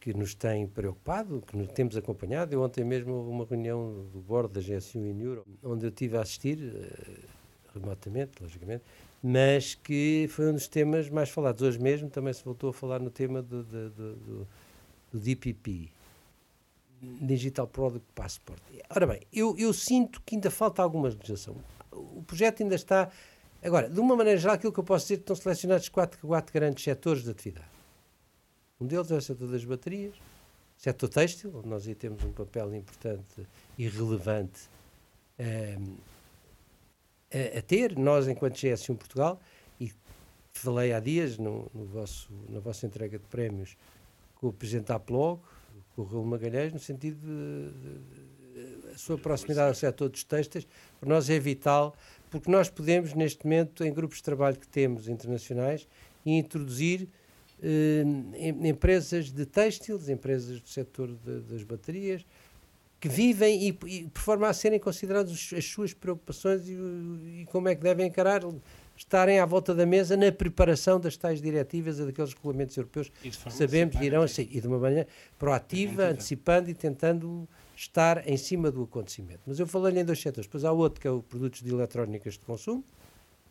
que 0.00 0.14
nos 0.14 0.34
tem 0.34 0.66
preocupado, 0.66 1.44
que 1.46 1.54
nos 1.54 1.68
temos 1.68 1.94
acompanhado. 1.94 2.54
Eu 2.54 2.62
ontem 2.62 2.82
mesmo 2.82 3.12
houve 3.12 3.30
uma 3.30 3.44
reunião 3.44 4.06
do 4.10 4.18
bordo 4.18 4.54
da 4.54 4.60
GSU 4.60 4.98
em 4.98 5.20
Euro, 5.20 5.46
onde 5.62 5.86
eu 5.86 5.90
tive 5.90 6.16
a 6.16 6.22
assistir, 6.22 6.58
uh, 6.58 7.28
remotamente, 7.74 8.42
logicamente, 8.42 8.82
mas 9.22 9.74
que 9.74 10.26
foi 10.30 10.48
um 10.48 10.54
dos 10.54 10.66
temas 10.66 11.10
mais 11.10 11.28
falados. 11.28 11.60
Hoje 11.60 11.78
mesmo 11.78 12.08
também 12.08 12.32
se 12.32 12.42
voltou 12.42 12.70
a 12.70 12.72
falar 12.72 12.98
no 12.98 13.10
tema 13.10 13.42
do, 13.42 13.62
do, 13.62 13.90
do, 13.90 14.48
do 15.12 15.20
DPP, 15.20 15.90
Digital 17.02 17.66
Product 17.66 18.06
Passport. 18.14 18.62
Ora 18.88 19.06
bem, 19.06 19.20
eu, 19.30 19.54
eu 19.58 19.72
sinto 19.74 20.22
que 20.22 20.34
ainda 20.34 20.50
falta 20.50 20.82
alguma 20.82 21.08
legislação. 21.08 21.56
O 21.92 22.22
projeto 22.22 22.62
ainda 22.62 22.74
está... 22.74 23.10
Agora, 23.62 23.90
de 23.90 24.00
uma 24.00 24.16
maneira 24.16 24.38
geral, 24.38 24.54
aquilo 24.54 24.72
que 24.72 24.80
eu 24.80 24.84
posso 24.84 25.04
dizer 25.04 25.14
é 25.14 25.16
que 25.18 25.22
estão 25.24 25.36
selecionados 25.36 25.90
quatro, 25.90 26.26
quatro 26.26 26.52
grandes 26.52 26.82
setores 26.82 27.22
de 27.22 27.30
atividade 27.30 27.69
um 28.80 28.86
deles 28.86 29.10
é 29.10 29.16
o 29.16 29.20
setor 29.20 29.48
das 29.48 29.64
baterias, 29.64 30.14
setor 30.76 31.08
têxtil, 31.08 31.52
onde 31.54 31.68
nós 31.68 31.86
aí 31.86 31.94
temos 31.94 32.24
um 32.24 32.32
papel 32.32 32.74
importante 32.74 33.46
e 33.76 33.86
relevante 33.86 34.68
um, 35.38 35.42
ehm, 35.42 35.96
a, 37.32 37.58
a, 37.58 37.62
ter, 37.62 37.96
nós 37.98 38.26
enquanto 38.26 38.54
GS1 38.54 38.96
Portugal, 38.96 39.38
e 39.78 39.92
falei 40.52 40.92
há 40.92 41.00
dias 41.00 41.36
no, 41.36 41.70
no 41.74 41.84
vosso, 41.84 42.32
na 42.48 42.58
vossa 42.58 42.86
entrega 42.86 43.18
de 43.18 43.26
prémios 43.26 43.76
com 44.34 44.48
o 44.48 44.52
Presidente 44.52 44.86
da 44.86 44.94
Aplog, 44.94 45.42
com 45.94 46.02
o 46.02 46.04
Raul 46.04 46.24
Magalhães, 46.24 46.72
no 46.72 46.78
sentido 46.78 47.20
de, 47.20 47.70
de, 48.54 48.92
a 48.94 48.96
sua 48.98 49.18
proximidade 49.18 49.68
ao 49.68 49.74
setor 49.74 50.08
dos 50.08 50.24
têxteis, 50.24 50.66
para 50.98 51.08
nós 51.08 51.28
é 51.28 51.38
vital, 51.38 51.94
porque 52.30 52.50
nós 52.50 52.70
podemos, 52.70 53.12
neste 53.12 53.44
momento, 53.44 53.84
em 53.84 53.92
grupos 53.92 54.18
de 54.18 54.22
trabalho 54.22 54.58
que 54.58 54.66
temos 54.66 55.08
internacionais, 55.08 55.86
introduzir 56.24 57.08
eh, 57.62 58.04
empresas 58.68 59.30
de 59.30 59.46
têxteis, 59.46 60.08
empresas 60.08 60.60
do 60.60 60.68
setor 60.68 61.08
de, 61.08 61.40
das 61.40 61.62
baterias, 61.62 62.24
que 63.00 63.08
vivem 63.08 63.68
e, 63.68 63.78
e, 63.86 64.08
por 64.08 64.20
forma 64.20 64.48
a 64.48 64.52
serem 64.52 64.78
consideradas 64.78 65.50
as 65.56 65.64
suas 65.64 65.94
preocupações 65.94 66.68
e, 66.68 66.72
e, 66.72 67.46
como 67.50 67.68
é 67.68 67.74
que 67.74 67.82
devem 67.82 68.06
encarar 68.06 68.42
estarem 68.94 69.40
à 69.40 69.46
volta 69.46 69.74
da 69.74 69.86
mesa 69.86 70.14
na 70.14 70.30
preparação 70.30 71.00
das 71.00 71.16
tais 71.16 71.40
diretivas 71.40 71.98
e 71.98 72.04
daqueles 72.04 72.34
regulamentos 72.34 72.76
europeus 72.76 73.10
sabemos 73.48 73.96
irão 74.02 74.22
assim, 74.22 74.46
e 74.50 74.60
de 74.60 74.66
uma 74.66 74.78
maneira 74.78 75.08
proativa, 75.38 76.08
antecipando 76.08 76.68
e 76.68 76.74
tentando 76.74 77.48
estar 77.74 78.28
em 78.28 78.36
cima 78.36 78.70
do 78.70 78.82
acontecimento. 78.82 79.40
Mas 79.46 79.58
eu 79.58 79.66
falei-lhe 79.66 80.00
em 80.00 80.04
dois 80.04 80.20
setores, 80.20 80.46
depois 80.46 80.66
há 80.66 80.72
outro 80.72 81.00
que 81.00 81.08
é 81.08 81.10
o 81.10 81.22
produtos 81.22 81.62
de 81.62 81.70
eletrónicas 81.70 82.34
de 82.34 82.40
consumo, 82.40 82.84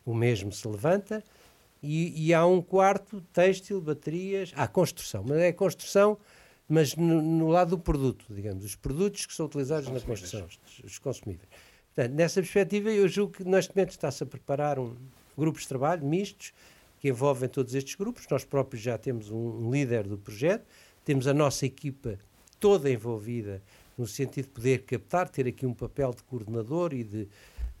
o 0.06 0.14
mesmo 0.14 0.52
se 0.52 0.66
levanta, 0.68 1.24
e, 1.82 2.26
e 2.26 2.34
há 2.34 2.44
um 2.46 2.60
quarto, 2.60 3.20
têxtil, 3.32 3.80
baterias, 3.80 4.52
há 4.54 4.66
construção, 4.66 5.24
mas 5.26 5.38
é 5.38 5.52
construção, 5.52 6.18
mas 6.68 6.94
no, 6.94 7.20
no, 7.20 7.48
lado 7.48 7.70
do 7.70 7.78
produto, 7.78 8.24
digamos, 8.30 8.64
os 8.64 8.76
produtos 8.76 9.26
que 9.26 9.34
são 9.34 9.46
utilizados 9.46 9.88
na 9.88 10.00
construção, 10.00 10.46
os, 10.46 10.84
os 10.84 10.98
consumíveis. 10.98 11.48
Portanto, 11.94 12.14
nessa 12.14 12.40
perspectiva, 12.40 12.90
eu 12.90 13.08
julgo 13.08 13.32
que 13.32 13.44
neste 13.44 13.74
momento 13.74 13.90
está-se 13.90 14.22
a 14.22 14.26
preparar 14.26 14.78
um 14.78 14.94
grupos 15.36 15.62
de 15.62 15.68
trabalho 15.68 16.04
mistos 16.04 16.52
que 17.00 17.08
envolvem 17.08 17.48
todos 17.48 17.74
estes 17.74 17.94
grupos. 17.94 18.26
Nós 18.30 18.44
próprios 18.44 18.82
já 18.82 18.98
temos 18.98 19.30
um, 19.30 19.36
um 19.36 19.70
líder 19.70 20.06
do 20.06 20.18
projeto, 20.18 20.64
temos 21.04 21.26
a 21.26 21.32
nossa 21.32 21.64
equipa 21.64 22.18
toda 22.58 22.90
envolvida 22.90 23.62
no 23.96 24.06
sentido 24.06 24.46
de 24.46 24.50
poder 24.50 24.82
captar, 24.82 25.28
ter 25.28 25.46
aqui 25.46 25.66
um 25.66 25.74
papel 25.74 26.12
de 26.12 26.22
coordenador 26.24 26.92
e 26.92 27.02
de, 27.02 27.28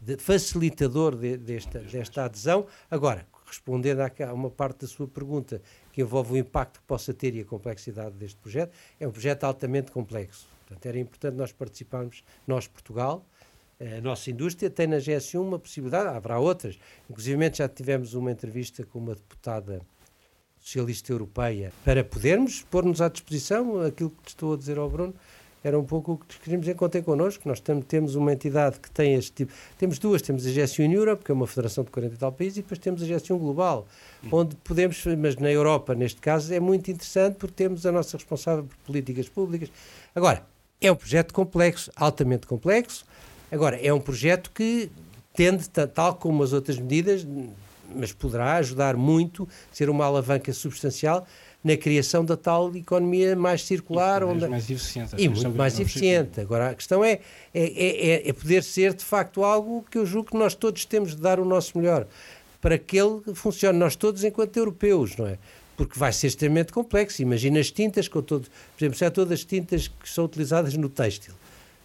de 0.00 0.16
facilitador 0.16 1.14
de, 1.14 1.36
desta, 1.36 1.80
desta 1.80 2.24
adesão. 2.24 2.66
Agora, 2.90 3.26
respondendo 3.50 4.00
a 4.00 4.32
uma 4.32 4.50
parte 4.50 4.80
da 4.80 4.86
sua 4.86 5.06
pergunta 5.06 5.60
que 5.92 6.00
envolve 6.00 6.34
o 6.34 6.36
impacto 6.36 6.80
que 6.80 6.86
possa 6.86 7.12
ter 7.12 7.34
e 7.34 7.40
a 7.40 7.44
complexidade 7.44 8.14
deste 8.16 8.36
projeto, 8.38 8.72
é 8.98 9.06
um 9.06 9.10
projeto 9.10 9.44
altamente 9.44 9.90
complexo. 9.90 10.48
Portanto, 10.66 10.86
era 10.86 10.98
importante 10.98 11.34
nós 11.34 11.52
participarmos, 11.52 12.24
nós, 12.46 12.66
Portugal, 12.66 13.26
eh, 13.78 13.98
a 13.98 14.00
nossa 14.00 14.30
indústria 14.30 14.70
tem 14.70 14.86
na 14.86 14.98
GS1 14.98 15.40
uma 15.40 15.58
possibilidade, 15.58 16.08
haverá 16.08 16.38
outras. 16.38 16.78
Inclusive 17.08 17.50
já 17.52 17.68
tivemos 17.68 18.14
uma 18.14 18.30
entrevista 18.30 18.84
com 18.84 18.98
uma 18.98 19.14
deputada 19.14 19.80
socialista 20.60 21.10
europeia, 21.10 21.72
para 21.84 22.04
podermos 22.04 22.62
pôr-nos 22.62 23.00
à 23.00 23.08
disposição 23.08 23.80
aquilo 23.80 24.10
que 24.10 24.28
estou 24.28 24.52
a 24.52 24.56
dizer 24.56 24.78
ao 24.78 24.90
Bruno, 24.90 25.14
era 25.62 25.78
um 25.78 25.84
pouco 25.84 26.12
o 26.12 26.18
que 26.18 26.38
queríamos 26.40 26.66
em 26.68 26.74
contem 26.74 27.02
connosco. 27.02 27.46
Nós 27.48 27.62
temos 27.86 28.14
uma 28.14 28.32
entidade 28.32 28.80
que 28.80 28.90
tem 28.90 29.14
este 29.14 29.32
tipo. 29.32 29.52
Temos 29.78 29.98
duas: 29.98 30.22
temos 30.22 30.46
a 30.46 30.50
GSU 30.50 30.82
Europe, 30.82 31.24
que 31.24 31.30
é 31.30 31.34
uma 31.34 31.46
federação 31.46 31.84
de 31.84 31.90
40 31.90 32.14
e 32.14 32.18
tal 32.18 32.32
países, 32.32 32.58
e 32.58 32.62
depois 32.62 32.78
temos 32.78 33.02
a 33.02 33.06
GSU 33.06 33.38
Global, 33.38 33.86
onde 34.32 34.56
podemos, 34.56 35.04
mas 35.18 35.36
na 35.36 35.50
Europa, 35.50 35.94
neste 35.94 36.20
caso, 36.20 36.52
é 36.52 36.60
muito 36.60 36.90
interessante 36.90 37.34
porque 37.34 37.54
temos 37.54 37.84
a 37.84 37.92
nossa 37.92 38.16
responsável 38.16 38.64
por 38.64 38.76
políticas 38.86 39.28
públicas. 39.28 39.70
Agora, 40.14 40.44
é 40.80 40.90
um 40.90 40.96
projeto 40.96 41.34
complexo, 41.34 41.90
altamente 41.94 42.46
complexo. 42.46 43.04
Agora, 43.52 43.76
é 43.76 43.92
um 43.92 44.00
projeto 44.00 44.50
que 44.52 44.90
tende, 45.34 45.68
tal 45.68 46.14
como 46.14 46.42
as 46.42 46.52
outras 46.52 46.78
medidas, 46.78 47.26
mas 47.94 48.12
poderá 48.12 48.54
ajudar 48.56 48.96
muito, 48.96 49.48
ser 49.72 49.90
uma 49.90 50.04
alavanca 50.04 50.52
substancial 50.52 51.26
na 51.62 51.76
criação 51.76 52.24
da 52.24 52.36
tal 52.36 52.74
economia 52.74 53.36
mais 53.36 53.62
circular. 53.62 54.22
E 54.22 54.24
onde... 54.24 54.48
mais 54.48 54.70
eficiente. 54.70 55.14
E 55.18 55.28
muito 55.28 55.50
mais 55.50 55.78
eficiente. 55.78 56.40
Agora, 56.40 56.70
a 56.70 56.74
questão 56.74 57.04
é, 57.04 57.20
é, 57.52 57.62
é, 57.62 58.28
é, 58.28 58.32
poder 58.32 58.62
ser, 58.62 58.94
de 58.94 59.04
facto, 59.04 59.44
algo 59.44 59.84
que 59.90 59.98
eu 59.98 60.06
julgo 60.06 60.30
que 60.30 60.36
nós 60.36 60.54
todos 60.54 60.84
temos 60.84 61.14
de 61.14 61.20
dar 61.20 61.38
o 61.38 61.44
nosso 61.44 61.76
melhor 61.76 62.06
para 62.60 62.76
que 62.78 62.98
ele 62.98 63.22
funcione, 63.34 63.78
nós 63.78 63.96
todos 63.96 64.22
enquanto 64.22 64.56
europeus, 64.56 65.16
não 65.16 65.26
é? 65.26 65.38
Porque 65.76 65.98
vai 65.98 66.12
ser 66.12 66.26
extremamente 66.26 66.72
complexo. 66.72 67.22
Imagina 67.22 67.58
as 67.58 67.70
tintas, 67.70 68.06
com 68.06 68.20
todo, 68.20 68.42
por 68.76 68.84
exemplo, 68.84 68.98
se 68.98 69.10
todas 69.10 69.32
as 69.32 69.44
tintas 69.44 69.88
que 69.88 70.08
são 70.08 70.24
utilizadas 70.24 70.74
no 70.74 70.88
têxtil 70.88 71.34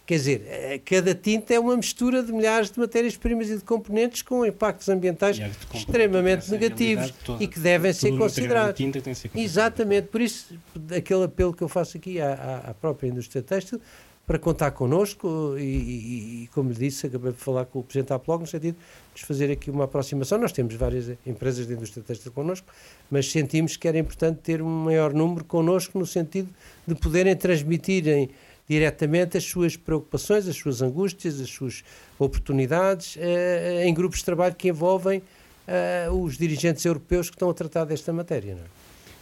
Quer 0.06 0.14
dizer, 0.14 0.42
eh, 0.46 0.80
cada 0.84 1.14
tinta 1.16 1.52
é 1.52 1.58
uma 1.58 1.76
mistura 1.76 2.22
de 2.22 2.32
milhares 2.32 2.70
de 2.70 2.78
matérias-primas 2.78 3.50
e 3.50 3.56
de 3.56 3.64
componentes 3.64 4.22
com 4.22 4.46
impactos 4.46 4.88
ambientais 4.88 5.40
extremamente 5.74 6.48
negativos 6.48 7.12
toda, 7.24 7.42
e 7.42 7.48
que 7.48 7.58
devem 7.58 7.92
ser 7.92 8.16
considerados. 8.16 8.80
Ser 9.18 9.30
Exatamente, 9.34 10.06
por 10.06 10.20
isso, 10.20 10.54
aquele 10.96 11.24
apelo 11.24 11.52
que 11.52 11.62
eu 11.62 11.68
faço 11.68 11.96
aqui 11.96 12.20
à, 12.20 12.66
à 12.68 12.74
própria 12.74 13.08
indústria 13.08 13.42
têxtil 13.42 13.80
para 14.26 14.38
contar 14.38 14.72
connosco 14.72 15.56
e, 15.56 15.62
e, 15.62 16.42
e, 16.42 16.46
como 16.48 16.70
lhe 16.70 16.76
disse, 16.76 17.06
acabei 17.06 17.32
de 17.32 17.38
falar 17.38 17.64
com 17.64 17.78
o 17.78 17.82
Presidente 17.82 18.08
da 18.08 18.16
Aplog 18.16 18.40
no 18.40 18.46
sentido 18.46 18.76
de 19.14 19.24
fazer 19.24 19.50
aqui 19.52 19.70
uma 19.70 19.84
aproximação. 19.84 20.36
Nós 20.38 20.50
temos 20.50 20.74
várias 20.74 21.16
empresas 21.24 21.66
de 21.66 21.72
indústria 21.72 22.02
têxtil 22.02 22.32
connosco, 22.32 22.66
mas 23.08 23.30
sentimos 23.30 23.76
que 23.76 23.86
era 23.86 23.98
importante 23.98 24.40
ter 24.42 24.60
um 24.60 24.84
maior 24.84 25.14
número 25.14 25.44
connosco 25.44 25.96
no 25.96 26.06
sentido 26.06 26.48
de 26.86 26.94
poderem 26.96 27.36
transmitirem 27.36 28.30
diretamente 28.68 29.36
as 29.36 29.44
suas 29.44 29.76
preocupações, 29.76 30.48
as 30.48 30.56
suas 30.56 30.82
angústias, 30.82 31.40
as 31.40 31.50
suas 31.50 31.84
oportunidades 32.18 33.16
eh, 33.18 33.84
em 33.86 33.94
grupos 33.94 34.18
de 34.18 34.24
trabalho 34.24 34.54
que 34.54 34.68
envolvem 34.68 35.22
eh, 35.66 36.08
os 36.10 36.36
dirigentes 36.36 36.84
europeus 36.84 37.28
que 37.28 37.36
estão 37.36 37.50
a 37.50 37.54
tratar 37.54 37.84
desta 37.84 38.12
matéria. 38.12 38.54
Não 38.54 38.62
é? 38.62 38.66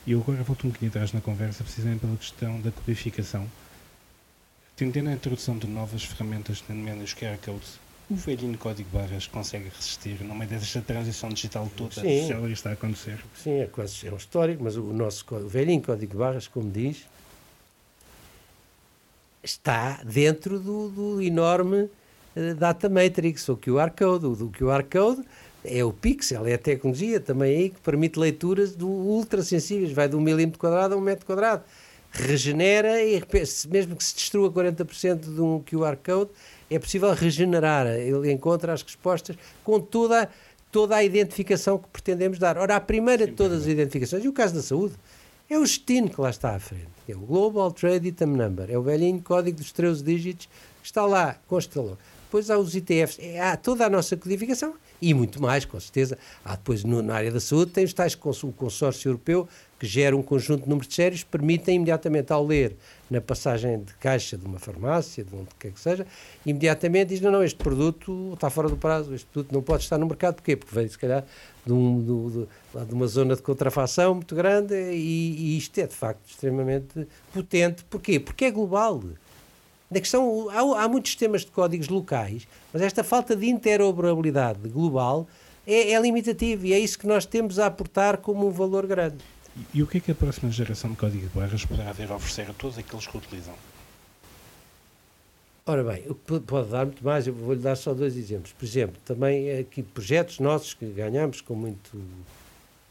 E 0.07 0.13
eu 0.13 0.21
agora 0.21 0.43
volto 0.43 0.67
um 0.67 0.69
bocadinho 0.69 0.91
atrás 0.91 1.13
na 1.13 1.21
conversa, 1.21 1.65
precisamente 1.65 2.01
pela 2.01 2.17
questão 2.17 2.61
da 2.61 2.71
codificação. 2.71 3.47
Tendendo 4.77 5.09
a 5.09 5.13
introdução 5.13 5.57
de 5.57 5.67
novas 5.67 6.05
ferramentas, 6.05 6.63
nomeadamente 6.69 7.05
os 7.05 7.15
QR 7.15 7.39
codes, 7.39 7.79
o 8.11 8.15
velhinho 8.17 8.59
código 8.59 8.89
barras 8.93 9.27
consegue 9.27 9.71
resistir 9.75 10.23
no 10.23 10.35
meio 10.35 10.51
desta 10.51 10.83
transição 10.83 11.31
digital 11.31 11.71
toda 11.75 11.95
sim, 11.95 12.29
que 12.29 12.53
está 12.53 12.71
a 12.71 12.73
acontecer? 12.75 13.19
Sim, 13.35 13.61
é 13.61 13.67
quase 13.67 14.07
é 14.07 14.13
um 14.13 14.17
histórico, 14.17 14.63
mas 14.63 14.77
o 14.77 14.93
nosso 14.93 15.25
o 15.35 15.49
velhinho 15.49 15.81
código 15.81 16.19
barras, 16.19 16.47
como 16.47 16.71
diz, 16.71 17.07
está 19.45 20.01
dentro 20.05 20.59
do, 20.59 20.89
do 20.89 21.23
enorme 21.23 21.89
uh, 22.35 22.55
Data 22.59 22.89
Matrix, 22.89 23.49
o 23.49 23.57
QR 23.57 23.91
Code. 23.97 24.27
O, 24.27 24.51
QR 24.51 24.83
Code 24.85 25.23
é 25.65 25.85
o 25.85 25.93
pixel, 25.93 26.47
é 26.47 26.55
a 26.55 26.59
tecnologia 26.59 27.21
também 27.21 27.57
aí 27.57 27.71
que 27.71 27.81
permite 27.81 28.19
leituras 28.19 28.75
do 28.75 28.89
ultra 28.89 29.43
sensíveis, 29.43 29.93
vai 29.93 30.09
de 30.09 30.17
um 30.17 30.21
milímetro 30.21 30.59
quadrado 30.59 30.95
a 30.95 30.97
um 30.97 31.01
metro 31.01 31.27
quadrado. 31.27 31.63
Regenera 32.11 33.03
e 33.03 33.23
mesmo 33.69 33.97
que 33.97 34.05
se 34.05 34.15
destrua 34.15 34.51
40% 34.51 35.35
de 35.35 35.41
um 35.41 35.61
QR 35.61 35.97
Code, 35.97 36.31
é 36.71 36.79
possível 36.79 37.13
regenerar. 37.13 37.87
Ele 37.87 38.33
encontra 38.33 38.73
as 38.73 38.83
respostas 38.83 39.37
com 39.65 39.81
toda, 39.81 40.29
toda 40.71 40.97
a 40.97 41.03
identificação 41.03 41.77
que 41.77 41.89
pretendemos 41.89 42.39
dar. 42.39 42.57
Ora, 42.57 42.77
a 42.77 42.81
primeira 42.81 43.27
de 43.27 43.33
todas 43.33 43.63
as 43.63 43.67
identificações, 43.67 44.25
e 44.25 44.29
o 44.29 44.33
caso 44.33 44.55
da 44.55 44.63
saúde, 44.63 44.95
é 45.55 45.59
o 45.59 45.63
destino 45.63 46.11
que 46.11 46.21
lá 46.21 46.31
está 46.31 46.55
à 46.55 46.59
frente. 46.59 46.89
É 47.09 47.15
o 47.15 47.21
Global 47.21 47.71
Trade 47.71 48.09
Item 48.09 48.29
Number. 48.29 48.71
É 48.71 48.77
o 48.77 48.83
velhinho 48.83 49.23
código 49.23 49.57
dos 49.57 49.71
13 49.71 50.03
dígitos 50.03 50.47
que 50.83 50.87
está 50.87 51.07
lá, 51.07 51.39
constelou. 51.47 51.97
Depois 52.25 52.51
há 52.51 52.59
os 52.59 52.75
ITFs, 52.75 53.19
é, 53.21 53.41
há 53.41 53.57
toda 53.57 53.87
a 53.87 53.91
nossa 53.91 54.17
codificação 54.17 54.75
e 55.01 55.15
muito 55.15 55.41
mais, 55.41 55.65
com 55.65 55.79
certeza. 55.79 56.19
Há 56.45 56.57
depois, 56.57 56.83
no, 56.83 57.01
na 57.03 57.15
área 57.15 57.31
da 57.31 57.39
saúde, 57.39 57.71
tem 57.71 57.85
os 57.85 57.93
tais 57.93 58.19
o 58.43 58.53
consórcio 58.53 59.11
europeu 59.11 59.49
que 59.85 59.91
gera 59.91 60.17
um 60.17 60.23
conjunto 60.23 60.63
de 60.63 60.69
números 60.69 60.89
de 60.89 60.95
séries 60.95 61.23
permitem 61.23 61.77
imediatamente, 61.77 62.33
ao 62.33 62.45
ler 62.45 62.75
na 63.11 63.21
passagem 63.21 63.83
de 63.83 63.93
caixa 63.95 64.35
de 64.35 64.47
uma 64.47 64.59
farmácia, 64.59 65.23
de 65.23 65.35
onde 65.35 65.49
quer 65.59 65.73
que 65.73 65.79
seja, 65.79 66.07
imediatamente 66.47 67.09
diz, 67.09 67.21
não, 67.21 67.31
não, 67.31 67.45
este 67.45 67.59
produto 67.59 68.33
está 68.33 68.49
fora 68.49 68.71
do 68.71 68.79
prazo, 68.79 69.15
este 69.15 69.27
produto 69.27 69.53
não 69.53 69.61
pode 69.61 69.83
estar 69.83 69.99
no 69.99 70.07
mercado. 70.07 70.37
Porquê? 70.37 70.57
Porque 70.57 70.75
veio, 70.75 70.89
se 70.89 70.99
calhar, 70.99 71.23
de, 71.67 71.73
um, 71.73 72.01
de, 72.73 72.87
de 72.87 72.95
uma 72.95 73.07
zona 73.07 73.37
de 73.37 73.43
contrafação 73.43 74.15
muito 74.15 74.35
grande 74.35 74.75
e, 74.75 75.55
e, 75.55 75.59
isto 75.59 75.79
é, 75.79 75.87
de 75.87 75.95
facto, 75.95 76.27
extremamente 76.27 77.07
potente. 77.31 77.85
Porquê? 77.85 78.19
Porque 78.19 78.47
é 78.47 78.51
global. 78.51 79.03
Na 79.91 80.01
questão, 80.01 80.49
há, 80.49 80.85
há 80.85 80.89
muitos 80.89 81.11
sistemas 81.11 81.43
de 81.43 81.51
códigos 81.51 81.89
locais, 81.89 82.49
mas 82.73 82.81
esta 82.81 83.05
falta 83.05 83.37
de 83.37 83.47
interoperabilidade 83.47 84.67
global 84.67 85.29
é, 85.67 85.93
é 85.93 86.01
limitativa 86.01 86.67
e 86.67 86.73
é 86.73 86.79
isso 86.79 86.99
que 86.99 87.07
nós 87.07 87.27
temos 87.27 87.59
a 87.59 87.67
aportar 87.67 88.17
como 88.17 88.47
um 88.47 88.51
valor 88.51 88.87
grande. 88.87 89.34
E, 89.73 89.83
o 89.83 89.87
que 89.87 89.99
é 89.99 90.01
que 90.01 90.11
a 90.11 90.15
próxima 90.15 90.51
geração 90.51 90.91
de 90.91 90.97
código 90.97 91.29
de 91.29 91.39
barras 91.39 91.65
poderá 91.65 91.91
haver 91.91 92.11
a 92.11 92.17
oferecer 92.17 92.51
a 92.51 92.55
todos 92.55 92.77
aqueles 92.77 93.07
que 93.07 93.17
utilizam? 93.17 93.55
Ora 95.67 95.83
bem, 95.83 96.03
pode 96.47 96.69
dar 96.69 96.85
muito 96.85 97.03
mais, 97.03 97.27
eu 97.27 97.33
vou-lhe 97.33 97.61
dar 97.61 97.77
só 97.77 97.95
dois 97.95 98.17
exemplos. 98.17 98.53
Por 98.53 98.65
exemplo, 98.65 98.97
também 99.05 99.59
aqui 99.59 99.83
projetos 99.83 100.39
nossos 100.39 100.75
que 100.75 100.85
ganhamos 100.87 101.41
com 101.41 101.55
muito, 101.55 101.99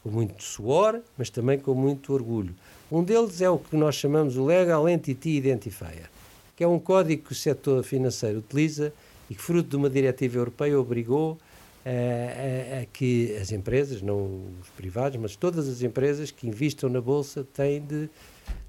com 0.02 0.10
muito 0.10 0.42
suor, 0.42 1.00
mas 1.16 1.30
também 1.30 1.58
com 1.58 1.74
muito 1.74 2.12
orgulho. 2.12 2.54
Um 2.90 3.04
deles 3.04 3.40
é 3.40 3.48
o 3.48 3.58
que 3.58 3.76
nós 3.76 3.94
chamamos 3.94 4.36
o 4.36 4.44
Legal 4.44 4.88
Entity 4.88 5.36
Identifier, 5.36 6.10
que 6.56 6.64
é 6.64 6.68
um 6.68 6.80
código 6.80 7.24
que 7.24 7.32
o 7.32 7.34
setor 7.34 7.84
financeiro 7.84 8.38
utiliza 8.38 8.92
e 9.30 9.34
que, 9.34 9.42
fruto 9.42 9.68
de 9.68 9.76
uma 9.76 9.90
diretiva 9.90 10.38
europeia, 10.38 10.80
obrigou 10.80 11.38
a, 11.84 12.78
a, 12.78 12.80
a 12.82 12.86
que 12.86 13.36
as 13.36 13.52
empresas, 13.52 14.00
não 14.02 14.42
os 14.60 14.68
privados, 14.76 15.18
mas 15.18 15.36
todas 15.36 15.68
as 15.68 15.82
empresas 15.82 16.30
que 16.30 16.46
investam 16.46 16.88
na 16.88 17.00
Bolsa 17.00 17.44
têm 17.44 17.80
de 17.80 18.08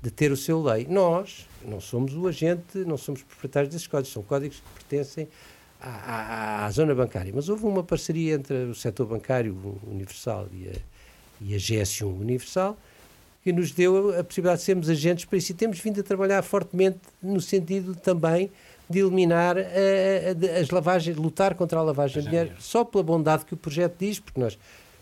de 0.01 0.11
ter 0.11 0.32
o 0.32 0.38
seu 0.38 0.61
lei. 0.61 0.86
Nós 0.89 1.47
não 1.63 1.80
somos 1.80 2.16
o 2.16 2.28
agente, 2.28 2.80
não 2.86 2.97
somos 2.97 3.24
proprietários 3.24 3.74
desses 3.74 3.88
códigos, 3.88 4.13
são 4.13 4.24
códigos 4.24 4.57
que 4.57 4.74
pertencem 4.74 5.28
à, 5.82 5.89
à, 5.89 6.66
à, 6.66 6.72
zona 6.72 6.93
bancária. 6.93 7.32
Mas 7.34 7.49
houve 7.49 7.66
uma 7.66 7.84
parceria 7.84 8.36
entre 8.36 8.55
o 8.66 8.76
setor 8.76 9.07
bancário 9.07 9.55
universal 9.88 10.47
e 10.53 10.70
a, 10.70 10.74
e 11.41 11.55
a 11.55 11.57
GS1 11.57 12.05
Universal 12.05 12.78
que 13.43 13.53
nos 13.53 13.72
deu 13.72 14.20
a 14.20 14.24
possibilidade 14.24 14.59
de 14.59 14.66
sermos 14.66 14.89
agentes 14.89 15.26
para 15.26 15.38
isso. 15.38 15.51
E 15.51 15.55
temos 15.55 15.80
vindo 15.80 15.99
a 15.99 16.03
trabalhar 16.03 16.41
fortemente 16.41 16.99
no 17.22 17.39
sentido 17.39 17.95
também 17.95 18.49
de 18.89 18.99
eliminar 18.99 19.57
a, 19.57 19.61
a, 19.61 20.59
as 20.59 20.69
lavagens, 20.69 21.17
lutar 21.17 21.55
contra 21.55 21.79
a 21.79 21.81
lavagem 21.81 22.21
de 22.21 22.29
dinheiro, 22.29 22.51
só 22.59 22.83
pela 22.83 23.03
bondade 23.03 23.45
que 23.45 23.53
o 23.53 23.57
projeto 23.57 23.95
diz, 23.99 24.19
porque 24.19 24.39
nós 24.39 24.57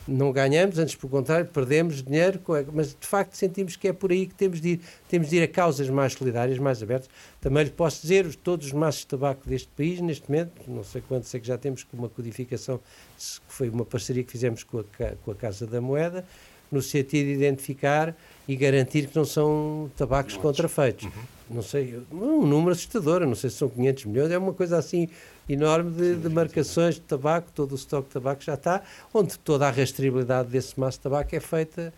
não 0.08 0.32
ganhamos, 0.32 0.78
antes 0.78 0.96
pelo 0.96 1.10
contrário, 1.10 1.46
perdemos 1.46 2.04
dinheiro, 2.04 2.42
mas 2.74 2.90
de 2.90 3.08
facto 3.08 3.36
sentimos 3.36 3.76
que 3.76 3.88
é 3.88 3.94
por 3.94 4.12
aí 4.12 4.26
que 4.26 4.36
temos 4.36 4.60
de 4.60 4.70
ir. 4.70 4.82
Temos 5.08 5.30
de 5.30 5.38
ir 5.38 5.44
a 5.44 5.48
causas 5.48 5.90
mais 5.90 6.14
solidárias, 6.14 6.60
mais 6.60 6.84
abertas. 6.84 7.10
Também 7.40 7.64
lhe 7.64 7.70
posso 7.70 8.02
dizer, 8.02 8.34
todos 8.36 8.68
os 8.68 8.74
maços 8.74 9.02
de 9.02 9.08
tabaco 9.08 9.48
deste 9.48 9.70
país, 9.70 10.02
neste 10.02 10.30
momento, 10.30 10.52
não 10.68 10.84
sei 10.84 11.02
quantos 11.08 11.30
sei 11.30 11.40
que 11.40 11.48
já 11.48 11.58
temos 11.58 11.84
com 11.84 11.96
uma 11.96 12.10
codificação, 12.10 12.80
que 13.18 13.54
foi 13.54 13.70
uma 13.70 13.86
parceria 13.86 14.24
que 14.24 14.32
fizemos 14.32 14.64
com 14.64 14.80
a, 14.80 14.84
com 15.24 15.32
a 15.32 15.36
Casa 15.36 15.66
da 15.66 15.80
Moeda, 15.80 16.26
no 16.72 16.82
sentido 16.82 17.28
de 17.28 17.34
identificar 17.34 18.16
e 18.48 18.56
garantir 18.56 19.08
que 19.08 19.16
não 19.16 19.26
são 19.26 19.90
tabacos 19.96 20.36
contrafeitos. 20.38 21.06
Uhum. 21.06 21.12
Não 21.50 21.62
sei, 21.62 22.02
um 22.12 22.46
número 22.46 22.72
assustador, 22.72 23.22
não 23.26 23.36
sei 23.36 23.50
se 23.50 23.58
são 23.58 23.70
500 23.70 24.06
milhões, 24.06 24.32
é 24.32 24.38
uma 24.38 24.54
coisa 24.54 24.78
assim 24.78 25.08
enorme 25.48 25.92
de, 25.92 26.16
de 26.16 26.30
marcações 26.30 26.96
de 26.96 27.02
tabaco, 27.02 27.52
todo 27.54 27.74
o 27.74 27.76
estoque 27.76 28.08
de 28.08 28.14
tabaco 28.14 28.42
já 28.44 28.54
está, 28.54 28.82
onde 29.14 29.38
toda 29.40 29.68
a 29.68 29.72
rastreabilidade 29.72 30.50
desse 30.50 30.80
maço 30.80 30.98
de 30.98 31.04
tabaco 31.04 31.36
é 31.36 31.40
feita 31.40 31.94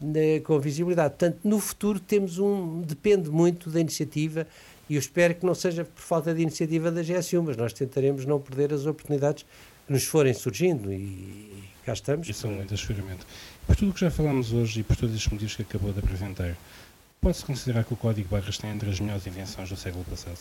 né, 0.00 0.40
com 0.40 0.58
visibilidade. 0.58 1.10
Portanto, 1.10 1.38
no 1.44 1.58
futuro 1.58 1.98
temos 1.98 2.38
um, 2.38 2.82
depende 2.82 3.30
muito 3.30 3.70
da 3.70 3.80
iniciativa 3.80 4.46
e 4.88 4.94
eu 4.94 4.98
espero 4.98 5.34
que 5.34 5.46
não 5.46 5.54
seja 5.54 5.84
por 5.84 6.00
falta 6.00 6.34
de 6.34 6.42
iniciativa 6.42 6.90
da 6.90 7.02
GSU, 7.02 7.42
mas 7.42 7.56
nós 7.56 7.72
tentaremos 7.72 8.24
não 8.24 8.40
perder 8.40 8.72
as 8.72 8.86
oportunidades 8.86 9.44
que 9.86 9.92
nos 9.92 10.04
forem 10.04 10.34
surgindo 10.34 10.92
e 10.92 11.64
cá 11.90 11.94
estamos. 11.94 12.28
Isso 12.28 12.46
é 12.46 12.50
muito 12.50 12.76
seguramente. 12.76 13.26
Por 13.66 13.76
tudo 13.76 13.90
o 13.90 13.94
que 13.94 14.00
já 14.00 14.10
falámos 14.10 14.52
hoje 14.52 14.80
e 14.80 14.82
por 14.82 14.96
todos 14.96 15.14
os 15.14 15.26
motivos 15.28 15.56
que 15.56 15.62
acabou 15.62 15.92
de 15.92 15.98
apresentar, 15.98 16.56
pode-se 17.20 17.44
considerar 17.44 17.84
que 17.84 17.92
o 17.92 17.96
Código 17.96 18.28
Barras 18.28 18.58
tem 18.58 18.70
entre 18.70 18.88
as 18.90 19.00
melhores 19.00 19.26
invenções 19.26 19.68
do 19.68 19.76
século 19.76 20.04
passado? 20.04 20.38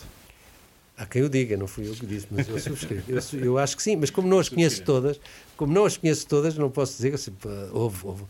Há 0.98 1.06
quem 1.06 1.24
o 1.24 1.30
diga, 1.30 1.56
não 1.56 1.66
fui 1.68 1.88
eu 1.88 1.94
que 1.94 2.06
disse, 2.06 2.28
mas 2.30 2.48
eu 2.48 2.60
subscrevo. 2.60 3.04
Eu, 3.08 3.46
eu 3.46 3.58
acho 3.58 3.78
que 3.78 3.82
sim, 3.82 3.96
mas 3.96 4.10
como 4.10 4.28
não 4.28 4.38
as 4.38 4.50
conheço 4.50 4.84
todas, 4.84 5.20
como 5.56 5.74
não 5.74 5.86
as 5.86 5.96
conheço 5.96 6.28
todas, 6.28 6.58
não 6.58 6.70
posso 6.70 6.98
dizer 6.98 7.18
que 7.18 7.48
houve, 7.72 8.06
houve 8.06 8.24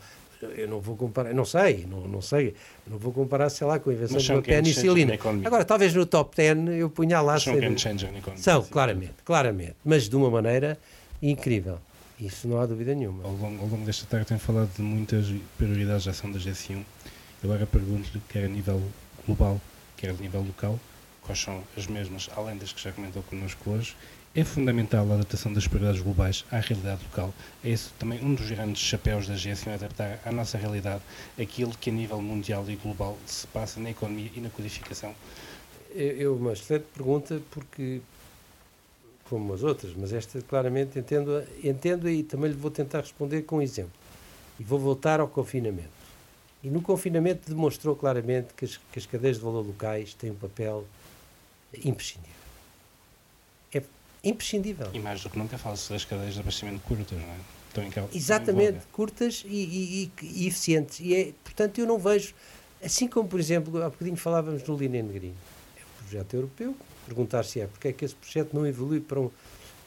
eu 0.56 0.70
não 0.70 0.80
vou 0.80 0.96
comparar, 0.96 1.34
não 1.34 1.44
sei, 1.44 1.86
não, 1.90 2.08
não 2.08 2.22
sei, 2.22 2.54
não 2.88 2.98
vou 2.98 3.12
comparar, 3.12 3.50
sei 3.50 3.68
lá, 3.68 3.78
com 3.78 3.90
a 3.90 3.94
invenção 3.94 4.18
de 4.20 4.32
uma 4.32 4.42
penicilina. 4.42 5.16
Agora, 5.44 5.66
talvez 5.66 5.94
no 5.94 6.06
top 6.06 6.34
10 6.34 6.80
eu 6.80 6.90
punha 6.90 7.20
lá... 7.20 7.38
São 7.38 7.60
game 7.60 7.78
changer 7.78 8.10
na 8.10 8.20
economia. 8.20 8.42
São, 8.42 8.64
claramente, 8.64 9.16
claramente, 9.26 9.76
mas 9.84 10.08
de 10.08 10.16
uma 10.16 10.30
maneira 10.30 10.80
incrível. 11.22 11.80
Isso 12.20 12.48
não 12.48 12.60
há 12.60 12.66
dúvida 12.66 12.94
nenhuma. 12.94 13.24
Ao 13.24 13.32
longo, 13.32 13.64
ao 13.64 13.68
longo 13.68 13.86
desta 13.86 14.06
tarde 14.06 14.28
tem 14.28 14.38
falado 14.38 14.70
de 14.76 14.82
muitas 14.82 15.28
prioridades 15.58 16.04
de 16.04 16.10
ação 16.10 16.30
da 16.32 16.38
GS1. 16.38 16.84
Eu 17.42 17.52
agora 17.52 17.66
pergunto-lhe, 17.66 18.22
quer 18.28 18.44
a 18.44 18.48
nível 18.50 18.82
global, 19.26 19.62
quer 19.96 20.10
a 20.10 20.14
nível 20.14 20.42
local, 20.42 20.78
quais 21.22 21.40
são 21.40 21.64
as 21.78 21.88
mesmas, 21.88 22.30
além 22.36 22.58
das 22.58 22.74
que 22.74 22.82
já 22.82 22.92
comentou 22.92 23.24
connosco 23.24 23.70
hoje, 23.70 23.96
é 24.36 24.44
fundamental 24.44 25.10
a 25.10 25.16
adaptação 25.16 25.52
das 25.52 25.68
prioridades 25.68 26.02
globais 26.02 26.46
à 26.52 26.60
realidade 26.60 27.02
local. 27.04 27.34
É 27.64 27.70
esse 27.70 27.90
também 27.98 28.24
um 28.24 28.36
dos 28.36 28.50
grandes 28.50 28.82
chapéus 28.82 29.28
da 29.28 29.36
GSM, 29.36 29.74
adaptar 29.74 30.20
à 30.24 30.32
nossa 30.32 30.58
realidade 30.58 31.02
aquilo 31.40 31.72
que 31.80 31.90
a 31.90 31.94
nível 31.94 32.22
mundial 32.22 32.64
e 32.70 32.76
global 32.76 33.18
se 33.26 33.48
passa 33.48 33.80
na 33.80 33.90
economia 33.90 34.30
e 34.36 34.40
na 34.40 34.50
codificação. 34.50 35.16
É, 35.96 36.22
é 36.22 36.30
uma 36.30 36.54
excelente 36.54 36.86
pergunta 36.94 37.42
porque, 37.50 38.02
como 39.30 39.54
as 39.54 39.64
outras, 39.64 39.94
mas 39.96 40.12
esta 40.12 40.42
claramente 40.42 40.98
entendo, 40.98 41.44
entendo 41.64 42.10
e 42.10 42.24
também 42.24 42.52
lhe 42.52 42.58
vou 42.58 42.72
tentar 42.72 43.02
responder 43.02 43.44
com 43.44 43.58
um 43.58 43.62
exemplo. 43.62 43.92
E 44.60 44.64
vou 44.64 44.80
voltar 44.80 45.20
ao 45.20 45.28
confinamento. 45.28 46.00
E 46.64 46.70
no 46.70 46.82
confinamento 46.82 47.50
demonstrou 47.50 47.96
claramente 47.96 48.54
que 48.54 48.66
as, 48.66 48.78
que 48.78 49.00
as 49.00 49.06
cadeias 49.06 49.38
de 49.38 49.44
valor 49.44 49.66
locais 49.66 50.14
têm 50.14 50.32
um 50.32 50.36
papel 50.36 50.86
imprescindível 51.86 52.40
imprescindível. 54.24 54.90
E 54.94 55.00
mais 55.00 55.22
do 55.22 55.30
que 55.30 55.38
nunca 55.38 55.58
fala-se 55.58 55.92
das 55.92 56.06
cadeias 56.06 56.34
de 56.34 56.40
abastecimento 56.40 56.82
curtas, 56.82 57.18
não 57.18 57.28
é? 57.28 57.38
Estão 57.68 57.84
em 57.84 57.92
causa, 57.92 58.18
Exatamente, 58.18 58.80
curtas 58.92 59.44
e, 59.46 59.50
e, 59.50 60.12
e, 60.24 60.48
eficientes. 60.48 61.00
E 61.00 61.16
é, 61.16 61.34
portanto, 61.44 61.80
eu 61.80 61.86
não 61.86 62.00
vejo, 62.00 62.34
assim 62.84 63.08
como, 63.08 63.30
por 63.30 63.40
exemplo, 63.40 63.82
há 63.84 63.90
bocadinho 63.90 64.18
falávamos 64.18 64.64
do 64.64 64.76
Linen 64.76 65.08
Green, 65.08 65.36
é 65.78 65.82
um 65.82 66.04
projeto 66.04 66.34
europeu, 66.34 66.76
perguntar 67.10 67.44
se 67.44 67.60
é 67.60 67.68
porque 67.68 67.90
é 67.90 67.94
que 67.94 68.06
esse 68.06 68.16
projeto 68.16 68.54
não 68.54 68.66
evolui 68.66 69.00
para 69.00 69.20
um, 69.20 69.30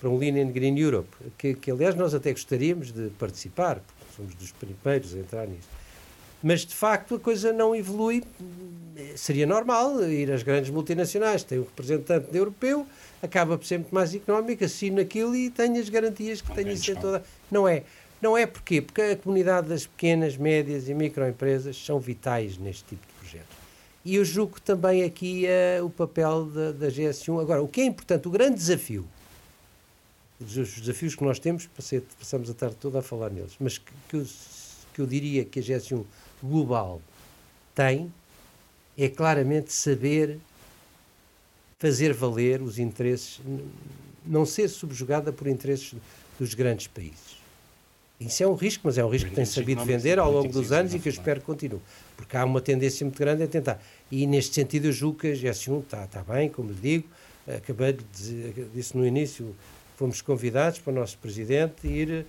para 0.00 0.10
um 0.10 0.18
Linen 0.18 0.50
Green 0.50 0.78
Europe, 0.78 1.08
que, 1.38 1.54
que 1.54 1.70
aliás 1.70 1.94
nós 1.94 2.12
até 2.12 2.32
gostaríamos 2.32 2.92
de 2.92 3.08
participar, 3.18 3.76
porque 3.76 4.16
somos 4.16 4.34
dos 4.34 4.50
primeiros 4.52 5.14
a 5.14 5.18
entrar 5.18 5.46
nisso. 5.46 5.68
Mas 6.42 6.66
de 6.66 6.74
facto 6.74 7.14
a 7.14 7.20
coisa 7.20 7.52
não 7.52 7.74
evolui, 7.74 8.24
seria 9.14 9.46
normal 9.46 10.02
ir 10.10 10.30
às 10.32 10.42
grandes 10.42 10.70
multinacionais, 10.70 11.44
tem 11.44 11.60
um 11.60 11.62
representante 11.62 12.36
europeu, 12.36 12.84
acaba 13.22 13.56
por 13.56 13.64
ser 13.64 13.78
muito 13.78 13.94
mais 13.94 14.12
económico, 14.12 14.64
assino 14.64 15.00
aquilo 15.00 15.36
e 15.36 15.50
tenho 15.50 15.80
as 15.80 15.88
garantias 15.88 16.40
que 16.40 16.52
tenho 16.52 16.72
isso 16.72 16.90
em 16.90 16.96
toda. 16.96 17.22
Não 17.50 17.68
é. 17.68 17.84
Não 18.20 18.36
é 18.36 18.46
porquê? 18.46 18.80
Porque 18.80 19.02
a 19.02 19.16
comunidade 19.16 19.68
das 19.68 19.86
pequenas, 19.86 20.36
médias 20.36 20.88
e 20.88 20.94
microempresas 20.94 21.76
são 21.76 21.98
vitais 21.98 22.56
neste 22.58 22.84
tipo 22.84 23.06
de 23.06 23.12
projetos. 23.14 23.61
E 24.04 24.16
eu 24.16 24.24
julgo 24.24 24.60
também 24.60 25.04
aqui 25.04 25.44
uh, 25.80 25.84
o 25.84 25.90
papel 25.90 26.46
da, 26.46 26.72
da 26.72 26.88
GS1. 26.88 27.40
Agora, 27.40 27.62
o 27.62 27.68
que 27.68 27.80
é 27.80 27.84
importante, 27.84 28.26
o 28.26 28.30
grande 28.30 28.56
desafio, 28.56 29.06
os, 30.40 30.56
os 30.56 30.80
desafios 30.80 31.14
que 31.14 31.22
nós 31.22 31.38
temos, 31.38 31.68
passamos 32.18 32.50
a 32.50 32.54
tarde 32.54 32.76
toda 32.80 32.98
a 32.98 33.02
falar 33.02 33.30
neles, 33.30 33.54
mas 33.60 33.78
que, 33.78 33.92
que, 34.08 34.16
eu, 34.16 34.26
que 34.94 35.00
eu 35.00 35.06
diria 35.06 35.44
que 35.44 35.60
a 35.60 35.62
GS1 35.62 36.04
global 36.42 37.00
tem, 37.74 38.12
é 38.98 39.08
claramente 39.08 39.72
saber 39.72 40.38
fazer 41.78 42.12
valer 42.12 42.62
os 42.62 42.78
interesses, 42.78 43.40
não 44.24 44.46
ser 44.46 44.68
subjugada 44.68 45.32
por 45.32 45.48
interesses 45.48 45.94
dos 46.38 46.54
grandes 46.54 46.86
países. 46.86 47.41
Isso 48.26 48.42
é 48.42 48.46
um 48.46 48.54
risco, 48.54 48.82
mas 48.84 48.98
é 48.98 49.04
um 49.04 49.08
risco 49.08 49.28
que 49.28 49.34
tem 49.34 49.44
sabido 49.44 49.84
vender 49.84 50.18
ao 50.18 50.30
longo 50.30 50.48
dos 50.48 50.72
anos 50.72 50.94
e 50.94 50.98
que 50.98 51.08
eu 51.08 51.12
espero 51.12 51.40
que 51.40 51.46
continue. 51.46 51.80
Porque 52.16 52.36
há 52.36 52.44
uma 52.44 52.60
tendência 52.60 53.04
muito 53.04 53.18
grande 53.18 53.42
a 53.42 53.46
tentar. 53.46 53.82
E 54.10 54.26
neste 54.26 54.54
sentido 54.54 54.86
eu 54.86 54.92
julgo 54.92 55.20
que 55.20 55.28
a 55.28 55.34
GS1 55.34 55.82
está, 55.82 56.04
está 56.04 56.22
bem, 56.22 56.48
como 56.48 56.70
lhe 56.70 56.78
digo. 56.80 57.08
Acabei 57.46 57.92
de 57.92 58.04
dizer, 58.04 58.68
disse 58.74 58.96
no 58.96 59.06
início, 59.06 59.54
fomos 59.96 60.20
convidados 60.20 60.78
para 60.78 60.92
o 60.92 60.94
nosso 60.94 61.18
presidente 61.18 61.86
ir 61.86 62.24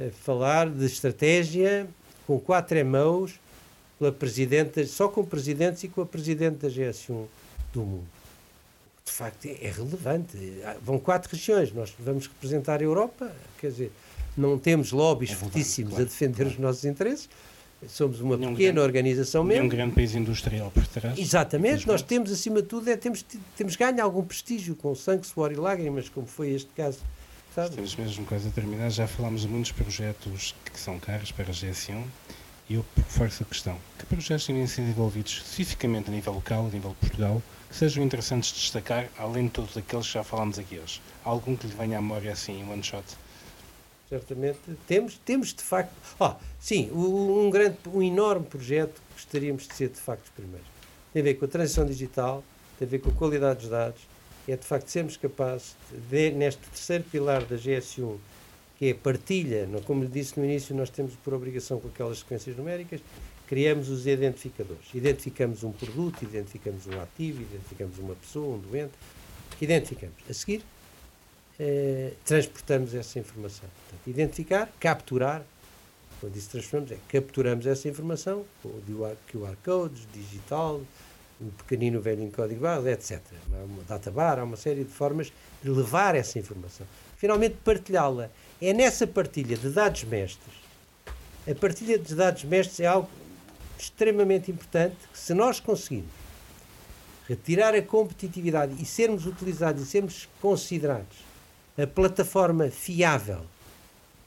a 0.00 0.10
falar 0.10 0.68
de 0.68 0.86
estratégia 0.86 1.86
com 2.26 2.40
quatro 2.40 2.84
mãos 2.84 3.38
pela 3.98 4.10
presidente, 4.10 4.86
só 4.86 5.08
com 5.08 5.24
presidentes 5.24 5.84
e 5.84 5.88
com 5.88 6.00
a 6.00 6.06
presidente 6.06 6.56
da 6.56 6.68
GS1 6.68 7.26
do 7.72 7.80
mundo 7.80 8.14
de 9.04 9.12
facto 9.12 9.46
é 9.46 9.70
relevante. 9.70 10.36
Vão 10.82 10.98
quatro 10.98 11.30
regiões, 11.30 11.72
nós 11.72 11.94
vamos 11.98 12.26
representar 12.26 12.80
a 12.80 12.84
Europa, 12.84 13.30
quer 13.60 13.68
dizer, 13.68 13.92
não 14.36 14.58
temos 14.58 14.92
lobbies 14.92 15.30
é 15.30 15.34
fortíssimos 15.34 15.90
claro, 15.90 16.04
a 16.04 16.08
defender 16.08 16.46
os 16.46 16.58
nossos 16.58 16.84
interesses, 16.84 17.28
somos 17.88 18.20
uma 18.20 18.36
pequena 18.36 18.56
grande, 18.56 18.80
organização 18.80 19.44
mesmo. 19.44 19.64
um 19.64 19.68
grande 19.68 19.94
país 19.94 20.14
industrial 20.14 20.70
por 20.70 20.86
trás. 20.86 21.18
Exatamente, 21.18 21.86
nós 21.86 22.02
temos 22.02 22.32
acima 22.32 22.62
de 22.62 22.68
tudo, 22.68 22.88
é, 22.88 22.96
temos, 22.96 23.24
temos 23.56 23.76
ganho 23.76 24.02
algum 24.02 24.24
prestígio 24.24 24.74
com 24.74 24.94
sangue, 24.94 25.26
suor 25.26 25.52
e 25.52 25.56
lágrimas, 25.56 26.08
como 26.08 26.26
foi 26.26 26.50
este 26.50 26.70
caso. 26.74 26.98
Sabe? 27.54 27.76
Temos 27.76 27.94
mesmo 27.94 28.26
quase 28.26 28.48
a 28.48 28.50
terminar, 28.50 28.90
já 28.90 29.06
falámos 29.06 29.42
de 29.42 29.48
muitos 29.48 29.70
projetos 29.70 30.54
que 30.64 30.78
são 30.78 30.98
caros 30.98 31.30
para 31.30 31.44
a 31.44 31.54
GS1 31.54 32.02
e 32.68 32.74
eu 32.74 32.84
reforço 32.96 33.42
a 33.42 33.46
questão, 33.46 33.76
que 33.98 34.06
projetos 34.06 34.46
têm 34.46 34.66
sido 34.66 34.86
desenvolvidos 34.86 35.32
especificamente 35.32 36.08
a 36.08 36.12
nível 36.12 36.32
local, 36.32 36.66
a 36.66 36.70
nível 36.70 36.90
de 36.90 36.96
Portugal, 36.96 37.42
que 37.68 37.76
sejam 37.76 38.02
interessantes 38.02 38.52
de 38.52 38.60
destacar, 38.60 39.08
além 39.18 39.44
de 39.44 39.50
todos 39.50 39.76
aqueles 39.76 40.06
que 40.06 40.14
já 40.14 40.24
falámos 40.24 40.58
aqui 40.58 40.78
hoje? 40.78 41.00
Algum 41.22 41.54
que 41.54 41.66
lhe 41.66 41.74
venha 41.74 41.98
à 41.98 42.02
memória 42.02 42.32
assim, 42.32 42.60
em 42.60 42.68
one 42.68 42.82
shot? 42.82 43.04
Certamente. 44.14 44.60
Temos, 44.86 45.18
temos 45.24 45.52
de 45.52 45.62
facto. 45.62 45.92
Oh, 46.20 46.34
sim, 46.60 46.88
um, 46.92 47.50
grande, 47.50 47.76
um 47.92 48.00
enorme 48.00 48.46
projeto 48.46 48.94
que 48.94 49.14
gostaríamos 49.14 49.66
de 49.66 49.74
ser 49.74 49.88
de 49.88 49.98
facto 49.98 50.26
os 50.26 50.30
primeiros. 50.30 50.68
Tem 51.12 51.20
a 51.20 51.24
ver 51.24 51.34
com 51.34 51.44
a 51.44 51.48
transição 51.48 51.84
digital, 51.84 52.44
tem 52.78 52.86
a 52.86 52.90
ver 52.90 53.00
com 53.00 53.10
a 53.10 53.12
qualidade 53.12 53.60
dos 53.60 53.70
dados, 53.70 54.00
é 54.46 54.56
de 54.56 54.64
facto 54.64 54.88
sermos 54.88 55.16
capazes 55.16 55.74
de, 56.08 56.30
neste 56.30 56.60
terceiro 56.60 57.02
pilar 57.10 57.44
da 57.44 57.56
GS1, 57.56 58.16
que 58.78 58.86
é 58.86 58.90
a 58.92 58.94
partilha, 58.94 59.68
como 59.84 60.04
lhe 60.04 60.08
disse 60.08 60.38
no 60.38 60.44
início, 60.44 60.76
nós 60.76 60.90
temos 60.90 61.14
por 61.16 61.34
obrigação 61.34 61.80
com 61.80 61.88
aquelas 61.88 62.18
sequências 62.18 62.56
numéricas, 62.56 63.00
criamos 63.48 63.88
os 63.88 64.06
identificadores. 64.06 64.94
Identificamos 64.94 65.64
um 65.64 65.72
produto, 65.72 66.22
identificamos 66.22 66.86
um 66.86 67.00
ativo, 67.00 67.42
identificamos 67.42 67.98
uma 67.98 68.14
pessoa, 68.14 68.56
um 68.56 68.58
doente, 68.60 68.92
identificamos. 69.60 70.16
A 70.30 70.32
seguir, 70.32 70.62
eh, 71.58 72.12
transportamos 72.24 72.94
essa 72.94 73.18
informação. 73.18 73.68
Portanto, 73.68 74.08
identificar, 74.08 74.72
capturar, 74.80 75.42
quando 76.20 76.32
diz 76.32 76.46
transformamos, 76.46 76.92
é 76.92 76.98
capturamos 77.08 77.66
essa 77.66 77.88
informação, 77.88 78.44
o 78.64 79.16
QR 79.30 79.56
codes, 79.64 80.06
digital, 80.12 80.80
um 81.40 81.50
pequenino 81.50 82.00
velho 82.00 82.30
código 82.30 82.60
base, 82.60 82.88
etc. 82.88 83.20
Uma 83.64 83.82
data 83.84 84.10
bar, 84.10 84.38
há 84.38 84.44
uma 84.44 84.56
série 84.56 84.84
de 84.84 84.90
formas 84.90 85.32
de 85.62 85.70
levar 85.70 86.14
essa 86.14 86.38
informação. 86.38 86.86
Finalmente, 87.16 87.56
partilhá-la. 87.64 88.30
É 88.60 88.72
nessa 88.72 89.06
partilha 89.06 89.56
de 89.56 89.68
dados 89.70 90.04
mestres. 90.04 90.54
A 91.46 91.54
partilha 91.54 91.98
de 91.98 92.14
dados 92.14 92.44
mestres 92.44 92.80
é 92.80 92.86
algo 92.86 93.08
extremamente 93.78 94.50
importante 94.50 94.96
que 95.12 95.18
se 95.18 95.34
nós 95.34 95.60
conseguirmos 95.60 96.10
retirar 97.28 97.74
a 97.74 97.82
competitividade 97.82 98.80
e 98.80 98.84
sermos 98.84 99.26
utilizados 99.26 99.82
e 99.82 99.86
sermos 99.86 100.28
considerados 100.40 101.23
a 101.76 101.86
plataforma 101.86 102.70
fiável 102.70 103.40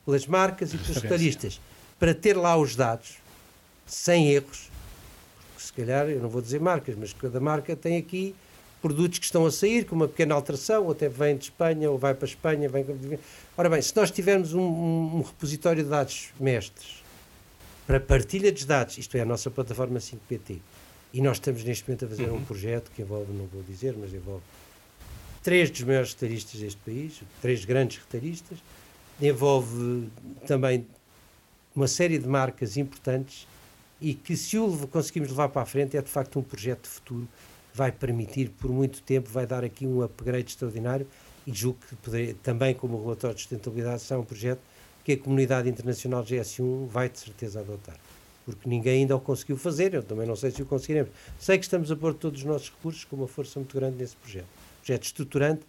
pelas 0.05 0.25
marcas 0.27 0.73
e 0.73 0.77
pelos 0.77 0.97
retalhistas 0.97 1.61
para 1.99 2.13
ter 2.13 2.35
lá 2.35 2.57
os 2.57 2.75
dados 2.75 3.17
sem 3.85 4.31
erros, 4.31 4.69
porque 5.53 5.65
se 5.65 5.73
calhar, 5.73 6.07
eu 6.07 6.21
não 6.21 6.29
vou 6.29 6.41
dizer 6.41 6.59
marcas, 6.59 6.95
mas 6.95 7.13
cada 7.13 7.39
marca 7.39 7.75
tem 7.75 7.97
aqui 7.97 8.35
produtos 8.81 9.19
que 9.19 9.25
estão 9.25 9.45
a 9.45 9.51
sair 9.51 9.85
com 9.85 9.95
uma 9.95 10.07
pequena 10.07 10.35
alteração, 10.35 10.85
ou 10.85 10.91
até 10.91 11.09
vem 11.09 11.35
de 11.35 11.45
Espanha, 11.45 11.89
ou 11.89 11.97
vai 11.97 12.13
para 12.13 12.25
a 12.25 12.29
Espanha. 12.29 12.69
Vem... 12.69 12.85
Ora 13.57 13.69
bem, 13.69 13.81
se 13.81 13.95
nós 13.95 14.11
tivermos 14.11 14.53
um, 14.53 14.61
um, 14.61 15.17
um 15.17 15.21
repositório 15.21 15.83
de 15.83 15.89
dados 15.89 16.29
mestres 16.39 17.03
para 17.85 17.99
partilha 17.99 18.51
dos 18.51 18.65
dados, 18.65 18.97
isto 18.97 19.15
é 19.17 19.21
a 19.21 19.25
nossa 19.25 19.49
plataforma 19.49 19.99
5PT. 19.99 20.59
E 21.13 21.21
nós 21.21 21.37
estamos 21.37 21.63
neste 21.63 21.87
momento 21.87 22.05
a 22.05 22.07
fazer 22.07 22.29
uhum. 22.29 22.37
um 22.37 22.45
projeto 22.45 22.91
que 22.95 23.01
envolve, 23.01 23.31
não 23.31 23.47
vou 23.47 23.63
dizer, 23.63 23.95
mas 23.97 24.13
envolve 24.13 24.43
três 25.47 25.71
dos 25.71 25.81
maiores 25.83 26.11
retalhistas 26.11 26.59
deste 26.59 26.81
país, 26.81 27.21
três 27.41 27.63
grandes 27.63 27.99
retalhistas, 27.99 28.57
envolve 29.21 30.09
também 30.45 30.85
uma 31.73 31.87
série 31.87 32.19
de 32.19 32.27
marcas 32.27 32.75
importantes 32.75 33.47
e 34.01 34.13
que 34.13 34.35
se 34.35 34.57
o 34.57 34.85
conseguimos 34.89 35.29
levar 35.29 35.47
para 35.47 35.61
a 35.61 35.65
frente 35.65 35.95
é 35.95 36.01
de 36.01 36.09
facto 36.09 36.37
um 36.37 36.43
projeto 36.43 36.81
de 36.81 36.89
futuro 36.89 37.25
vai 37.73 37.93
permitir 37.93 38.49
por 38.59 38.69
muito 38.69 39.01
tempo, 39.01 39.29
vai 39.29 39.47
dar 39.47 39.63
aqui 39.63 39.87
um 39.87 40.01
upgrade 40.01 40.49
extraordinário 40.49 41.07
e 41.45 41.53
julgo 41.53 41.79
que 41.79 42.33
também 42.43 42.75
como 42.75 43.01
relatório 43.01 43.33
de 43.33 43.43
sustentabilidade 43.43 44.01
será 44.01 44.19
um 44.19 44.25
projeto 44.25 44.59
que 45.05 45.13
a 45.13 45.17
comunidade 45.17 45.69
internacional 45.69 46.25
GS1 46.25 46.87
vai 46.87 47.07
de 47.07 47.19
certeza 47.19 47.61
adotar. 47.61 47.95
Porque 48.45 48.67
ninguém 48.67 49.03
ainda 49.03 49.15
o 49.15 49.19
conseguiu 49.21 49.55
fazer, 49.55 49.93
eu 49.93 50.03
também 50.03 50.27
não 50.27 50.35
sei 50.35 50.51
se 50.51 50.61
o 50.61 50.65
conseguiremos. 50.65 51.09
Sei 51.39 51.57
que 51.57 51.63
estamos 51.63 51.89
a 51.89 51.95
pôr 51.95 52.13
todos 52.13 52.41
os 52.41 52.45
nossos 52.45 52.69
recursos 52.69 53.05
com 53.05 53.15
uma 53.15 53.29
força 53.29 53.57
muito 53.57 53.73
grande 53.73 53.95
nesse 53.95 54.17
projeto. 54.17 54.66
Projeto 54.87 55.03
estruturante 55.03 55.61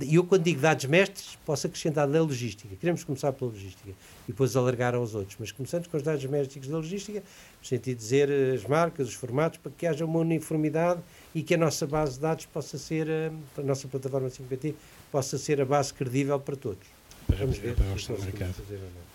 E 0.00 0.14
eu, 0.14 0.24
quando 0.24 0.44
digo 0.44 0.60
dados 0.60 0.84
mestres, 0.84 1.36
posso 1.44 1.66
acrescentar 1.66 2.06
da 2.06 2.22
logística. 2.22 2.74
Queremos 2.76 3.02
começar 3.02 3.32
pela 3.32 3.50
logística 3.50 3.90
e 3.90 3.94
depois 4.28 4.54
alargar 4.54 4.94
aos 4.94 5.16
outros. 5.16 5.36
Mas 5.40 5.50
começando 5.50 5.88
com 5.88 5.96
os 5.96 6.02
dados 6.04 6.24
mestres 6.26 6.68
da 6.68 6.76
logística, 6.76 7.18
no 7.60 7.66
sentido 7.66 7.96
de 7.96 8.02
dizer 8.02 8.30
eh, 8.30 8.54
as 8.54 8.64
marcas, 8.64 9.08
os 9.08 9.14
formatos, 9.14 9.58
para 9.58 9.72
que 9.76 9.84
haja 9.84 10.04
uma 10.04 10.20
uniformidade 10.20 11.00
e 11.34 11.42
que 11.42 11.54
a 11.54 11.58
nossa 11.58 11.88
base 11.88 12.14
de 12.14 12.20
dados 12.20 12.46
possa 12.46 12.78
ser, 12.78 13.08
eh, 13.08 13.32
a 13.58 13.62
nossa 13.62 13.88
plataforma 13.88 14.28
5PT, 14.28 14.74
possa 15.10 15.36
ser 15.36 15.60
a 15.60 15.64
base 15.64 15.92
credível 15.92 16.38
para 16.38 16.54
todos. 16.54 16.86
Para, 17.26 17.38
Vamos 17.38 17.58
ver 17.58 17.74
para 17.74 17.84
o 17.84 18.20
mercado. 18.22 18.54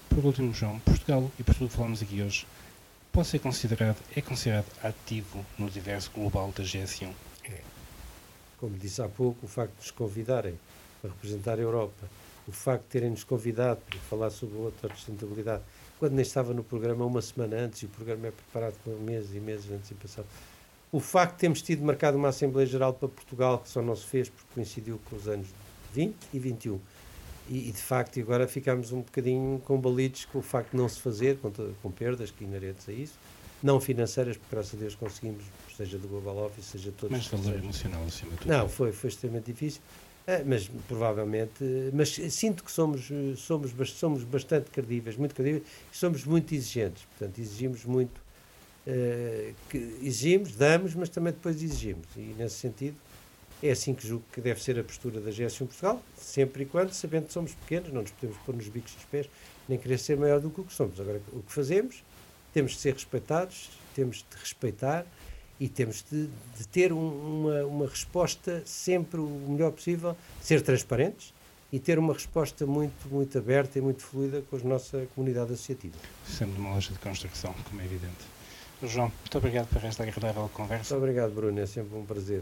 Por 0.10 0.26
último, 0.26 0.54
João, 0.54 0.78
Portugal, 0.80 1.32
e 1.40 1.44
por 1.44 1.56
tudo 1.56 1.70
que 1.70 1.76
falamos 1.76 2.02
aqui 2.02 2.22
hoje, 2.22 2.46
pode 3.14 3.30
ser 3.30 3.40
considerado, 3.40 3.98
é 4.14 4.22
considerado 4.22 4.68
ativo 4.84 5.46
no 5.58 5.68
universo 5.68 6.12
global 6.14 6.54
da 6.56 6.64
GS1? 6.64 7.27
É. 8.58 8.60
Como 8.60 8.78
disse 8.78 9.02
há 9.02 9.08
pouco, 9.08 9.46
o 9.46 9.50
facto 9.50 9.74
de 9.74 9.82
nos 9.82 9.92
convidarem 9.92 10.60
para 11.02 11.12
representar 11.12 11.60
a 11.60 11.62
Europa, 11.62 12.10
o 12.48 12.52
facto 12.52 12.84
de 12.84 12.90
terem-nos 12.90 13.24
convidado 13.24 13.80
para 13.90 14.00
falar 14.00 14.30
sobre 14.30 14.58
outra 14.58 14.94
sustentabilidade, 14.96 15.64
quando 16.00 16.14
nem 16.14 16.22
estava 16.22 16.54
no 16.54 16.64
programa 16.64 17.06
uma 17.06 17.22
semana 17.22 17.58
antes, 17.58 17.82
e 17.82 17.86
o 17.86 17.90
programa 17.90 18.28
é 18.28 18.32
preparado 18.32 18.76
com 18.84 18.92
meses 18.98 19.36
e 19.36 19.40
meses 19.40 19.66
de 19.66 19.74
antecipação. 19.74 20.24
O 20.92 21.00
facto 21.00 21.34
de 21.34 21.40
termos 21.40 21.62
tido 21.62 21.84
marcado 21.84 22.18
uma 22.18 22.30
Assembleia 22.30 22.66
Geral 22.66 22.94
para 22.94 23.10
Portugal, 23.10 23.60
que 23.60 23.70
só 23.70 23.82
não 23.82 23.96
se 23.96 24.06
fez 24.06 24.30
porque 24.30 24.48
coincidiu 24.54 25.00
com 25.10 25.18
os 25.18 25.28
anos 25.28 25.48
20 25.94 26.16
e 26.34 26.40
21. 26.40 26.80
E, 27.50 27.70
e 27.70 27.72
de 27.72 27.82
facto, 27.82 28.20
agora 28.20 28.48
ficámos 28.48 28.92
um 28.92 29.02
bocadinho 29.02 29.60
combalidos 29.60 30.26
com 30.26 30.40
o 30.40 30.42
facto 30.42 30.72
de 30.72 30.78
não 30.78 30.88
se 30.88 31.00
fazer, 31.00 31.38
com, 31.38 31.52
com 31.52 31.92
perdas 31.92 32.32
que 32.32 32.44
inerentes 32.44 32.88
a 32.88 32.94
isso, 32.94 33.16
não 33.62 33.80
financeiras, 33.80 34.38
porque 34.38 34.56
graças 34.56 34.74
a 34.74 34.78
Deus 34.78 34.96
conseguimos, 34.96 35.44
seja 35.76 35.98
do 35.98 36.08
Global 36.08 36.46
Office, 36.46 36.66
seja 36.66 36.92
todos. 36.98 37.16
Mas 37.16 37.28
valor 37.28 37.58
emocional 37.58 38.04
acima 38.06 38.32
de 38.32 38.38
tudo. 38.38 38.50
Não, 38.50 38.70
foi, 38.70 38.92
foi 38.92 39.10
extremamente 39.10 39.52
difícil. 39.52 39.82
É, 40.28 40.44
mas 40.44 40.70
provavelmente, 40.90 41.64
mas 41.94 42.10
sinto 42.10 42.62
que 42.62 42.70
somos, 42.70 43.10
somos, 43.38 43.72
somos 43.92 44.24
bastante 44.26 44.70
credíveis, 44.70 45.16
muito 45.16 45.34
credíveis, 45.34 45.64
e 45.94 45.98
somos 45.98 46.26
muito 46.26 46.54
exigentes. 46.54 47.06
Portanto, 47.18 47.40
exigimos 47.40 47.86
muito, 47.86 48.18
uh, 48.86 49.56
que 49.70 49.78
exigimos, 50.04 50.54
damos, 50.54 50.94
mas 50.96 51.08
também 51.08 51.32
depois 51.32 51.56
exigimos. 51.64 52.06
E 52.18 52.36
nesse 52.38 52.56
sentido, 52.56 52.98
é 53.64 53.72
assim 53.72 53.94
que 53.94 54.06
julgo 54.06 54.26
que 54.34 54.42
deve 54.42 54.62
ser 54.62 54.78
a 54.78 54.84
postura 54.84 55.22
da 55.22 55.32
GS1 55.32 55.60
Portugal, 55.60 56.04
sempre 56.18 56.64
e 56.64 56.66
quando, 56.66 56.92
sabendo 56.92 57.28
que 57.28 57.34
somos 57.34 57.54
pequenos, 57.54 57.94
não 57.94 58.02
nos 58.02 58.12
podemos 58.12 58.38
pôr 58.40 58.54
nos 58.54 58.68
bicos 58.68 58.94
dos 58.94 59.06
pés, 59.06 59.30
nem 59.68 59.80
querer 59.80 59.98
ser 59.98 60.18
maior 60.18 60.42
do 60.42 60.50
que 60.50 60.60
o 60.60 60.66
que 60.66 60.74
somos. 60.74 61.00
Agora, 61.00 61.22
o 61.32 61.42
que 61.42 61.54
fazemos, 61.54 62.04
temos 62.58 62.72
de 62.72 62.80
ser 62.80 62.94
respeitados, 62.96 63.70
temos 63.94 64.26
de 64.28 64.36
respeitar 64.40 65.06
e 65.60 65.70
temos 65.70 66.04
de, 66.10 66.28
de 66.58 66.68
ter 66.68 66.92
um, 66.92 67.44
uma, 67.44 67.66
uma 67.66 67.88
resposta 67.88 68.64
sempre 68.66 69.20
o 69.20 69.28
melhor 69.48 69.72
possível, 69.72 70.18
ser 70.42 70.64
transparentes 70.64 71.36
e 71.72 71.78
ter 71.78 72.00
uma 72.00 72.14
resposta 72.14 72.66
muito, 72.66 73.08
muito 73.10 73.38
aberta 73.38 73.78
e 73.78 73.82
muito 73.82 74.02
fluida 74.02 74.42
com 74.50 74.56
a 74.56 74.60
nossa 74.62 75.08
comunidade 75.14 75.54
associativa. 75.54 75.94
Sempre 76.26 76.60
uma 76.60 76.72
loja 76.72 76.92
de 76.92 76.98
construção, 76.98 77.54
como 77.70 77.80
é 77.80 77.86
evidente. 77.86 78.26
João, 78.82 79.12
muito 79.20 79.38
obrigado 79.38 79.68
por 79.68 79.84
esta 79.84 80.02
agradável 80.02 80.50
conversa. 80.52 80.96
Muito 80.96 81.04
obrigado, 81.04 81.36
Bruno, 81.36 81.60
é 81.60 81.68
sempre 81.68 81.96
um 81.96 82.06
prazer. 82.08 82.42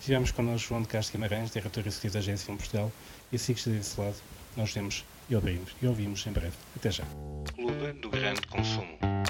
Tivemos 0.00 0.32
connosco 0.32 0.70
João 0.70 0.82
de 0.82 0.88
Castro 0.88 1.12
Guimarães, 1.12 1.52
diretor 1.52 1.86
executivo 1.86 2.14
da 2.14 2.18
Agência 2.18 2.50
em 2.50 2.56
Portugal, 2.56 2.90
e 3.30 3.36
assim 3.36 3.54
que 3.54 3.60
está 3.60 3.70
desse 3.70 4.00
lado, 4.00 4.16
nós 4.56 4.72
vemos 4.72 5.04
e 5.30 5.36
ouvimos, 5.36 5.76
e 5.80 5.86
ouvimos 5.86 6.26
em 6.26 6.32
breve. 6.32 6.56
Até 6.74 6.90
já. 6.90 7.04
Clube 7.54 7.92
do 8.00 8.10
Grande 8.10 8.42
Consumo. 8.48 9.23